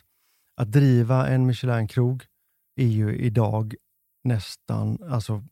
att 0.56 0.72
driva 0.72 1.28
en 1.28 1.46
Michelin-krog 1.46 2.24
är 2.76 2.88
ju 2.88 3.18
idag 3.18 3.76
nästan 4.24 5.04
alltså, 5.10 5.44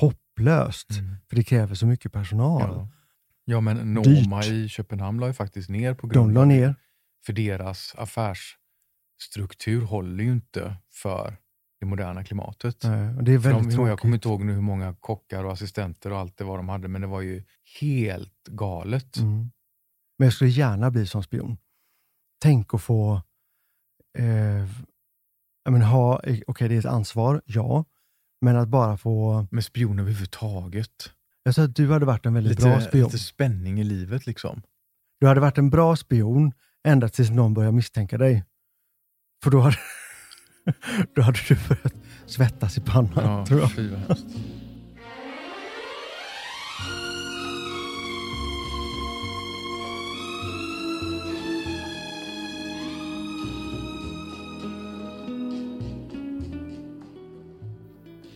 hopplöst. 0.00 0.90
Mm. 0.90 1.16
För 1.28 1.36
det 1.36 1.44
kräver 1.44 1.74
så 1.74 1.86
mycket 1.86 2.12
personal. 2.12 2.70
Ja. 2.70 2.88
ja, 3.44 3.60
men 3.60 3.94
Noma 3.94 4.40
Dyrt. 4.40 4.52
i 4.52 4.68
Köpenhamn 4.68 5.20
la 5.20 5.26
ju 5.26 5.32
faktiskt 5.32 5.70
ner 5.70 5.94
på 5.94 6.06
grund 6.06 6.38
av 6.38 6.46
ner. 6.46 6.74
för 7.26 7.32
deras 7.32 7.94
affärsstruktur 7.98 9.82
håller 9.82 10.24
ju 10.24 10.32
inte 10.32 10.76
för 10.92 11.36
det 11.80 11.86
moderna 11.86 12.24
klimatet. 12.24 12.84
Nej, 12.84 13.14
det 13.22 13.32
är 13.32 13.38
väldigt 13.38 13.76
de, 13.76 13.86
jag 13.86 13.98
kommer 13.98 14.14
inte 14.14 14.28
ihåg 14.28 14.44
nu 14.44 14.52
hur 14.52 14.60
många 14.60 14.94
kockar 14.94 15.44
och 15.44 15.52
assistenter 15.52 16.12
och 16.12 16.18
allt 16.18 16.36
det 16.36 16.44
var 16.44 16.56
de 16.56 16.68
hade, 16.68 16.88
men 16.88 17.00
det 17.00 17.06
var 17.06 17.20
ju 17.20 17.44
helt 17.80 18.46
galet. 18.48 19.16
Mm. 19.16 19.50
Men 20.20 20.26
jag 20.26 20.32
skulle 20.32 20.50
gärna 20.50 20.90
bli 20.90 21.06
som 21.06 21.22
spion. 21.22 21.56
Tänk 22.42 22.74
att 22.74 22.82
få 22.82 23.22
eh, 24.18 25.82
ha, 25.82 26.22
eh, 26.22 26.38
okej 26.46 26.68
det 26.68 26.74
är 26.74 26.78
ett 26.78 26.84
ansvar, 26.84 27.42
ja, 27.44 27.84
men 28.40 28.56
att 28.56 28.68
bara 28.68 28.96
få, 28.96 29.46
Med 29.50 29.64
spion 29.64 29.98
överhuvudtaget. 29.98 31.10
jag 31.42 31.54
sa 31.54 31.64
att 31.64 31.76
du 31.76 31.92
hade 31.92 32.06
varit 32.06 32.26
en 32.26 32.34
väldigt 32.34 32.50
Lite, 32.50 32.62
bra 32.62 32.80
spion. 32.80 33.04
lite 33.04 33.18
spänning 33.18 33.80
i 33.80 33.84
livet 33.84 34.26
liksom. 34.26 34.62
Du 35.20 35.26
hade 35.26 35.40
varit 35.40 35.58
en 35.58 35.70
bra 35.70 35.96
spion 35.96 36.52
ända 36.84 37.08
tills 37.08 37.30
någon 37.30 37.54
började 37.54 37.76
misstänka 37.76 38.18
dig. 38.18 38.44
För 39.42 39.50
då 39.50 39.60
hade, 39.60 39.76
då 41.14 41.22
hade 41.22 41.38
du 41.48 41.54
börjat 41.68 41.94
svettas 42.26 42.78
i 42.78 42.80
pannan, 42.80 43.12
Ja, 43.24 43.46
tror 43.46 43.60
jag. 43.60 43.70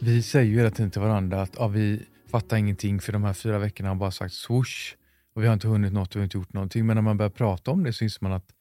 Vi 0.04 0.22
säger 0.22 0.50
ju 0.50 0.56
hela 0.56 0.70
tiden 0.70 0.90
till 0.90 1.00
varandra 1.00 1.42
att 1.42 1.54
ja, 1.58 1.68
vi 1.68 2.06
fattar 2.26 2.56
ingenting 2.56 3.00
för 3.00 3.12
de 3.12 3.24
här 3.24 3.32
fyra 3.32 3.58
veckorna 3.58 3.88
har 3.88 3.96
bara 3.96 4.10
sagt 4.10 4.34
swoosh 4.34 4.94
och 5.34 5.42
vi 5.42 5.46
har 5.46 5.54
inte 5.54 5.68
hunnit 5.68 5.92
något 5.92 6.08
och 6.08 6.16
vi 6.16 6.20
har 6.20 6.24
inte 6.24 6.36
gjort 6.36 6.52
någonting. 6.52 6.86
Men 6.86 6.94
när 6.96 7.02
man 7.02 7.16
börjar 7.16 7.30
prata 7.30 7.70
om 7.70 7.84
det 7.84 7.92
så 7.92 8.04
inser 8.04 8.18
man 8.22 8.32
att 8.32 8.54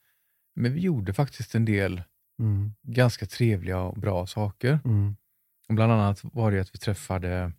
men 0.56 0.74
vi 0.74 0.82
gjorde 0.82 1.14
faktiskt 1.14 1.56
en 1.56 1.66
del 1.66 2.04
Mm, 2.40 2.74
ganska 2.82 3.26
trevliga 3.26 3.80
och 3.82 3.98
bra 4.00 4.28
saker. 4.28 4.80
mm, 4.86 5.16
Och 5.70 5.76
bland 5.76 5.92
annat 5.92 6.20
var 6.24 6.52
det 6.52 6.60
att 6.60 6.76
vi 6.76 6.80
träffade 6.80 7.52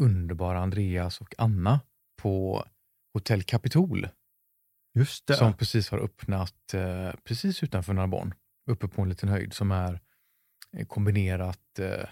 underbara 0.00 0.58
Andreas 0.58 1.20
och 1.20 1.34
Anna 1.38 1.80
på 2.22 2.64
Hotell 3.12 3.42
Capitol 3.42 4.08
just 4.94 5.26
det. 5.26 5.34
som 5.34 5.52
precis 5.54 5.90
har 5.90 5.98
öppnat 5.98 6.74
eh, 6.74 7.10
precis 7.24 7.62
utanför 7.62 7.92
Narbonne, 7.92 8.34
uppe 8.70 8.88
på 8.88 9.02
en 9.02 9.08
liten 9.08 9.28
höjd 9.28 9.52
som 9.54 9.70
är 9.72 10.00
eh, 10.72 10.86
kombinerat, 10.86 11.78
eh, 11.78 12.08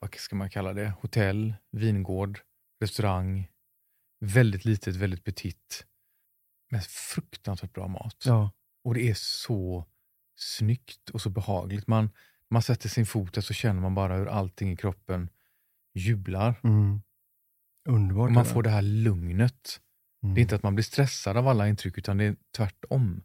vad 0.00 0.14
ska 0.14 0.36
man 0.36 0.50
kalla 0.50 0.72
det, 0.72 0.92
hotell, 1.00 1.54
vingård, 1.72 2.40
restaurang, 2.80 3.48
väldigt 4.20 4.64
litet, 4.64 4.96
väldigt 4.96 5.24
petit, 5.24 5.86
med 6.70 6.84
fruktansvärt 6.84 7.72
bra 7.72 7.88
mat. 7.88 8.22
Ja, 8.24 8.50
Och 8.84 8.94
det 8.94 9.10
är 9.10 9.14
så 9.14 9.86
snyggt 10.36 11.10
och 11.10 11.20
så 11.20 11.30
behagligt. 11.30 11.86
Man, 11.86 12.10
man 12.50 12.62
sätter 12.62 12.88
sin 12.88 13.06
fot 13.06 13.34
där 13.34 13.42
så 13.42 13.54
känner 13.54 13.80
man 13.80 13.94
bara 13.94 14.16
hur 14.16 14.26
allting 14.26 14.72
i 14.72 14.76
kroppen 14.76 15.28
jublar. 15.94 16.60
mm. 16.64 17.02
Underbart. 17.88 18.26
Och 18.26 18.32
man 18.32 18.44
får 18.44 18.62
det 18.62 18.70
här 18.70 18.82
lugnet. 18.82 19.80
Mm. 20.22 20.34
Det 20.34 20.40
är 20.40 20.42
inte 20.42 20.54
att 20.56 20.62
man 20.62 20.74
blir 20.74 20.82
stressad 20.84 21.36
av 21.36 21.48
alla 21.48 21.68
intryck, 21.68 21.98
utan 21.98 22.16
det 22.16 22.24
är 22.24 22.36
tvärtom. 22.56 23.22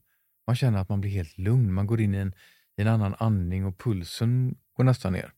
Man 0.47 0.55
känner 0.55 0.79
att 0.79 0.89
man 0.89 1.01
blir 1.01 1.11
helt 1.11 1.37
lugn. 1.37 1.73
Man 1.73 1.87
går 1.87 2.01
in 2.01 2.15
i 2.15 2.17
en, 2.17 2.33
i 2.77 2.81
en 2.81 2.87
annan 2.87 3.15
andning 3.19 3.65
och 3.65 3.77
pulsen 3.77 4.57
går 4.73 4.83
nästan 4.83 5.13
ner. 5.13 5.33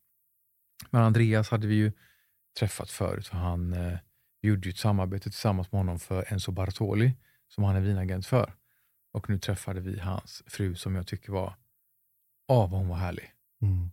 Men 0.90 1.02
Andreas 1.02 1.50
hade 1.50 1.68
vi 1.68 1.76
ju 1.76 1.92
träffat 2.60 2.90
förut. 2.90 3.28
För 3.28 3.38
han 3.38 3.74
eh, 3.74 3.98
gjorde 4.42 4.68
ju 4.68 4.70
ett 4.70 4.78
samarbete 4.78 5.24
tillsammans 5.24 5.72
med 5.72 5.80
honom 5.80 6.00
för 6.00 6.34
Enzo 6.34 6.52
Bartoli, 6.52 7.14
som 7.48 7.64
han 7.64 7.76
är 7.76 7.82
vinagent 7.82 8.26
för. 8.26 8.54
Och 9.12 9.30
nu 9.30 9.40
träffade 9.40 9.82
vi 9.82 10.00
hans 10.00 10.44
fru 10.48 10.76
som 10.76 10.96
jag 10.96 11.08
tycker 11.08 11.32
var, 11.32 11.56
ja 12.48 12.68
vad 12.68 12.80
hon 12.80 12.88
var 12.88 12.96
härlig. 12.96 13.32
Mm. 13.62 13.86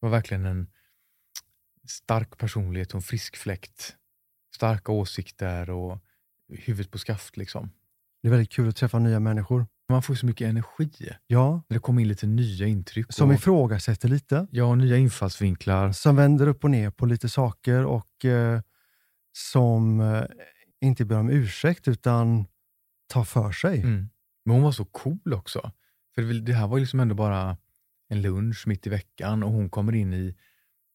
Det 0.00 0.06
var 0.06 0.10
verkligen 0.10 0.46
en 0.46 0.70
stark 1.84 2.38
personlighet 2.38 2.88
och 2.88 2.94
en 2.94 3.02
frisk 3.02 3.36
fläkt. 3.36 3.96
Starka 4.54 4.92
åsikter 4.92 5.70
och 5.70 5.98
huvudet 6.48 6.92
på 6.92 6.98
skaft. 6.98 7.36
Liksom. 7.36 7.70
Det 8.22 8.28
är 8.28 8.30
väldigt 8.30 8.52
kul 8.52 8.68
att 8.68 8.76
träffa 8.76 8.98
nya 8.98 9.20
människor. 9.20 9.66
Man 9.92 10.02
får 10.02 10.14
så 10.14 10.26
mycket 10.26 10.48
energi 10.48 10.90
Ja, 11.26 11.62
det 11.68 11.78
kommer 11.78 12.02
in 12.02 12.08
lite 12.08 12.26
nya 12.26 12.66
intryck. 12.66 13.06
som 13.12 13.28
och, 13.28 13.34
ifrågasätter 13.34 14.08
lite. 14.08 14.46
ja, 14.50 14.74
nya 14.74 14.96
infallsvinklar. 14.96 15.92
Som 15.92 16.16
vänder 16.16 16.46
upp 16.46 16.64
och 16.64 16.70
ner 16.70 16.90
på 16.90 17.06
lite 17.06 17.28
saker 17.28 17.84
och 17.84 18.24
eh, 18.24 18.60
som 19.32 20.00
eh, 20.00 20.24
inte 20.80 21.04
ber 21.04 21.16
om 21.18 21.30
ursäkt 21.30 21.88
utan 21.88 22.44
tar 23.06 23.24
för 23.24 23.52
sig. 23.52 23.80
Mm. 23.80 24.08
Men 24.44 24.54
hon 24.54 24.62
var 24.62 24.72
så 24.72 24.84
cool 24.84 25.32
också. 25.34 25.70
För 26.14 26.22
det- 26.22 26.52
här 26.52 26.66
var 26.66 26.78
liksom 26.80 27.00
ändå 27.00 27.14
bara 27.14 27.56
en 28.08 28.22
lunch 28.22 28.64
mitt 28.66 28.86
i 28.86 28.90
veckan 28.90 29.42
och 29.42 29.50
hon 29.52 29.70
kommer 29.70 29.94
in 29.94 30.12
i 30.14 30.34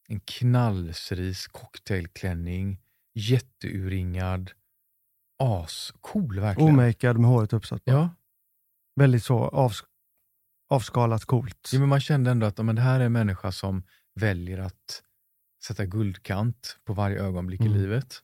en 0.08 0.20
knallcerise 0.20 1.48
cocktailklänning, 1.52 2.80
jätteuringad, 3.14 4.50
ascool 5.38 6.40
verkligen. 6.40 6.70
Omakead 6.74 7.18
med 7.18 7.30
håret 7.30 7.52
uppsatt. 7.52 7.84
på. 7.84 7.90
Ja, 7.90 8.08
Väldigt 8.98 9.24
så 9.24 9.38
avs 9.38 9.84
avskalat 10.70 11.24
coolt. 11.24 11.70
Ja, 11.72 11.78
men 11.80 11.88
man 11.88 12.00
kände 12.00 12.30
ändå 12.30 12.46
att 12.46 12.58
men 12.58 12.74
det 12.76 12.82
här 12.82 13.00
är 13.00 13.04
en 13.04 13.12
människa 13.12 13.52
som 13.52 13.82
väljer 14.14 14.58
att 14.58 15.02
sätta 15.62 15.86
guldkant 15.86 16.78
på 16.84 16.92
varje 16.92 17.18
ögonblick 17.22 17.60
Mm. 17.60 17.72
i 17.72 17.76
livet. 17.78 18.22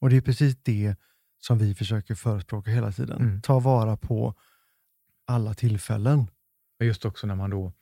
Och 0.00 0.10
det 0.10 0.16
är 0.16 0.20
precis 0.20 0.56
det 0.62 0.96
som 1.38 1.58
vi 1.58 1.74
försöker 1.74 2.14
förespråka 2.14 2.70
hela 2.70 2.92
tiden. 2.92 3.20
Mm. 3.22 3.42
Ta 3.42 3.60
vara 3.60 3.96
på 3.96 4.34
alla 5.26 5.54
tillfällen. 5.54 6.26
Men 6.78 6.88
just 6.88 7.04
också 7.04 7.26
när 7.26 7.34
man 7.34 7.50
då 7.50 7.72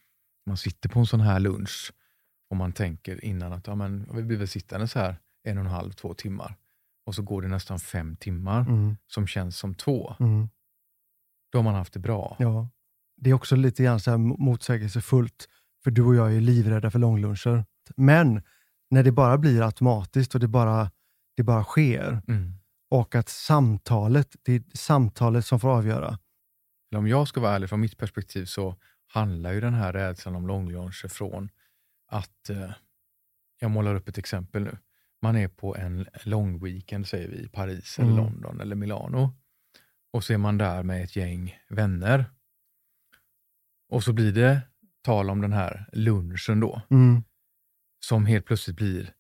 man 0.47 0.57
sitter 0.57 0.89
på 0.89 0.99
en 0.99 1.07
sån 1.07 1.21
här 1.21 1.41
lunch 1.41 1.93
och 2.51 2.57
man 2.57 2.73
tänker 2.73 3.25
innan 3.25 3.53
att 3.53 3.67
ja, 3.67 3.75
men, 3.75 4.09
vi 4.17 4.23
blir 4.23 4.37
väl 4.39 4.49
sittande 4.49 4.89
så 4.89 4.99
här 4.99 5.17
en 5.43 5.59
och 5.59 5.65
en 5.65 5.71
halv, 5.71 5.93
två 5.93 6.15
timmar. 6.15 6.57
Och 7.07 7.15
så 7.15 7.23
går 7.23 7.43
det 7.43 7.49
nästan 7.49 7.79
fem 7.81 8.17
timmar 8.17 8.61
Mm. 8.61 8.97
som 9.07 9.27
känns 9.27 9.57
som 9.59 9.75
två. 9.75 10.17
Mm. 10.21 10.49
Då 11.55 11.59
har 11.59 11.63
man 11.65 11.75
haft 11.75 11.93
det 11.93 11.99
bra. 11.99 12.37
Ja. 12.39 12.69
Det 13.17 13.31
är 13.31 13.35
också 13.35 13.57
lite 13.57 13.83
grann 13.85 14.01
så 14.01 14.11
här 14.11 14.19
motsägelsefullt, 14.19 15.49
för 15.85 15.91
du 15.91 16.03
och 16.03 16.15
jag 16.15 16.35
är 16.37 16.41
livrädda 16.41 16.91
för 16.91 16.99
långluncher. 16.99 17.65
Men 17.97 18.43
när 18.91 19.03
det 19.03 19.13
bara 19.13 19.39
blir 19.39 19.63
automatiskt 19.63 20.35
och 20.35 20.41
det 20.41 20.49
bara, 20.49 20.91
det 21.37 21.43
bara 21.43 21.65
sker 21.65 22.23
Mm. 22.29 22.53
och 22.91 23.15
att 23.15 23.29
samtalet, 23.29 24.37
det 24.43 24.53
är 24.53 24.63
samtalet 24.75 25.47
som 25.47 25.61
får 25.61 25.69
avgöra. 25.69 26.19
Eller 26.93 26.99
om 26.99 27.09
jag 27.09 27.29
ska 27.29 27.41
vara 27.41 27.55
ärlig, 27.55 27.69
från 27.69 27.81
mitt 27.81 27.99
perspektiv 27.99 28.45
så 28.45 28.77
handlar 29.07 29.53
ju 29.53 29.61
den 29.61 29.75
här 29.75 29.93
rädslan 29.93 30.37
om 30.37 30.47
långluncher 30.47 31.09
från 31.09 31.49
att, 32.11 32.51
eh, 32.51 32.71
jag 33.61 33.71
målar 33.71 33.95
upp 33.95 34.09
ett 34.09 34.19
exempel 34.19 34.63
nu. 34.65 34.79
Man 35.23 35.37
är 35.37 35.49
på 35.49 35.77
en 35.77 36.07
lång 36.25 36.65
weekend, 36.65 37.07
säger 37.09 37.29
vi, 37.29 37.37
i 37.45 37.49
Paris, 37.49 37.99
eller 37.99 38.11
Mm. 38.13 38.25
London 38.25 38.61
eller 38.61 38.77
Milano. 38.77 39.33
Och 40.15 40.25
så 40.25 40.33
är 40.33 40.39
man 40.39 40.59
där 40.59 40.83
med 40.83 41.05
ett 41.05 41.17
gäng 41.17 41.59
vänner. 41.69 42.25
Och 43.89 44.05
så 44.05 44.13
blir 44.13 44.33
det 44.33 44.61
tal 45.03 45.31
om 45.31 45.41
den 45.41 45.53
här 45.53 45.89
lunchen 45.93 46.61
då, 46.61 46.83
Mm. 46.91 47.23
som 48.07 48.27
helt 48.27 48.47
plötsligt 48.47 48.77
blir 48.77 49.13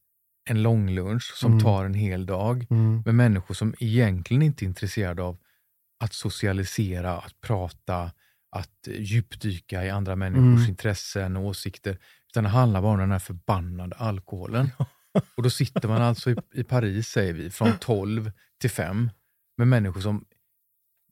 en 0.50 0.62
långlunch 0.62 1.32
som 1.36 1.52
Mm. 1.52 1.64
tar 1.64 1.84
en 1.84 1.94
hel 1.94 2.26
dag 2.26 2.66
Mm. 2.70 3.02
med 3.06 3.14
människor 3.14 3.54
som 3.54 3.74
egentligen 3.78 4.42
inte 4.42 4.64
är 4.64 4.66
intresserade 4.66 5.22
av 5.22 5.38
att 6.00 6.12
socialisera, 6.12 7.18
att 7.18 7.40
prata, 7.40 8.12
att 8.50 8.88
djupdyka 8.98 9.84
i 9.84 9.90
andra 9.90 10.16
människors 10.16 10.58
Mm. 10.60 10.70
intressen 10.70 11.36
och 11.36 11.44
åsikter. 11.44 11.98
Utan 12.28 12.44
det 12.44 12.50
handlar 12.50 12.82
bara 12.82 12.92
om 12.92 12.98
den 12.98 13.10
här 13.10 13.18
förbannade 13.18 13.96
alkoholen. 13.96 14.70
Och 15.36 15.42
då 15.42 15.50
sitter 15.50 15.88
man 15.88 16.02
alltså 16.02 16.30
i, 16.30 16.36
i 16.54 16.64
Paris, 16.64 17.08
säger 17.08 17.32
vi, 17.32 17.50
från 17.50 17.78
12 17.80 18.30
till 18.60 18.70
5 18.70 19.10
med 19.56 19.68
människor 19.68 20.00
som 20.00 20.24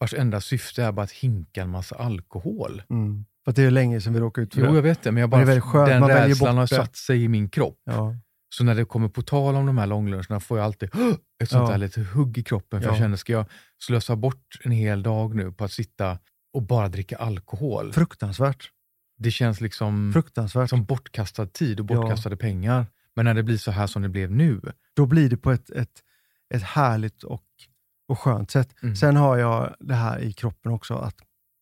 vars 0.03 0.15
enda 0.15 0.41
syfte 0.41 0.83
är 0.85 0.93
bara 0.93 1.03
att 1.03 1.11
hinka 1.13 1.63
en 1.63 1.71
massa 1.71 1.97
alkohol. 1.97 2.83
Mm. 2.91 3.25
För 3.45 3.51
att 3.51 3.57
det 3.57 3.63
är 3.63 3.71
länge 3.71 4.01
sedan 4.01 4.13
vi 4.13 4.21
råkade 4.21 4.45
ut 4.45 4.55
för 4.55 4.61
Jo, 4.61 4.67
det. 4.67 4.75
jag 4.75 4.83
vet 4.83 5.03
det, 5.03 5.13
men 5.13 5.21
jag 5.21 5.31
Men 5.31 5.39
bara, 5.39 5.45
väldigt 5.45 5.65
skönt, 5.65 5.89
den 5.89 6.09
rädslan 6.09 6.57
har 6.57 6.67
satt 6.67 6.97
sig 6.97 7.25
i 7.25 7.29
min 7.29 7.49
kropp. 7.49 7.79
Ja. 7.85 8.17
Så 8.55 8.65
när 8.65 8.75
det 8.75 8.85
kommer 8.85 9.09
på 9.09 9.23
tal 9.23 9.55
om 9.55 9.67
de 9.67 9.79
här 9.79 9.87
långluncherna 9.87 10.41
får 10.41 10.59
jag 10.59 10.65
alltid 10.65 10.89
ett 11.43 11.51
sånt 11.51 11.69
Ja. 11.69 11.71
där 11.71 11.79
lite 11.79 12.01
hugg 12.03 12.39
i 12.39 12.43
kroppen. 12.43 12.81
För 12.81 12.89
Ja. 12.89 12.93
jag 12.93 12.99
känner, 12.99 13.17
ska 13.17 13.33
jag 13.33 13.47
slösa 13.83 14.17
bort 14.17 14.59
en 14.65 14.71
hel 14.73 15.03
dag 15.03 15.35
nu 15.35 15.53
på 15.53 15.65
att 15.65 15.73
sitta 15.73 16.19
och 16.53 16.63
bara 16.63 16.89
dricka 16.89 17.17
alkohol? 17.17 17.93
Fruktansvärt. 17.93 18.71
Det 19.19 19.31
känns 19.31 19.61
liksom 19.61 20.13
Fruktansvärt. 20.13 20.71
som 20.71 20.85
bortkastad 20.85 21.47
tid 21.47 21.81
och 21.81 21.87
Ja. 21.91 21.95
bortkastade 21.97 22.37
pengar. 22.37 22.87
Men 23.17 23.25
när 23.25 23.35
det 23.35 23.43
blir 23.43 23.57
så 23.59 23.71
här 23.71 23.87
som 23.87 24.03
det 24.03 24.09
blev 24.09 24.31
nu, 24.31 24.61
Då 24.97 25.07
blir 25.07 25.31
det 25.31 25.37
på 25.37 25.51
ett, 25.53 25.71
ett, 25.71 26.03
ett 26.55 26.63
härligt 26.63 27.23
och, 27.23 27.45
och 28.13 28.19
skönt 28.19 28.51
sätt. 28.51 28.75
Mm. 28.83 28.97
Sen 28.97 29.17
har 29.17 29.37
jag 29.37 29.77
det 29.81 29.95
här 29.95 30.19
i 30.19 30.33
kroppen 30.33 30.73
också, 30.73 30.95
att 30.95 31.17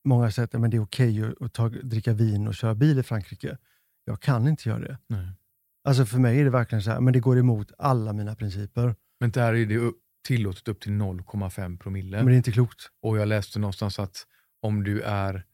många 0.05 0.31
säger 0.31 0.45
att 0.45 0.61
men 0.61 0.71
det 0.71 0.77
är 0.77 0.83
okej 0.83 1.25
att, 1.25 1.43
att 1.43 1.53
ta, 1.53 1.69
dricka 1.69 2.13
vin 2.13 2.49
och 2.49 2.55
köra 2.55 2.75
bil 2.75 2.99
i 2.99 3.03
Frankrike. 3.03 3.59
Jag 4.05 4.21
kan 4.21 4.49
inte 4.49 4.69
göra 4.69 4.79
det. 4.79 4.99
nej. 5.07 5.29
Alltså 5.85 6.07
för 6.07 6.19
mig 6.19 6.41
är 6.41 6.45
det 6.45 6.51
verkligen 6.51 6.83
så 6.83 6.91
här, 6.91 7.01
men 7.01 7.13
det 7.13 7.21
går 7.21 7.39
emot 7.39 7.73
alla 7.79 8.13
mina 8.13 8.35
principer. 8.35 8.95
men 9.21 9.31
där 9.31 9.55
är 9.55 9.67
det 9.67 9.93
tillåtet 10.27 10.69
upp 10.69 10.81
till 10.81 10.93
0,5 10.93 11.79
promille. 11.79 12.17
Men 12.17 12.27
det 12.27 12.35
är 12.35 12.37
inte 12.37 12.53
klokt. 12.53 12.91
Och 13.03 13.19
jag 13.19 13.29
läste 13.29 13.59
någonstans 13.59 13.99
att 13.99 14.27
om 14.63 14.85
du 14.85 15.01
är, 15.01 15.45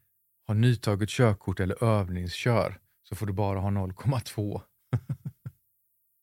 har 0.47 0.55
nytaget 0.55 1.09
körkort 1.09 1.61
eller 1.61 1.85
övningskör 1.85 2.79
så 3.09 3.15
får 3.15 3.27
du 3.27 3.33
bara 3.33 3.59
ha 3.59 3.71
0,2. 3.71 4.61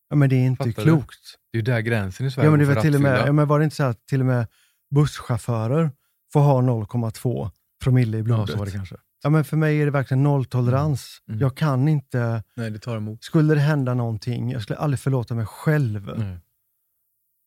Ja, 0.09 0.15
men 0.17 0.29
det 0.29 0.35
är 0.35 0.45
inte 0.45 0.63
Fattar 0.63 0.81
du? 0.81 0.83
klokt. 0.83 1.37
Det 1.51 1.57
är 1.57 1.59
ju 1.59 1.63
där 1.63 1.81
gränsen 1.81 2.25
i 2.25 2.31
Sverige 2.31 2.47
Ja, 2.47 2.51
men 2.51 2.59
det 2.59 2.65
var 2.65 2.81
till 2.81 2.95
och 2.95 3.01
med, 3.01 3.27
ja, 3.27 3.31
men 3.31 3.47
var 3.47 3.59
det 3.59 3.63
inte 3.63 3.75
så 3.75 3.83
att 3.83 4.05
till 4.05 4.19
och 4.19 4.25
med 4.25 4.47
busschaufförer 4.93 5.91
får 6.33 6.39
ha 6.39 6.61
0,2 6.61 7.51
promille 7.83 8.17
i 8.17 8.23
blodet? 8.23 8.71
kanske. 8.73 8.95
Ja, 9.23 9.29
men 9.29 9.43
för 9.43 9.57
mig 9.57 9.81
är 9.81 9.85
det 9.85 9.91
verkligen 9.91 10.23
nolltolerans. 10.23 11.21
Mm. 11.27 11.39
Jag 11.39 11.57
kan 11.57 11.87
inte, 11.87 12.43
Nej, 12.55 12.71
det 12.71 12.79
tar 12.79 12.97
emot. 12.97 13.23
skulle 13.23 13.53
det 13.53 13.59
hända 13.59 13.93
någonting, 13.93 14.51
jag 14.51 14.61
skulle 14.61 14.79
aldrig 14.79 14.99
förlåta 14.99 15.35
mig 15.35 15.45
själv. 15.45 16.13
Nej. 16.17 16.37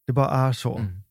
Det 0.06 0.12
bara 0.12 0.30
är 0.30 0.52
så. 0.52 0.78
Mm. 0.78 1.02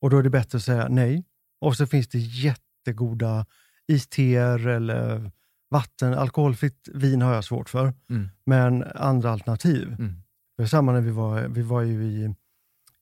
Och 0.00 0.10
då 0.10 0.18
är 0.18 0.22
det 0.22 0.30
bättre 0.30 0.56
att 0.58 0.64
säga 0.64 0.88
nej. 0.88 1.24
Och 1.60 1.76
så 1.76 1.86
finns 1.86 2.08
det 2.08 2.18
jättegoda 2.18 3.46
isteer 3.88 4.66
eller 4.66 5.30
vatten. 5.70 6.14
Alkoholfritt 6.14 6.88
vin 6.94 7.22
har 7.22 7.34
jag 7.34 7.44
svårt 7.44 7.68
för, 7.68 7.94
Mm. 8.10 8.28
men 8.46 8.82
andra 8.94 9.30
alternativ. 9.30 9.88
Mm. 9.88 10.14
Det 10.56 10.62
var 10.62 10.66
samma 10.66 10.92
när 10.92 11.00
vi 11.00 11.10
var, 11.10 11.40
vi 11.48 11.62
var 11.62 11.82
ju 11.82 12.04
i, 12.04 12.34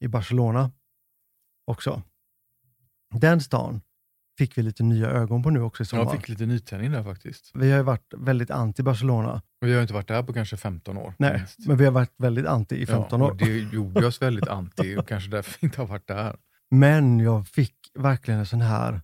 i 0.01 0.09
Barcelona 0.09 0.71
också. 1.67 2.03
Den 3.15 3.41
stan 3.41 3.81
fick 4.39 4.59
vi 4.59 4.63
lite 4.63 4.83
nya 4.83 5.11
ögon 5.11 5.43
på 5.43 5.51
nu 5.51 5.61
också 5.61 5.83
i 5.83 5.87
sommar. 5.87 6.05
Jag 6.05 6.13
fick 6.13 6.29
lite 6.29 6.47
nytändning 6.47 6.93
där 6.93 7.03
faktiskt. 7.03 7.51
Vi 7.55 7.71
har 7.71 7.79
ju 7.79 7.83
varit 7.83 8.15
väldigt 8.17 8.51
anti 8.51 8.83
Barcelona. 8.83 9.43
Och 9.61 9.69
vi 9.69 9.75
har 9.75 9.83
inte 9.83 9.95
varit 9.95 10.09
där 10.09 10.23
på 10.23 10.33
kanske 10.33 10.57
15 10.57 10.97
år. 10.97 11.15
Nej, 11.19 11.39
minst. 11.39 11.59
men 11.59 11.77
vi 11.77 11.85
har 11.85 11.93
varit 11.93 12.15
väldigt 12.17 12.47
anti 12.47 12.77
i 12.77 12.87
15 12.87 13.21
ja, 13.21 13.27
år. 13.27 13.31
Och 13.31 13.37
det 13.37 13.59
gjorde 13.59 14.07
oss 14.07 14.23
väldigt 14.23 14.49
anti 14.49 14.97
och 14.97 15.09
kanske 15.09 15.31
därför 15.31 15.61
vi 15.61 15.67
inte 15.67 15.81
har 15.81 15.87
varit 15.87 16.07
där. 16.07 16.37
Men 16.71 17.21
jag 17.21 17.49
fick 17.49 17.75
verkligen 17.99 18.41
en 18.41 18.47
sån 18.47 18.61
här, 18.61 19.01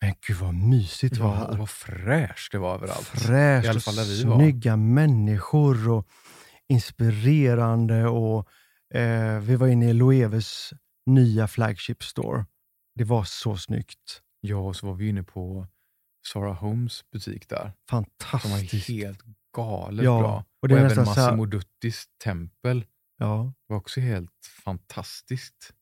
men 0.00 0.14
gud 0.26 0.36
vad 0.36 0.54
mysigt 0.54 1.14
det 1.14 1.22
var 1.22 1.34
här. 1.34 1.56
vad 1.56 1.70
fräscht 1.70 2.52
det 2.52 2.58
var 2.58 2.74
överallt. 2.74 3.06
fräscht 3.06 3.66
I 3.66 3.68
alla 3.68 3.80
fall 3.80 3.96
där 3.96 4.04
vi 4.04 4.24
var. 4.24 4.36
snygga 4.36 4.76
människor 4.76 5.88
och 5.88 6.06
inspirerande. 6.68 8.06
Och, 8.06 8.48
eh, 8.94 9.40
vi 9.40 9.56
var 9.56 9.66
inne 9.66 9.90
i 9.90 9.92
Loeves 9.92 10.72
nya 11.06 11.48
flagship 11.48 12.02
store. 12.02 12.44
Det 12.94 13.04
var 13.04 13.24
så 13.24 13.56
snyggt. 13.56 14.22
Ja, 14.40 14.56
och 14.56 14.76
så 14.76 14.86
var 14.86 14.94
vi 14.94 15.08
inne 15.08 15.22
på 15.22 15.66
Sarah 16.26 16.54
Holmes 16.56 17.04
butik 17.12 17.48
där. 17.48 17.72
Som 17.90 17.98
var 17.98 18.04
Fantastiskt. 18.20 18.88
helt 18.88 19.20
galet 19.56 20.04
Ja, 20.04 20.18
bra. 20.20 20.36
och 20.38 20.46
Och, 20.62 20.68
det 20.68 20.74
är 20.80 20.84
även 20.84 21.04
Massimo 21.04 21.44
Duttis 21.46 22.04
tempel 22.24 22.84
Ja. 23.18 23.52
var 23.66 23.76
också 23.76 24.00
helt 24.00 24.46
fantastiskt. 24.64 25.72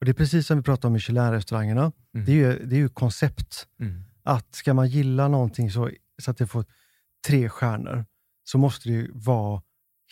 Och 0.00 0.04
det 0.06 0.12
är 0.12 0.14
precis 0.14 0.46
som 0.46 0.56
vi 0.56 0.62
pratade 0.62 0.86
om 0.86 0.92
Michelin-restaurangerna. 0.92 1.92
Mm. 2.14 2.26
Det, 2.26 2.32
är 2.32 2.36
ju, 2.36 2.66
det 2.66 2.76
är 2.76 2.80
ju 2.80 2.88
koncept. 2.88 3.68
Mm. 3.80 4.02
Att 4.22 4.54
ska 4.54 4.74
man 4.74 4.88
gilla 4.88 5.28
någonting 5.28 5.70
så, 5.70 5.90
så 6.22 6.30
att 6.30 6.36
det 6.38 6.46
får 6.46 6.64
tre 7.26 7.48
stjärnor, 7.48 8.04
så 8.44 8.58
måste 8.58 8.88
det 8.88 8.92
ju 8.94 9.10
vara 9.14 9.62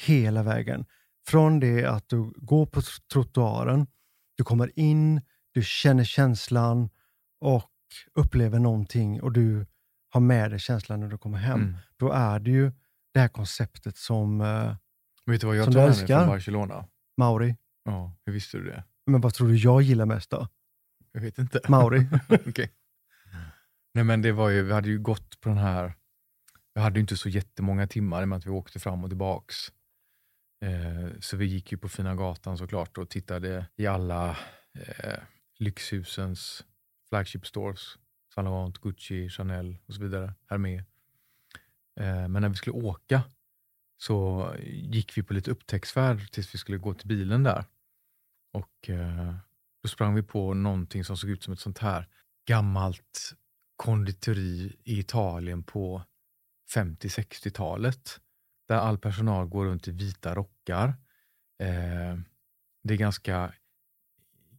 hela 0.07 0.43
vägen. 0.43 0.85
Från 1.29 1.61
det 1.61 1.85
att 1.85 2.09
du 2.09 2.33
går 2.37 2.67
på 2.67 2.83
trottoaren, 3.13 3.87
du 4.37 4.45
kommer 4.45 4.79
in, 4.79 5.21
du 5.59 5.65
känner 5.65 6.05
känslan 6.05 6.91
och 7.41 7.71
upplever 8.15 8.59
någonting 8.59 9.23
och 9.23 9.33
du 9.33 9.67
har 10.09 10.21
med 10.21 10.51
dig 10.51 10.59
känslan 10.59 11.01
när 11.01 11.09
du 11.09 11.19
kommer 11.19 11.39
hem. 11.39 11.61
Mm. 11.61 11.77
Då 11.97 12.13
är 12.13 12.39
det 12.39 12.51
ju 12.51 12.73
det 13.15 13.21
här 13.21 13.29
konceptet 13.29 13.97
som 13.97 14.41
eh, 14.41 14.77
Vet 15.27 15.41
du 15.41 15.47
vad 15.47 15.57
jag 15.57 15.65
Som 15.65 15.75
tar 15.75 15.81
du 15.81 15.89
med 15.89 15.99
mig 15.99 16.07
från 16.07 16.27
Barcelona? 16.27 16.89
Mauri. 17.17 17.57
Ja, 17.85 18.17
hur 18.27 18.33
visste 18.33 18.59
du 18.59 18.65
det? 18.65 18.85
Men 19.07 19.21
vad 19.21 19.35
tror 19.35 19.49
du 19.49 19.57
jag 19.57 19.83
gillar 19.83 20.07
mest 20.07 20.31
då? 20.31 20.49
Jag 21.13 21.21
vet 21.21 21.39
inte. 21.39 21.61
Mauri. 21.69 22.07
Okej. 22.29 22.73
Nej 23.95 24.05
men 24.05 24.23
det 24.23 24.33
var 24.33 24.49
ju, 24.49 24.63
vi 24.63 24.73
hade 24.73 24.89
ju 24.89 24.99
gått 24.99 25.41
på 25.41 25.49
den 25.49 25.59
här, 25.59 25.93
vi 26.75 26.81
hade 26.81 26.99
ju 26.99 27.01
inte 27.01 27.17
så 27.17 27.29
jättemånga 27.29 27.87
timmar 27.87 28.21
i 28.21 28.25
och 28.25 28.29
med 28.29 28.37
att 28.37 28.47
vi 28.47 28.51
åkte 28.51 28.79
fram 28.79 29.05
och 29.05 29.11
tillbaks. 29.11 29.57
Eh, 30.65 31.21
så 31.21 31.37
vi 31.37 31.47
gick 31.47 31.73
ju 31.73 31.79
på 31.79 31.89
Fina 31.89 32.15
gatan 32.15 32.59
såklart 32.59 32.99
och 32.99 33.09
tittade 33.09 33.67
i 33.77 33.87
alla 33.87 34.37
eh, 34.79 35.19
lyxhusens 35.59 36.65
flagship 37.09 37.47
stores. 37.47 37.99
Saint 38.35 38.45
Laurent, 38.45 38.79
Gucci, 38.79 39.29
Chanel 39.29 39.79
och 39.87 39.95
så 39.95 40.03
vidare. 40.03 40.35
Hermès. 40.51 40.85
Eh, 42.01 42.29
men 42.29 42.43
när 42.43 42.49
vi 42.49 42.55
skulle 42.55 42.77
åka 42.77 43.23
så 43.99 44.55
gick 44.67 45.19
vi 45.19 45.23
på 45.23 45.35
lite 45.35 45.51
upptäcktsfärd 45.51 46.31
tills 46.31 46.55
vi 46.55 46.59
skulle 46.59 46.79
gå 46.79 46.95
till 46.95 47.09
bilen 47.09 47.43
där. 47.43 47.65
Och 48.53 48.91
eh, 48.91 49.35
då 49.83 49.89
sprang 49.89 50.15
vi 50.15 50.23
på 50.23 50.55
någonting 50.55 51.05
som 51.05 51.17
såg 51.17 51.31
ut 51.31 51.43
som 51.43 51.53
ett 51.53 51.61
sånt 51.61 51.79
här 51.79 52.09
gammalt 52.47 53.35
konditori 53.77 54.77
i 54.85 54.99
Italien 54.99 55.63
på 55.63 56.03
50-60-talet. 56.75 58.21
Där 58.69 58.77
all 58.77 58.99
personal 58.99 59.47
går 59.47 59.65
runt 59.65 59.89
i 59.89 59.91
vita 59.91 60.35
rockar. 60.35 60.89
Eh, 61.59 62.19
det 62.83 62.95
är 62.95 62.99
ganska 62.99 63.55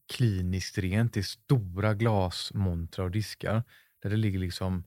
kliniskt 0.10 0.78
rent. 0.78 1.14
Det 1.14 1.20
är 1.20 1.24
stora 1.24 1.94
glasmontrar 1.94 3.06
och 3.06 3.12
diskar 3.12 3.64
där 4.02 4.10
det 4.10 4.18
ligger 4.18 4.40
liksom 4.40 4.84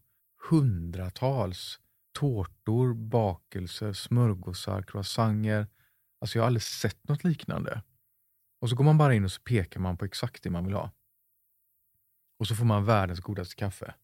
hundratals 0.51 1.81
tårtor, 2.13 2.95
bakelser, 2.95 3.93
smörgåsar, 3.93 4.83
croissanter. 4.83 5.67
Alltså 6.21 6.39
jag 6.39 6.43
har 6.43 6.47
aldrig 6.47 6.63
sett 6.63 7.09
något 7.09 7.25
liknande. 7.25 7.83
Och 8.61 8.69
så 8.69 8.77
går 8.77 8.85
man 8.85 8.99
bara 8.99 9.15
in 9.15 9.25
och 9.25 9.33
så 9.33 9.43
pekar 9.43 9.81
man 9.81 9.97
på 9.97 10.05
exakt 10.05 10.43
det 10.43 10.51
man 10.51 10.65
vill 10.65 10.75
ha. 10.75 10.91
Och 12.39 12.49
så 12.49 12.55
får 12.55 12.65
man 12.65 12.85
världens 12.85 13.21
godaste 13.21 13.55
kaffe. 13.55 13.95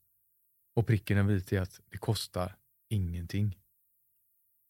Och 0.76 0.86
pricken 0.86 1.18
är 1.18 1.22
vit 1.22 1.52
är 1.52 1.60
att 1.60 1.80
det 1.90 1.98
kostar 1.98 2.56
ingenting. 2.88 3.58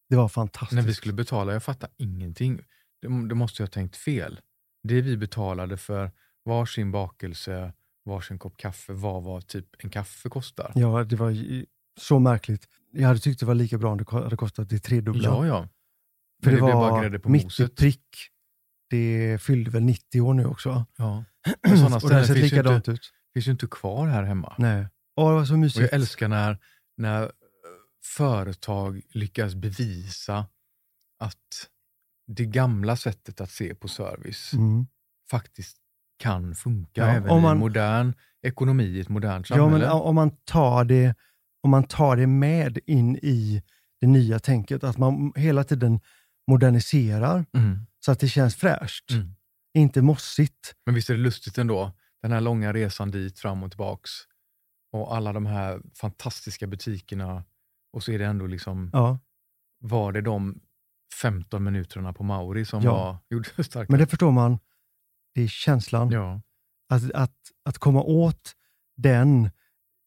Det 0.09 0.17
var 0.17 0.29
fantastiskt. 0.29 0.73
När 0.73 0.83
vi 0.83 0.95
skulle 0.95 1.15
betala, 1.15 1.53
jag 1.53 1.63
fattar 1.63 1.91
ingenting. 1.97 2.57
Det, 3.01 3.29
det 3.29 3.35
måste 3.35 3.63
jag 3.63 3.67
ha 3.67 3.73
tänkt 3.73 3.97
fel. 3.97 4.41
Det 4.83 5.01
vi 5.01 5.17
betalade 5.17 5.77
för 5.77 6.13
varsin 6.49 6.91
bakelse, 6.93 7.73
varsin 8.05 8.39
kopp 8.39 8.57
kaffe, 8.57 8.93
vad 8.93 9.23
var 9.23 9.41
typ 9.41 9.67
en 9.79 9.91
kaffe 9.91 10.29
kostar. 10.29 10.73
Ja, 10.75 11.05
det 11.05 11.17
var 11.17 11.37
så 12.01 12.19
märkligt. 12.19 12.69
Jag 12.93 13.09
hade 13.09 13.21
tyckt 13.21 13.41
det 13.41 13.47
var 13.47 13.55
lika 13.55 13.79
bra 13.79 13.91
om 13.93 13.99
det 13.99 14.11
hade 14.11 14.37
kostat 14.37 14.69
det 14.71 14.79
tredubbla. 14.79 15.29
Ja, 15.29 15.47
ja. 15.47 15.69
För 16.45 16.51
det, 16.53 16.61
bara 16.61 16.75
var 16.75 17.11
mitt 17.29 17.43
i 17.43 17.45
moset. 17.47 17.77
prick. 17.77 18.05
Det 18.91 19.39
fyllde 19.43 19.71
väl 19.71 19.83
90 19.83 20.21
år 20.21 20.35
nu 20.35 20.45
också. 20.47 20.87
ja. 20.97 21.25
Och 21.73 21.79
sådana 21.79 21.97
och 21.97 22.03
det 22.03 22.25
ställen 22.25 22.25
finns 22.41 22.53
ju, 22.53 22.75
inte, 22.77 22.91
ut. 22.91 23.13
finns 23.35 23.47
ju 23.49 23.53
inte 23.53 23.67
kvar 23.67 24.07
här 24.07 24.23
hemma. 24.23 24.55
Nej. 24.59 24.87
Åh, 25.17 25.29
det 25.31 25.35
var 25.35 25.45
så 25.45 25.53
Och 25.53 25.59
mysigt. 25.59 25.81
jag 25.81 25.93
älskar 25.93 26.29
när, 26.29 26.59
när 26.97 27.23
eh, 27.23 27.29
företag 28.05 29.01
lyckas 29.11 29.55
bevisa 29.55 30.47
att 31.19 31.69
det 32.27 32.45
gamla 32.45 32.97
sättet 32.97 33.41
att 33.41 33.51
se 33.51 33.75
på 33.75 33.89
service 33.89 34.53
Mm. 34.53 34.87
faktiskt 35.31 35.77
kan 36.19 36.55
funka 36.55 37.01
Ja, 37.01 37.07
även 37.07 37.31
om 37.31 37.39
i 37.39 37.43
man- 37.43 37.53
en 37.53 37.59
modern 37.59 38.13
ekonomi, 38.43 38.85
i 38.85 39.01
ett 39.01 39.09
modernt 39.09 39.51
Ja, 39.51 39.57
samhälle. 39.57 39.85
men 39.85 39.93
om 39.93 40.15
man, 40.15 40.31
tar 40.45 40.85
det, 40.85 41.15
om 41.63 41.71
man 41.71 41.85
tar 41.85 42.17
det 42.17 42.27
med 42.27 42.79
in 42.87 43.17
i 43.17 43.63
det 44.01 44.07
nya 44.07 44.39
tänket, 44.39 44.85
att 44.85 44.99
man 44.99 45.33
hela 45.37 45.65
tiden 45.65 46.01
moderniserar 46.51 47.45
mm, 47.55 47.79
så 48.01 48.13
att 48.13 48.21
det 48.21 48.29
känns 48.29 48.57
fräscht. 48.57 49.11
mm, 49.11 49.35
inte 49.75 50.03
mossigt. 50.03 50.75
Men 50.87 50.95
visst 50.95 51.11
är 51.11 51.15
det 51.15 51.21
lustigt 51.21 51.59
ändå? 51.59 51.93
Den 52.23 52.33
här 52.33 52.41
långa 52.41 52.73
resan 52.73 53.11
dit, 53.11 53.39
fram 53.39 53.63
och 53.63 53.71
tillbaks. 53.71 54.11
Och 54.93 55.17
alla 55.17 55.33
de 55.33 55.47
här 55.47 55.81
fantastiska 56.01 56.67
butikerna. 56.67 57.45
Och 57.93 58.03
så 58.03 58.13
är 58.13 58.19
det 58.19 58.25
ändå 58.27 58.47
liksom, 58.47 58.91
Ja. 58.93 59.19
var 59.81 60.13
det 60.13 60.21
de 60.21 60.61
15 61.23 61.65
minuterna 61.65 62.13
på 62.13 62.23
Mauri 62.25 62.65
som 62.65 62.83
Ja. 62.83 62.93
var, 62.95 63.19
gjorde 63.31 63.49
det 63.57 63.65
starka? 63.65 63.87
Men 63.93 64.01
det 64.01 64.07
förstår 64.07 64.31
man, 64.33 64.59
det 65.39 65.45
är 65.45 65.49
känslan. 65.49 66.11
ja. 66.11 66.41
Att, 66.89 67.11
att, 67.13 67.37
att 67.65 67.79
komma 67.79 68.03
åt 68.03 68.53
den, 68.97 69.51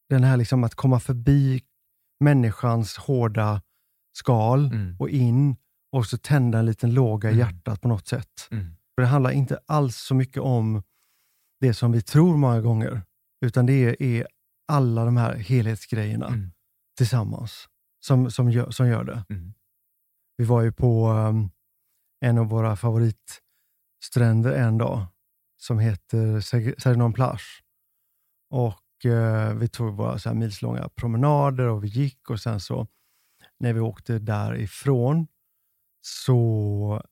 den 0.08 0.24
här 0.24 0.36
liksom 0.36 0.64
att 0.64 0.74
komma 0.74 1.00
förbi 1.00 1.62
människans 2.20 2.96
hårda 2.96 3.62
skal 4.16 4.66
Mm. 4.66 4.96
och 4.98 5.10
in 5.10 5.56
och 5.92 6.06
så 6.06 6.18
tända 6.18 6.58
en 6.58 6.66
liten 6.66 6.94
låga 6.94 7.30
i 7.30 7.32
Mm. 7.34 7.46
hjärtat 7.46 7.80
på 7.80 7.88
något 7.88 8.08
sätt. 8.08 8.48
Mm. 8.50 8.64
För 8.94 9.02
det 9.02 9.08
handlar 9.08 9.30
inte 9.30 9.58
alls 9.66 9.96
så 9.96 10.14
mycket 10.14 10.42
om 10.42 10.82
det 11.60 11.74
som 11.74 11.92
vi 11.92 12.02
tror 12.02 12.36
många 12.36 12.60
gånger, 12.60 13.02
utan 13.44 13.66
det 13.66 13.72
är, 13.72 14.02
är 14.02 14.26
alla 14.68 15.04
de 15.04 15.16
här 15.16 15.34
helhetsgrejerna 15.36 16.26
Mm. 16.26 16.50
tillsammans 16.96 17.68
som, 18.00 18.30
som, 18.30 18.50
gör, 18.50 18.70
som 18.70 18.88
gör 18.88 19.04
det. 19.04 19.24
Mm. 19.30 19.54
Vi 20.36 20.44
var 20.44 20.62
ju 20.62 20.72
på 20.72 21.08
um, 21.10 21.50
en 22.20 22.38
av 22.38 22.46
våra 22.46 22.76
favoritstränder 22.76 24.52
en 24.52 24.78
dag 24.78 25.06
som 25.62 25.78
heter 25.78 26.40
Serenon 26.40 26.74
Sernon 26.78 27.12
Plage. 27.12 27.62
Och 28.50 29.06
eh, 29.06 29.54
vi 29.54 29.68
tog 29.68 29.96
våra 29.96 30.18
så 30.18 30.28
här 30.28 30.36
milslånga 30.36 30.88
promenader 30.88 31.68
och 31.68 31.84
vi 31.84 31.88
gick 31.88 32.30
och 32.30 32.40
sen 32.40 32.60
så 32.60 32.86
när 33.58 33.72
vi 33.72 33.80
åkte 33.80 34.18
därifrån 34.18 35.26
så 36.00 37.02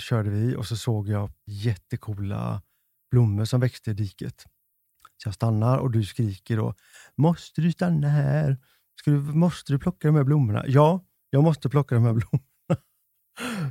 körde 0.00 0.30
vi 0.30 0.56
och 0.56 0.66
så 0.66 0.76
såg 0.76 1.08
jag 1.08 1.32
jättekola 1.46 2.62
blommor 3.10 3.44
som 3.44 3.60
växte 3.60 3.90
i 3.90 3.94
diket. 3.94 4.44
Så 5.16 5.28
jag 5.28 5.34
stannar 5.34 5.78
och 5.78 5.90
du 5.90 6.04
skriker 6.04 6.56
då, 6.56 6.74
måste 7.16 7.60
du 7.60 7.72
stanna 7.72 8.08
här? 8.08 8.56
Ska 9.00 9.10
du, 9.10 9.16
måste 9.18 9.72
du 9.72 9.78
plocka 9.78 10.08
de 10.08 10.16
här 10.16 10.24
blommorna? 10.24 10.64
Ja, 10.66 11.04
jag 11.30 11.44
måste 11.44 11.68
plocka 11.68 11.94
de 11.94 12.04
här 12.04 12.12
blommorna. 12.12 12.44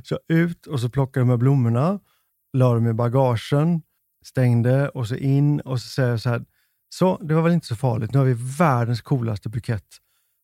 Så 0.04 0.18
ut 0.28 0.66
och 0.66 0.80
så 0.80 0.88
plockade 0.90 1.26
de 1.26 1.30
här 1.30 1.36
blommorna, 1.36 2.00
la 2.52 2.74
dem 2.74 2.86
i 2.86 2.92
bagagen, 2.92 3.82
stängde 4.24 4.88
och 4.88 5.08
så 5.08 5.16
in 5.16 5.60
och 5.60 5.80
så 5.80 5.88
säger 5.88 6.10
jag 6.10 6.20
så 6.20 6.30
här, 6.30 6.44
så 6.88 7.18
det 7.18 7.34
var 7.34 7.42
väl 7.42 7.52
inte 7.52 7.66
så 7.66 7.76
farligt, 7.76 8.12
nu 8.12 8.18
har 8.18 8.26
vi 8.26 8.36
världens 8.58 9.00
coolaste 9.00 9.48
bukett 9.48 9.86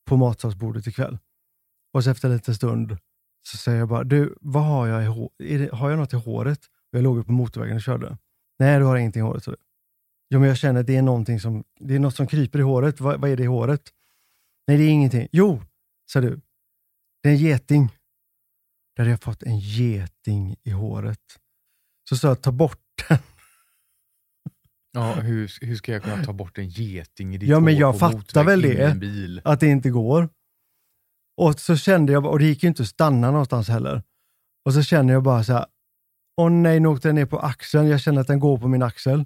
på 0.07 0.17
matsalsbordet 0.17 0.87
ikväll. 0.87 1.19
Och 1.93 2.05
så 2.05 2.11
efter 2.11 2.29
en 2.29 2.35
liten 2.35 2.55
stund 2.55 2.99
så 3.43 3.57
säger 3.57 3.79
jag 3.79 3.89
bara, 3.89 4.05
du, 4.05 4.35
vad 4.41 4.65
har 4.65 4.87
jag 4.87 5.03
i 5.03 5.07
håret? 5.07 5.73
Har 5.73 5.91
jag 5.91 5.99
något 5.99 6.13
i 6.13 6.17
håret? 6.17 6.61
Och 6.93 6.99
jag 6.99 7.03
låg 7.03 7.17
ju 7.17 7.25
på 7.25 7.33
motorvägen 7.33 7.77
och 7.77 7.83
körde. 7.83 8.19
Nej, 8.59 8.79
du 8.79 8.85
har 8.85 8.97
ingenting 8.97 9.21
i 9.21 9.23
håret. 9.23 9.45
Så. 9.45 9.57
Jo, 10.31 10.41
men 10.41 10.49
jag 10.49 10.57
känner 10.57 10.81
att 10.81 10.87
det 10.87 10.97
är 10.97 11.03
någonting 11.03 11.41
som, 11.41 11.65
det 11.81 11.95
är 11.95 11.99
något 11.99 12.17
som 12.17 12.27
kryper 12.27 12.59
i 12.59 12.63
håret. 12.63 13.01
Vad, 13.01 13.21
vad 13.21 13.31
är 13.31 13.37
det 13.37 13.43
i 13.43 13.47
håret? 13.47 13.83
Nej, 14.67 14.77
det 14.77 14.85
är 14.85 14.89
ingenting. 14.89 15.29
Jo, 15.33 15.63
sa 16.07 16.21
du. 16.21 16.41
Det 17.23 17.29
är 17.29 17.33
en 17.33 17.39
geting. 17.39 17.89
Där 18.97 19.03
hade 19.03 19.11
jag 19.11 19.23
fått 19.23 19.43
en 19.43 19.59
geting 19.59 20.57
i 20.63 20.71
håret. 20.71 21.41
Så 22.09 22.17
sa 22.17 22.29
jag, 22.29 22.43
ta 22.43 22.53
bort 22.53 22.79
den. 23.09 23.19
Ja, 24.93 25.13
hur, 25.13 25.67
hur 25.67 25.77
ska 25.77 25.93
jag 25.93 26.03
kunna 26.03 26.25
ta 26.25 26.33
bort 26.33 26.59
en 26.59 26.69
geting 26.69 27.35
i 27.35 27.39
ditt 27.39 27.49
Ja, 27.49 27.61
men 27.61 27.77
jag 27.77 27.99
fattar 27.99 28.45
väl 28.45 28.63
det. 28.63 28.97
bil? 28.97 29.41
att 29.45 29.61
det 29.61 29.67
inte 29.67 29.91
går. 29.91 30.29
Och 31.37 31.61
så 31.61 31.77
kände 31.77 32.13
jag, 32.13 32.27
och 32.27 32.39
det 32.39 32.45
gick 32.45 32.63
ju 32.63 32.69
inte 32.69 32.83
att 32.83 32.89
stanna 32.89 33.31
någonstans 33.31 33.69
heller. 33.69 34.03
Och 34.65 34.75
så 34.75 34.83
känner 34.83 35.13
jag 35.13 35.23
bara 35.23 35.45
så 35.45 35.53
här, 35.53 35.67
åh 36.37 36.51
nej, 36.51 36.81
nu 36.81 36.89
åkte 36.89 37.09
den 37.09 37.15
ner 37.15 37.27
på 37.27 37.39
axeln. 37.39 37.87
Jag 37.89 38.01
känner 38.01 38.21
att 38.21 38.27
den 38.27 38.41
går 38.41 38.59
på 38.59 38.69
min 38.69 38.83
axel. 38.83 39.25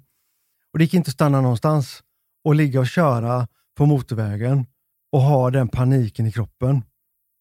Och 0.72 0.78
det 0.78 0.84
gick 0.84 0.94
inte 0.94 1.08
att 1.08 1.14
stanna 1.14 1.40
någonstans 1.40 2.02
och 2.44 2.54
ligga 2.54 2.80
och 2.80 2.88
köra 2.88 3.48
på 3.76 3.86
motorvägen 3.86 4.66
och 5.12 5.20
ha 5.20 5.50
den 5.50 5.68
paniken 5.68 6.26
i 6.26 6.32
kroppen. 6.32 6.82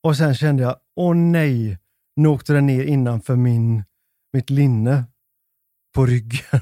Och 0.03 0.17
sen 0.17 0.35
kände 0.35 0.63
jag, 0.63 0.75
åh 0.95 1.15
nej, 1.15 1.77
nu 2.15 2.27
åkte 2.27 2.53
den 2.53 2.65
ner 2.65 2.83
innanför 2.83 3.35
min, 3.35 3.83
mitt 4.33 4.49
linne 4.49 5.03
på 5.95 6.05
ryggen. 6.05 6.61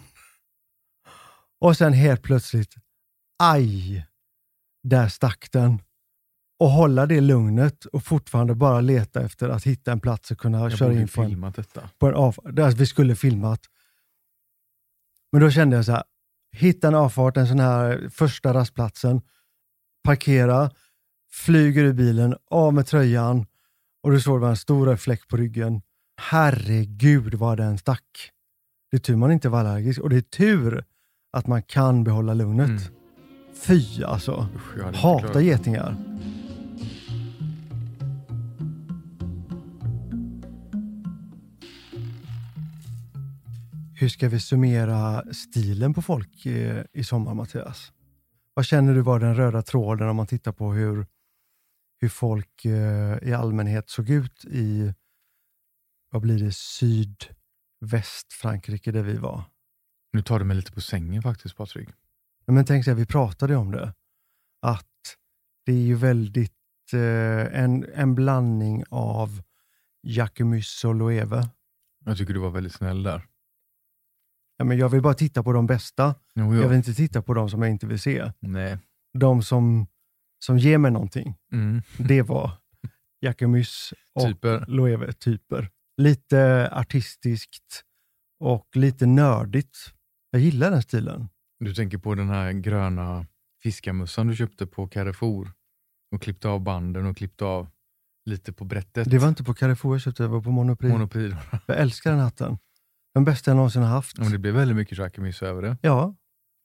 Och 1.61 1.77
sen 1.77 1.93
helt 1.93 2.21
plötsligt, 2.21 2.75
aj, 3.39 4.05
där 4.83 5.07
stack 5.07 5.51
den. 5.51 5.81
Och 6.59 6.69
hålla 6.69 7.05
det 7.05 7.21
lugnet 7.21 7.85
och 7.85 8.03
fortfarande 8.03 8.55
bara 8.55 8.81
leta 8.81 9.21
efter 9.21 9.49
att 9.49 9.63
hitta 9.63 9.91
en 9.91 9.99
plats 9.99 10.31
och 10.31 10.37
kunna 10.37 10.59
Jag 10.59 10.77
köra 10.77 10.93
in 10.93 11.07
på 11.07 11.21
en, 11.21 11.51
detta. 11.55 11.89
på 11.99 12.07
en 12.07 12.15
avfart. 12.15 12.45
Där 12.55 12.71
vi 12.71 12.85
skulle 12.85 13.15
filmat. 13.15 13.61
Men 15.31 15.41
då 15.41 15.51
kände 15.51 15.75
jag 15.75 15.85
så 15.85 15.91
här, 15.91 16.03
hitta 16.51 16.87
en 16.87 16.95
avfart, 16.95 17.37
en 17.37 17.47
sån 17.47 17.59
här 17.59 18.09
första 18.09 18.53
rastplatsen, 18.53 19.21
parkera, 20.03 20.71
flyger 21.31 21.83
ur 21.83 21.93
bilen, 21.93 22.35
av 22.49 22.73
med 22.73 22.87
tröjan 22.87 23.45
och 24.03 24.11
du 24.11 24.21
såg 24.21 24.37
det 24.37 24.41
var 24.41 24.49
en 24.49 24.57
stor 24.57 24.95
fläck 24.95 25.27
på 25.27 25.37
ryggen. 25.37 25.81
Herregud 26.21 27.33
vad 27.33 27.57
den 27.57 27.77
stack. 27.77 28.31
Det 28.91 28.97
är 28.97 29.01
tur 29.01 29.15
man 29.15 29.31
inte 29.31 29.49
var 29.49 29.59
allergisk 29.59 30.01
och 30.01 30.09
det 30.09 30.17
är 30.17 30.21
tur 30.21 30.85
att 31.31 31.47
man 31.47 31.63
kan 31.63 32.03
behålla 32.03 32.33
lugnet. 32.33 32.69
Mm. 32.69 32.81
Fy 33.53 34.03
alltså. 34.03 34.47
Usch, 34.55 34.73
klarat- 34.73 34.95
getingar. 35.41 35.95
Hur 43.93 44.09
ska 44.09 44.29
vi 44.29 44.39
summera 44.39 45.23
stilen 45.33 45.93
på 45.93 46.01
folk 46.01 46.45
i, 46.45 46.83
i 46.93 47.03
sommar, 47.03 47.33
Mattias? 47.33 47.91
Vad 48.53 48.65
känner 48.65 48.93
du 48.93 49.01
var 49.01 49.19
den 49.19 49.35
röda 49.35 49.61
tråden 49.61 50.09
om 50.09 50.15
man 50.15 50.27
tittar 50.27 50.51
på 50.51 50.73
hur, 50.73 51.05
hur 51.99 52.09
folk 52.09 52.65
eh, 52.65 53.17
i 53.21 53.33
allmänhet 53.33 53.89
såg 53.89 54.09
ut 54.09 54.45
i, 54.45 54.93
vad 56.11 56.21
blir 56.21 56.39
det, 56.39 56.51
sydväst 56.53 58.33
Frankrike 58.33 58.91
där 58.91 59.03
vi 59.03 59.17
var? 59.17 59.43
Nu 60.13 60.21
tar 60.21 60.39
du 60.39 60.45
mig 60.45 60.55
lite 60.55 60.71
på 60.71 60.81
sängen 60.81 61.21
faktiskt 61.21 61.55
Patrik. 61.57 61.89
Men 62.47 62.65
tänk 62.65 62.85
så 62.85 62.91
här, 62.91 62.95
vi 62.95 63.05
pratade 63.05 63.55
om 63.55 63.71
det, 63.71 63.93
att 64.61 64.87
det 65.65 65.71
är 65.71 65.77
ju 65.85 65.95
väldigt 65.95 66.53
eh, 66.93 67.59
en, 67.63 67.85
en 67.93 68.15
blandning 68.15 68.83
av 68.89 69.41
Jacquemus 70.03 70.85
och 70.85 70.95
Loewe. 70.95 71.49
Jag 72.05 72.17
tycker 72.17 72.33
du 72.33 72.39
var 72.39 72.49
väldigt 72.49 72.73
snäll 72.73 73.03
där. 73.03 73.27
Ja, 74.57 74.65
men 74.65 74.77
jag 74.77 74.89
vill 74.89 75.01
bara 75.01 75.13
titta 75.13 75.43
på 75.43 75.53
de 75.53 75.67
bästa. 75.67 76.15
Jo, 76.35 76.53
Jag 76.55 76.63
ja. 76.63 76.67
vill 76.67 76.77
inte 76.77 76.93
titta 76.93 77.21
på 77.21 77.33
de 77.33 77.49
som 77.49 77.61
jag 77.61 77.71
inte 77.71 77.87
vill 77.87 77.99
se. 77.99 78.31
Nej. 78.39 78.77
De 79.19 79.43
som, 79.43 79.87
som 80.45 80.57
ger 80.57 80.77
mig 80.77 80.91
någonting, 80.91 81.35
Mm. 81.51 81.81
det 81.97 82.21
var 82.21 82.51
Jacquemus 83.21 83.93
och 84.13 84.27
Typer. 84.27 84.65
Loewe-typer. 84.67 85.69
Lite 85.97 86.69
artistiskt 86.71 87.83
och 88.39 88.67
lite 88.75 89.05
nördigt. 89.05 89.77
Jag 90.31 90.41
gillar 90.41 90.71
den 90.71 90.81
stilen. 90.81 91.29
Du 91.59 91.73
tänker 91.73 91.97
på 91.97 92.15
den 92.15 92.29
här 92.29 92.51
gröna 92.51 93.25
fiskarmössan 93.63 94.27
du 94.27 94.35
köpte 94.35 94.65
på 94.67 94.87
Carrefour 94.87 95.51
och 96.11 96.21
klippte 96.21 96.47
av 96.47 96.59
banden 96.59 97.05
och 97.05 97.17
klippte 97.17 97.45
av 97.45 97.67
lite 98.25 98.53
på 98.53 98.65
brättet. 98.65 99.09
Det 99.11 99.17
var 99.17 99.29
inte 99.29 99.43
på 99.43 99.53
Carrefour 99.53 99.93
jag 99.93 100.01
köpte, 100.01 100.23
det 100.23 100.27
var 100.27 100.41
på 100.41 100.51
Monoprix. 100.51 100.91
Monopril. 100.91 101.35
Jag 101.67 101.77
älskar 101.79 102.11
den 102.11 102.19
hatten. 102.19 102.57
Den 103.13 103.25
bästa 103.25 103.51
jag 103.51 103.55
någonsin 103.55 103.81
har 103.81 103.89
haft. 103.89 104.17
Men 104.17 104.31
det 104.31 104.37
blev 104.37 104.53
väldigt 104.53 104.77
mycket 104.77 104.97
Jacquemus 104.97 105.41
över 105.43 105.61
det. 105.61 105.77
Ja, 105.81 106.15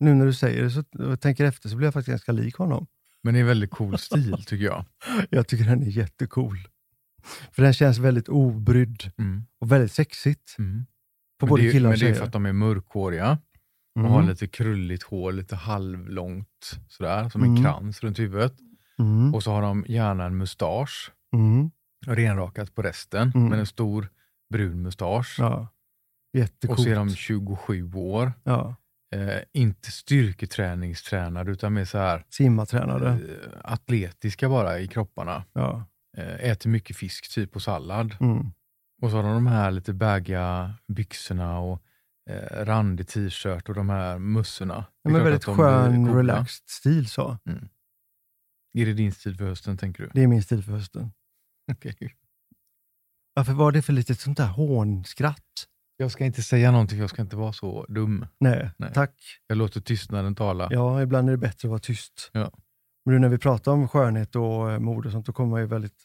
nu 0.00 0.14
när 0.14 0.26
du 0.26 0.32
säger 0.34 0.62
det 0.62 0.70
så, 0.70 0.84
och 1.12 1.20
tänker 1.20 1.44
efter 1.44 1.68
så 1.68 1.76
blir 1.76 1.86
jag 1.86 1.94
faktiskt 1.94 2.10
ganska 2.12 2.32
lik 2.32 2.54
honom. 2.56 2.86
Men 3.22 3.34
det 3.34 3.38
är 3.38 3.40
en 3.40 3.46
väldigt 3.46 3.70
cool 3.70 3.98
stil 3.98 4.44
tycker 4.46 4.64
jag. 4.64 4.84
Jag 5.30 5.48
tycker 5.48 5.64
den 5.64 5.82
är 5.82 5.86
jättecool. 5.86 6.58
För 7.52 7.62
den 7.62 7.72
känns 7.72 7.98
väldigt 7.98 8.28
obrydd 8.28 9.12
Mm. 9.18 9.42
och 9.60 9.72
väldigt 9.72 9.92
sexigt. 9.92 10.56
Mm. 10.58 10.86
På 11.38 11.46
Men 11.46 11.50
både 11.50 11.62
det, 11.62 11.72
killar 11.72 11.88
och 11.88 11.92
men 11.92 11.98
det 11.98 12.04
är 12.04 12.08
tjejer. 12.08 12.18
för 12.18 12.26
att 12.26 12.32
de 12.32 12.46
är 12.46 12.52
mörkhåriga 12.52 13.38
och 13.96 14.00
Mm. 14.00 14.12
har 14.12 14.22
lite 14.22 14.46
krulligt 14.46 15.02
hår, 15.02 15.32
lite 15.32 15.56
halvlångt 15.56 16.78
sådär, 16.88 17.28
som 17.28 17.42
en 17.42 17.50
Mm. 17.50 17.62
krans 17.62 18.02
runt 18.02 18.18
huvudet. 18.18 18.54
Mm. 18.98 19.34
Och 19.34 19.42
så 19.42 19.50
har 19.52 19.62
de 19.62 19.84
gärna 19.88 20.24
en 20.24 20.36
mustasch, 20.36 21.10
Mm. 21.34 21.70
renrakat 22.06 22.74
på 22.74 22.82
resten, 22.82 23.32
Mm. 23.34 23.48
men 23.48 23.58
en 23.58 23.66
stor 23.66 24.08
brun 24.52 24.82
mustasch. 24.82 25.36
Ja. 25.38 25.68
och 26.68 26.78
så 26.80 26.88
är 26.88 26.94
de 26.94 27.10
27 27.10 27.92
år. 27.94 28.32
ja. 28.44 28.74
Eh, 29.14 29.40
inte 29.52 29.90
styrketräningstränade 29.90 31.50
utan 31.52 31.74
mer 31.74 31.84
så 31.84 31.98
här 31.98 32.24
Simmatränare. 32.30 33.08
eh, 33.12 33.18
atletiska 33.64 34.48
bara 34.48 34.80
i 34.80 34.88
kropparna. 34.88 35.44
Ja. 35.52 35.84
Eh, 36.16 36.50
äter 36.50 36.70
mycket 36.70 36.96
fisk 36.96 37.34
typ 37.34 37.56
och 37.56 37.62
sallad. 37.62 38.16
Mm. 38.20 38.46
Och 39.02 39.10
så 39.10 39.16
har 39.16 39.22
de 39.22 39.32
de 39.34 39.46
här 39.46 39.70
lite 39.70 39.92
baggiga 39.92 40.74
byxorna 40.88 41.58
och 41.58 41.82
eh, 42.30 42.64
randig 42.64 43.08
t-shirt 43.08 43.68
och 43.68 43.74
de 43.74 43.88
här 43.88 44.18
mössorna. 44.18 44.84
Ja, 45.02 45.10
men 45.10 45.24
väldigt 45.24 45.44
skön, 45.44 46.14
relaxed 46.14 46.68
stil 46.68 47.08
så. 47.08 47.38
Är 48.78 48.86
det 48.86 48.92
din 48.92 49.12
stil 49.12 49.36
för 49.36 49.44
hösten 49.44 49.76
tänker 49.76 50.02
du? 50.02 50.10
Det 50.14 50.22
är 50.22 50.26
min 50.26 50.42
stil 50.42 50.62
för 50.62 50.72
hösten. 50.72 51.12
Okej. 51.72 52.16
Varför 53.34 53.52
var 53.52 53.72
det 53.72 53.82
för 53.82 53.92
litet 53.92 54.20
sånt 54.20 54.38
där 54.38 54.46
hånskratt? 54.46 55.66
Jag 55.96 56.12
ska 56.12 56.24
inte 56.24 56.42
säga 56.42 56.70
någonting, 56.70 56.98
jag 56.98 57.10
ska 57.10 57.22
inte 57.22 57.36
vara 57.36 57.52
så 57.52 57.86
dum. 57.88 58.26
Nej, 58.40 58.70
Nej. 58.76 58.90
tack. 58.94 59.20
Jag 59.46 59.58
låter 59.58 59.80
tystnaden 59.80 60.34
tala. 60.34 60.68
Ja, 60.70 61.02
ibland 61.02 61.28
är 61.28 61.32
det 61.32 61.38
bättre 61.38 61.68
att 61.68 61.70
vara 61.70 61.80
tyst. 61.80 62.30
Ja. 62.32 62.50
Men 63.04 63.14
nu 63.14 63.18
när 63.20 63.28
vi 63.28 63.38
pratar 63.38 63.72
om 63.72 63.88
skönhet 63.88 64.36
och 64.36 64.70
eh, 64.70 64.78
mode 64.78 65.08
och 65.08 65.12
sånt, 65.12 65.26
då 65.26 65.32
kommer 65.32 65.50
man 65.50 65.60
ju 65.60 65.66
väldigt 65.66 66.04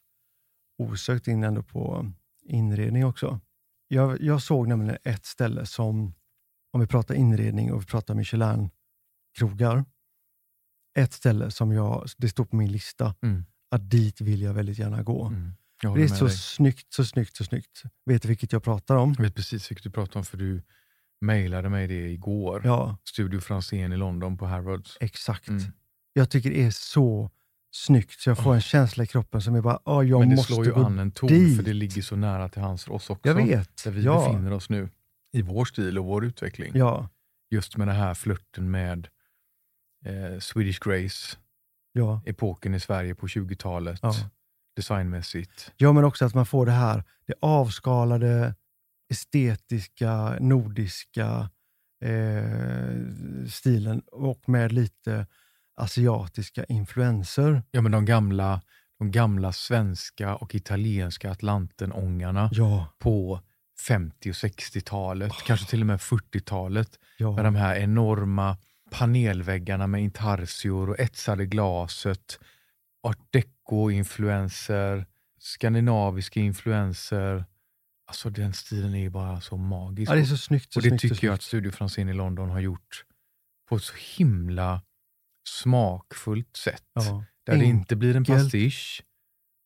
osökt 0.77 1.27
in 1.27 1.43
ändå 1.43 1.63
på 1.63 2.11
inredning 2.43 3.05
också. 3.05 3.39
Jag, 3.93 4.21
jag 4.21 4.41
såg 4.41 4.67
nämligen 4.67 4.97
ett 5.03 5.25
ställe 5.25 5.65
som, 5.65 6.13
om 6.73 6.81
vi 6.81 6.87
pratar 6.87 7.15
inredning 7.15 7.73
och 7.73 7.81
vi 7.81 7.85
pratar 7.85 8.13
Michelin-krogar, 8.15 9.85
ett 10.97 11.13
ställe 11.13 11.51
som 11.51 11.71
jag, 11.71 12.07
det 12.17 12.29
står 12.29 12.45
på 12.45 12.55
min 12.55 12.71
lista, 12.71 13.15
Mm. 13.21 13.45
att 13.71 13.89
dit 13.89 14.21
vill 14.21 14.41
jag 14.41 14.53
väldigt 14.53 14.79
gärna 14.79 15.03
gå. 15.03 15.25
Mm. 15.25 15.51
Det 15.95 16.03
är 16.03 16.07
så 16.07 16.25
dig. 16.25 16.37
snyggt, 16.37 16.93
så 16.93 17.05
snyggt, 17.05 17.35
så 17.35 17.43
snyggt. 17.43 17.83
Vet 18.05 18.21
du 18.21 18.27
vilket 18.27 18.51
jag 18.51 18.63
pratar 18.63 18.95
om? 18.95 19.13
Jag 19.17 19.23
vet 19.23 19.35
precis 19.35 19.71
vilket 19.71 19.83
du 19.83 19.89
pratar 19.91 20.19
om, 20.19 20.25
för 20.25 20.37
du 20.37 20.63
mejlade 21.21 21.69
mig 21.69 21.87
det 21.87 22.09
igår. 22.11 22.61
Ja, 22.65 22.97
Studio 23.03 23.39
Franzén 23.39 23.93
i 23.93 23.97
London 23.97 24.37
på 24.37 24.45
Harrods. 24.45 24.97
exakt. 24.99 25.47
Mm. 25.47 25.63
Jag 26.13 26.29
tycker 26.29 26.49
det 26.49 26.63
är 26.63 26.71
så 26.71 27.29
snyggt, 27.71 28.19
så 28.19 28.29
jag 28.29 28.37
får 28.37 28.53
en 28.53 28.61
känsla 28.61 29.03
i 29.03 29.07
kroppen 29.07 29.41
som 29.41 29.55
är 29.55 29.61
bara, 29.61 29.79
oh, 29.85 30.07
jag 30.07 30.19
Men 30.19 30.29
det 30.29 30.35
måste 30.35 30.53
slår 30.53 30.65
ju 30.65 30.71
gå 30.73 30.85
an 30.85 30.99
en 30.99 31.11
ton, 31.11 31.29
dit. 31.29 31.57
för 31.57 31.63
det 31.63 31.73
ligger 31.73 32.01
så 32.01 32.15
nära 32.15 32.49
till 32.49 32.61
hans 32.61 32.83
för 32.83 32.91
oss 32.91 33.09
också. 33.09 33.27
Jag 33.27 33.35
vet. 33.35 33.83
Där 33.83 33.91
vi 33.91 34.03
ja. 34.03 34.27
befinner 34.27 34.53
oss 34.53 34.69
nu, 34.69 34.89
i 35.33 35.41
vår 35.41 35.65
stil 35.65 35.99
och 35.99 36.05
vår 36.05 36.25
utveckling. 36.25 36.71
Ja, 36.75 37.09
Just 37.51 37.77
med 37.77 37.87
den 37.87 37.95
här 37.95 38.13
flirten 38.13 38.71
med 38.71 39.07
eh, 40.05 40.39
Swedish 40.39 40.79
Grace, 40.81 41.37
ja, 41.93 42.21
epoken 42.25 42.73
i 42.73 42.79
Sverige 42.79 43.15
på 43.15 43.27
20-talet, 43.27 43.99
ja. 44.01 44.13
designmässigt. 44.75 45.73
ja, 45.77 45.93
men 45.93 46.03
också 46.03 46.25
att 46.25 46.33
man 46.33 46.45
får 46.45 46.65
det 46.65 46.71
här, 46.71 47.03
det 47.25 47.33
avskalade, 47.39 48.55
estetiska, 49.09 50.37
nordiska 50.39 51.49
eh, 52.03 52.43
stilen 53.49 54.01
och 54.11 54.49
med 54.49 54.71
lite 54.71 55.27
asiatiska 55.81 56.63
influenser. 56.65 57.63
Ja, 57.71 57.81
men 57.81 57.91
de 57.91 58.05
gamla, 58.05 58.61
de 58.99 59.11
gamla 59.11 59.53
svenska 59.53 60.35
och 60.35 60.55
italienska 60.55 61.31
Atlantenångarna 61.31 62.49
Ja, 62.53 62.87
på 62.99 63.41
50 63.87 64.29
och 64.29 64.33
60-talet, 64.33 65.33
kanske 65.47 65.65
till 65.69 65.81
och 65.81 65.87
med 65.87 65.99
40-talet. 65.99 66.99
ja, 67.17 67.31
Med 67.31 67.45
de 67.45 67.55
här 67.55 67.75
enorma 67.75 68.57
panelväggarna 68.91 69.87
med 69.87 70.01
intarsior 70.01 70.89
och 70.89 70.99
etsade 70.99 71.45
glaset. 71.45 72.39
Art 73.03 73.17
deco-influenser, 73.33 75.05
skandinaviska 75.39 76.39
influenser. 76.39 77.45
Alltså 78.07 78.29
den 78.29 78.53
stilen 78.53 78.95
är 78.95 79.09
bara 79.09 79.41
så 79.41 79.57
magisk. 79.57 80.11
ja, 80.11 80.15
det 80.15 80.21
är 80.21 80.25
så 80.25 80.37
snyggt. 80.37 80.73
Så 80.73 80.79
och 80.79 80.83
det 80.83 80.89
snyggt, 80.89 81.01
tycker 81.01 81.27
jag 81.27 81.33
att. 81.33 81.41
Studio 81.41 81.71
Franzén 81.71 82.09
i 82.09 82.13
London 82.13 82.49
har 82.49 82.59
gjort 82.59 83.05
på 83.69 83.75
ett 83.75 83.83
så 83.83 83.93
himla 84.17 84.81
smakfullt 85.49 86.57
sätt. 86.57 86.83
Ja. 86.93 87.23
Där 87.45 87.57
det 87.57 87.65
inte 87.65 87.95
blir 87.95 88.15
en 88.15 88.23
pastisch, 88.25 89.03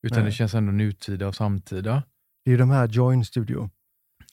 utan 0.08 0.20
Nej. 0.20 0.26
det 0.26 0.32
känns 0.32 0.54
ändå 0.54 0.72
nutida 0.72 1.28
och 1.28 1.36
samtida. 1.36 2.04
Det 2.46 2.52
är 2.52 2.58
de 2.58 2.70
här 2.70 2.88
Join 2.88 3.26
Studio 3.26 3.70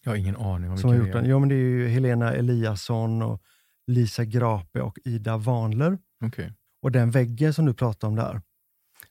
Jag 0.04 0.12
har 0.12 0.16
ingen 0.16 0.36
aning 0.36 0.70
om 0.70 0.78
som 0.78 0.90
har 0.90 0.96
vilka 0.96 1.06
gjort 1.06 1.12
det 1.12 1.18
är. 1.18 1.22
den. 1.22 1.30
Ja, 1.30 1.38
men 1.38 1.48
det 1.48 1.54
är 1.54 1.58
ju 1.58 1.88
Helena 1.88 2.32
Eliasson 2.32 3.22
och 3.22 3.42
Lisa 3.86 4.24
Grape 4.24 4.80
och 4.80 4.98
Ida 5.04 5.36
Vanler. 5.36 5.98
Okej. 6.24 6.52
Och 6.82 6.92
den 6.92 7.10
väggen 7.10 7.54
som 7.54 7.66
du 7.66 7.74
pratar 7.74 8.08
om 8.08 8.16
där, 8.16 8.42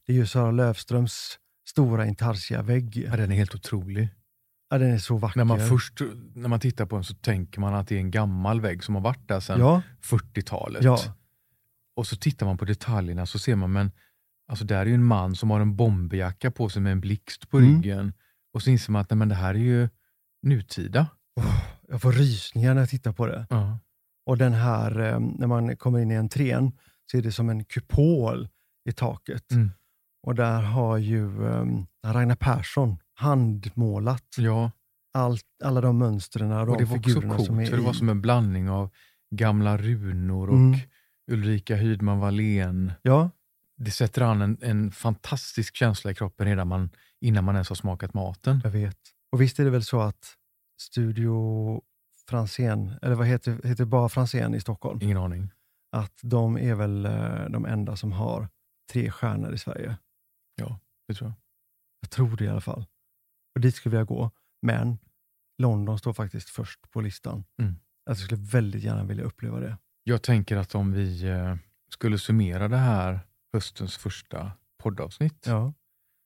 det 0.08 0.14
är 0.14 0.18
ju 0.18 0.28
Sara 0.28 0.52
Lövströms 0.52 1.40
stora 1.70 2.06
intarsia-vägg. 2.06 2.98
Ja, 2.98 3.18
den 3.18 3.32
är 3.32 3.36
helt 3.36 3.56
otrolig. 3.56 4.10
Ja, 4.70 4.78
den 4.78 4.92
är 4.92 4.98
så 4.98 5.18
vacker. 5.18 5.38
När 5.38 5.46
man 5.46 5.60
först 5.70 6.02
när 6.36 6.50
man 6.50 6.60
tittar 6.60 6.86
på 6.86 6.96
den 6.96 7.04
så 7.04 7.14
tänker 7.16 7.62
man 7.62 7.74
att 7.74 7.88
det 7.88 7.96
är 7.96 8.00
en 8.00 8.12
gammal 8.12 8.62
vägg 8.62 8.84
som 8.84 8.96
har 8.96 9.02
varit 9.02 9.28
där 9.28 9.40
sedan 9.40 9.60
ja, 9.60 9.82
40-talet. 10.04 10.84
ja, 10.84 11.00
Och 11.96 12.08
så 12.08 12.16
tittar 12.16 12.46
man 12.46 12.58
på 12.58 12.66
detaljerna 12.66 13.26
så 13.26 13.40
ser 13.40 13.56
man, 13.56 13.72
men 13.72 13.92
alltså 14.48 14.66
där 14.66 14.78
är 14.82 14.86
ju 14.86 14.94
en 14.94 15.04
man 15.06 15.36
som 15.36 15.50
har 15.52 15.60
en 15.60 15.76
bomberjacka 15.76 16.52
på 16.52 16.70
sig 16.70 16.82
med 16.82 16.92
en 16.92 17.02
blixt 17.02 17.50
på 17.50 17.58
Mm. 17.58 17.76
ryggen. 17.76 18.14
Och 18.54 18.62
så 18.64 18.70
inser 18.70 18.92
man 18.92 19.02
att 19.02 19.10
nej, 19.10 19.18
men 19.18 19.30
det 19.30 19.36
här 19.36 19.54
är 19.56 19.60
ju 19.60 19.90
nutida. 20.44 21.08
jag 21.88 22.02
får 22.02 22.12
rysningar 22.12 22.74
när 22.74 22.82
jag 22.82 22.90
tittar 22.90 23.12
på 23.14 23.28
det. 23.28 23.48
Ja. 23.50 23.80
Och 24.26 24.38
den 24.38 24.54
här, 24.54 25.00
eh, 25.00 25.20
när 25.20 25.48
man 25.48 25.76
kommer 25.78 26.00
in 26.00 26.12
i 26.12 26.16
entrén, 26.16 26.72
så 27.12 27.18
är 27.18 27.22
det 27.22 27.32
som 27.32 27.50
en 27.50 27.64
kupol 27.66 28.50
i 28.90 28.92
taket. 28.92 29.52
Mm. 29.52 29.72
Och 30.28 30.36
där 30.36 30.62
har 30.62 30.98
ju 30.98 31.48
eh, 31.48 31.66
Ragnar 32.08 32.36
Persson 32.36 32.98
handmålat 33.14 34.26
ja. 34.38 34.72
allt, 35.14 35.46
alla 35.64 35.82
de 35.82 35.98
mönstren 35.98 36.52
och 36.52 36.66
de 36.66 36.72
Och 36.72 36.78
det 36.78 36.86
var 36.86 36.98
också 36.98 37.10
figurerna 37.10 37.36
coolt, 37.36 37.48
som 37.48 37.60
är 37.60 37.66
för 37.66 37.78
det 37.78 37.84
var 37.84 37.94
som 37.94 38.10
en 38.10 38.22
blandning 38.22 38.70
av 38.70 38.90
gamla 39.36 39.78
runor 39.78 40.50
och 40.50 40.56
Mm. 40.56 40.80
Ulrika 41.32 41.76
Hydman 41.76 42.20
Wallén. 42.20 42.92
Ja, 43.02 43.30
Det 43.78 43.92
sätter 43.92 44.22
an 44.22 44.42
en, 44.42 44.58
en 44.62 44.92
fantastisk 44.92 45.76
känsla 45.76 46.12
i 46.12 46.16
kroppen 46.16 46.48
redan 46.48 46.68
man, 46.68 46.90
innan 47.22 47.44
man 47.44 47.56
ens 47.56 47.70
har 47.70 47.76
smakat 47.76 48.14
maten. 48.14 48.62
jag 48.64 48.72
vet. 48.72 48.98
Och 49.32 49.42
visst 49.42 49.60
är 49.60 49.64
det 49.64 49.70
väl 49.70 49.84
så 49.84 50.02
att 50.02 50.36
Studio 50.82 51.82
Franzén, 52.30 52.94
eller 53.02 53.16
vad 53.16 53.28
heter, 53.28 53.68
heter 53.68 53.86
bara 53.86 54.10
Franzén 54.10 54.56
i 54.56 54.62
Stockholm? 54.62 55.00
Ingen 55.02 55.18
aning. 55.18 55.50
Att 55.92 56.20
de 56.22 56.58
är 56.58 56.76
väl 56.76 57.06
eh, 57.06 57.46
de 57.50 57.66
enda 57.66 57.96
som 57.96 58.12
har 58.12 58.50
tre 58.92 59.12
stjärnor 59.12 59.54
i 59.54 59.58
Sverige. 59.58 59.98
Det 61.08 61.14
tror 61.14 61.30
jag. 61.30 61.34
Jag 62.02 62.10
tror 62.10 62.38
det 62.38 62.44
i 62.44 62.48
alla 62.50 62.62
fall. 62.62 62.86
Och 63.56 63.62
dit 63.62 63.76
skulle 63.76 63.98
jag 63.98 64.08
gå. 64.08 64.32
Men 64.62 64.98
London 65.58 66.00
står 66.00 66.14
faktiskt 66.14 66.50
först 66.50 66.92
på 66.92 67.02
listan. 67.02 67.44
Mm. 67.60 67.76
Jag 68.06 68.18
skulle 68.18 68.42
väldigt 68.42 68.84
gärna 68.84 69.04
vilja 69.04 69.24
uppleva 69.24 69.60
det. 69.60 69.78
Jag 70.04 70.22
tänker 70.24 70.58
att 70.58 70.76
om 70.76 70.92
vi 70.92 71.24
eh, 71.30 71.56
skulle 71.90 72.18
summera 72.18 72.68
det 72.68 72.78
här 72.78 73.20
höstens 73.54 73.98
första 73.98 74.52
poddavsnitt 74.84 75.44
Ja, 75.46 75.74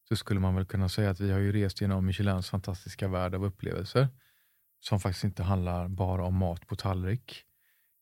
så 0.09 0.15
skulle 0.15 0.39
man 0.39 0.55
väl 0.55 0.65
kunna 0.65 0.89
säga 0.89 1.09
att 1.09 1.19
vi 1.19 1.31
har 1.31 1.39
ju 1.39 1.51
rest 1.51 1.81
genom 1.81 2.05
Michelins 2.05 2.49
fantastiska 2.49 3.07
värld 3.07 3.35
av 3.35 3.45
upplevelser 3.45 4.07
som 4.79 4.99
faktiskt 4.99 5.23
inte 5.23 5.43
handlar 5.43 5.87
bara 5.87 6.23
om 6.25 6.35
mat 6.35 6.67
på 6.67 6.75
tallrik, 6.75 7.43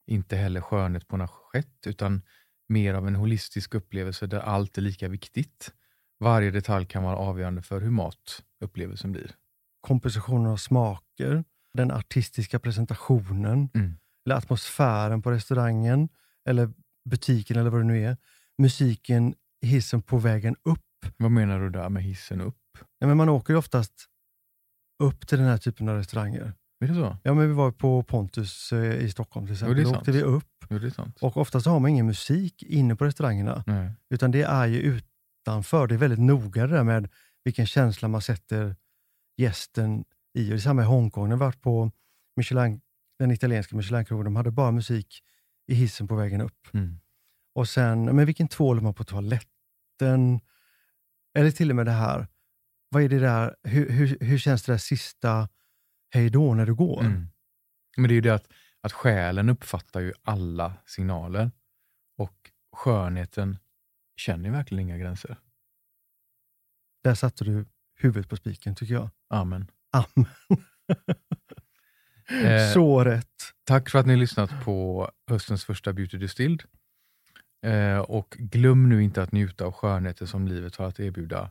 inte 0.07 0.35
heller 0.35 0.61
skönhet 0.61 1.07
på 1.07 1.15
assiett, 1.23 1.87
utan 1.87 2.21
mer 2.67 2.93
av 2.93 3.07
en 3.07 3.15
holistisk 3.15 3.73
upplevelse 3.75 4.27
där 4.27 4.39
allt 4.39 4.77
är 4.77 4.81
lika 4.81 5.07
viktigt. 5.07 5.73
Varje 6.19 6.51
detalj 6.51 6.85
kan 6.85 7.03
vara 7.03 7.17
avgörande 7.17 7.61
för 7.61 7.81
hur 7.81 7.89
matupplevelsen 7.89 9.11
blir. 9.11 9.31
kompositionen 9.81 10.51
av 10.51 10.57
smaker, 10.57 11.43
den 11.73 11.91
artistiska 11.91 12.59
presentationen, 12.59 13.69
Mm. 13.73 13.97
Eller 14.25 14.35
atmosfären 14.35 15.21
på 15.21 15.31
restaurangen, 15.31 16.09
eller 16.49 16.73
butiken 17.09 17.57
eller 17.57 17.69
vad 17.69 17.79
det 17.81 17.85
nu 17.85 18.03
är. 18.03 18.17
Musiken 18.57 19.35
i 19.61 19.67
hissen 19.67 20.01
på 20.01 20.17
vägen 20.17 20.55
upp. 20.63 20.79
Vad 21.17 21.31
menar 21.31 21.59
du 21.59 21.69
där 21.69 21.89
med 21.89 22.03
hissen 22.03 22.41
upp? 22.41 22.57
Ja, 22.99 23.07
men 23.07 23.17
man 23.17 23.29
åker 23.29 23.53
ju 23.53 23.57
oftast 23.57 23.93
upp 25.03 25.27
till 25.27 25.37
den 25.37 25.47
här 25.47 25.57
typen 25.57 25.89
av 25.89 25.97
restauranger. 25.97 26.53
Är 26.83 26.87
det 26.87 26.93
så? 26.93 27.17
Ja, 27.23 27.33
men 27.33 27.47
vi 27.47 27.53
var 27.53 27.71
på 27.71 28.03
Pontus 28.03 28.73
eh, 28.73 28.93
i 28.95 29.09
Stockholm 29.11 29.47
till 29.47 29.55
Jo, 29.61 29.71
exempel. 29.71 29.75
det 29.75 29.81
är 29.81 29.93
Då 29.93 29.99
åkte 29.99 30.11
vi 30.11 30.21
upp 30.21 30.45
Jo, 30.69 31.11
och 31.21 31.37
oftast 31.37 31.65
har 31.65 31.79
man 31.79 31.91
ingen 31.91 32.05
musik 32.05 32.63
inne 32.63 32.95
på 32.95 33.05
restaurangerna. 33.05 33.63
Nej. 33.67 33.91
Utan 34.09 34.31
det 34.31 34.41
är 34.41 34.65
ju 34.67 34.79
utanför. 34.79 35.87
Det 35.87 35.95
är 35.95 35.97
väldigt 35.97 36.19
noga 36.19 36.67
det 36.67 36.75
där 36.75 36.83
med 36.83 37.09
vilken 37.43 37.65
känsla 37.65 38.07
man 38.07 38.21
sätter 38.21 38.75
gästen 39.37 40.05
i. 40.37 40.45
Och 40.45 40.49
det 40.49 40.55
är 40.55 40.57
samma 40.59 40.81
i 40.81 40.85
Hongkong. 40.85 41.29
När 41.29 41.35
vi 41.35 41.39
varit 41.39 41.61
på 41.61 41.91
Michelin, 42.35 42.81
den 43.19 43.31
italienska 43.31 43.75
Michelinkrogen, 43.75 44.25
de 44.25 44.35
hade 44.35 44.51
bara 44.51 44.71
musik 44.71 45.23
i 45.67 45.73
hissen 45.73 46.07
på 46.07 46.15
vägen 46.15 46.41
upp. 46.41 46.67
Mm. 46.73 46.99
Och 47.55 47.69
sen, 47.69 48.15
men 48.15 48.25
vilken 48.25 48.47
tvål 48.47 48.81
man 48.81 48.93
på 48.93 49.03
toaletten? 49.03 50.39
Eller 51.37 51.51
till 51.51 51.69
och 51.69 51.75
med 51.75 51.85
det 51.85 51.91
här, 51.91 52.27
vad 52.89 53.03
är 53.03 53.09
det 53.09 53.19
där, 53.19 53.55
hur, 53.63 53.89
hur, 53.89 54.17
hur 54.19 54.37
känns 54.37 54.63
det 54.63 54.71
där 54.71 54.77
sista 54.77 55.49
hej 56.09 56.29
då 56.29 56.53
när 56.53 56.65
du 56.65 56.75
går? 56.75 57.01
Mm. 57.01 57.27
Men 57.97 58.07
det 58.07 58.13
är 58.13 58.15
ju 58.15 58.21
det 58.21 58.33
att, 58.35 58.47
att 58.81 58.91
själen 58.91 59.49
uppfattar 59.49 59.99
ju 59.99 60.13
alla 60.23 60.73
signaler 60.85 61.51
och 62.17 62.51
skönheten 62.75 63.57
känner 64.15 64.51
verkligen 64.51 64.81
inga 64.89 64.97
gränser. 64.97 65.37
Där 67.03 67.15
satte 67.15 67.43
du 67.43 67.65
huvudet 67.95 68.29
på 68.29 68.35
spiken 68.35 68.75
tycker 68.75 68.93
jag. 68.93 69.09
Amen. 69.29 69.71
Amen. 69.91 70.29
Eh, 72.33 72.73
Så 72.73 73.03
rätt. 73.03 73.27
Tack 73.63 73.89
för 73.89 73.99
att 73.99 74.05
ni 74.05 74.15
lyssnat 74.15 74.49
på 74.63 75.09
höstens 75.29 75.65
första 75.65 75.93
Beauty 75.93 76.17
Distilled. 76.17 76.63
Eh, 77.65 77.97
och 77.97 78.35
glöm 78.39 78.89
nu 78.89 79.03
inte 79.03 79.23
att 79.23 79.31
njuta 79.31 79.65
av 79.65 79.71
skönheten 79.71 80.27
som 80.27 80.47
livet 80.47 80.75
har 80.75 80.85
att 80.87 80.99
erbjuda 80.99 81.49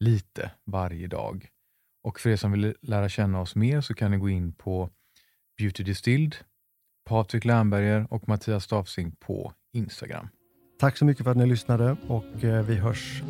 lite 0.00 0.50
varje 0.66 1.06
dag. 1.06 1.48
Och 2.04 2.20
för 2.20 2.30
er 2.30 2.36
som 2.36 2.52
vill 2.52 2.74
lära 2.82 3.08
känna 3.08 3.40
oss 3.40 3.54
mer 3.54 3.80
så 3.80 3.94
kan 3.94 4.10
ni 4.10 4.16
gå 4.16 4.28
in 4.28 4.52
på 4.52 4.90
Beauty 5.58 5.84
Distilled, 5.84 6.36
Patrik 7.08 7.44
Lernberger 7.44 8.06
och 8.10 8.28
Mattias 8.28 8.64
Stavsing 8.64 9.12
på 9.20 9.52
Instagram. 9.72 10.28
Tack 10.80 10.96
så 10.96 11.04
mycket 11.04 11.24
för 11.24 11.30
att 11.30 11.36
ni 11.36 11.46
lyssnade 11.46 11.96
och 12.08 12.44
eh, 12.44 12.64
vi 12.66 12.74
hörs. 12.74 13.22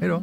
Hej 0.00 0.08
då! 0.08 0.22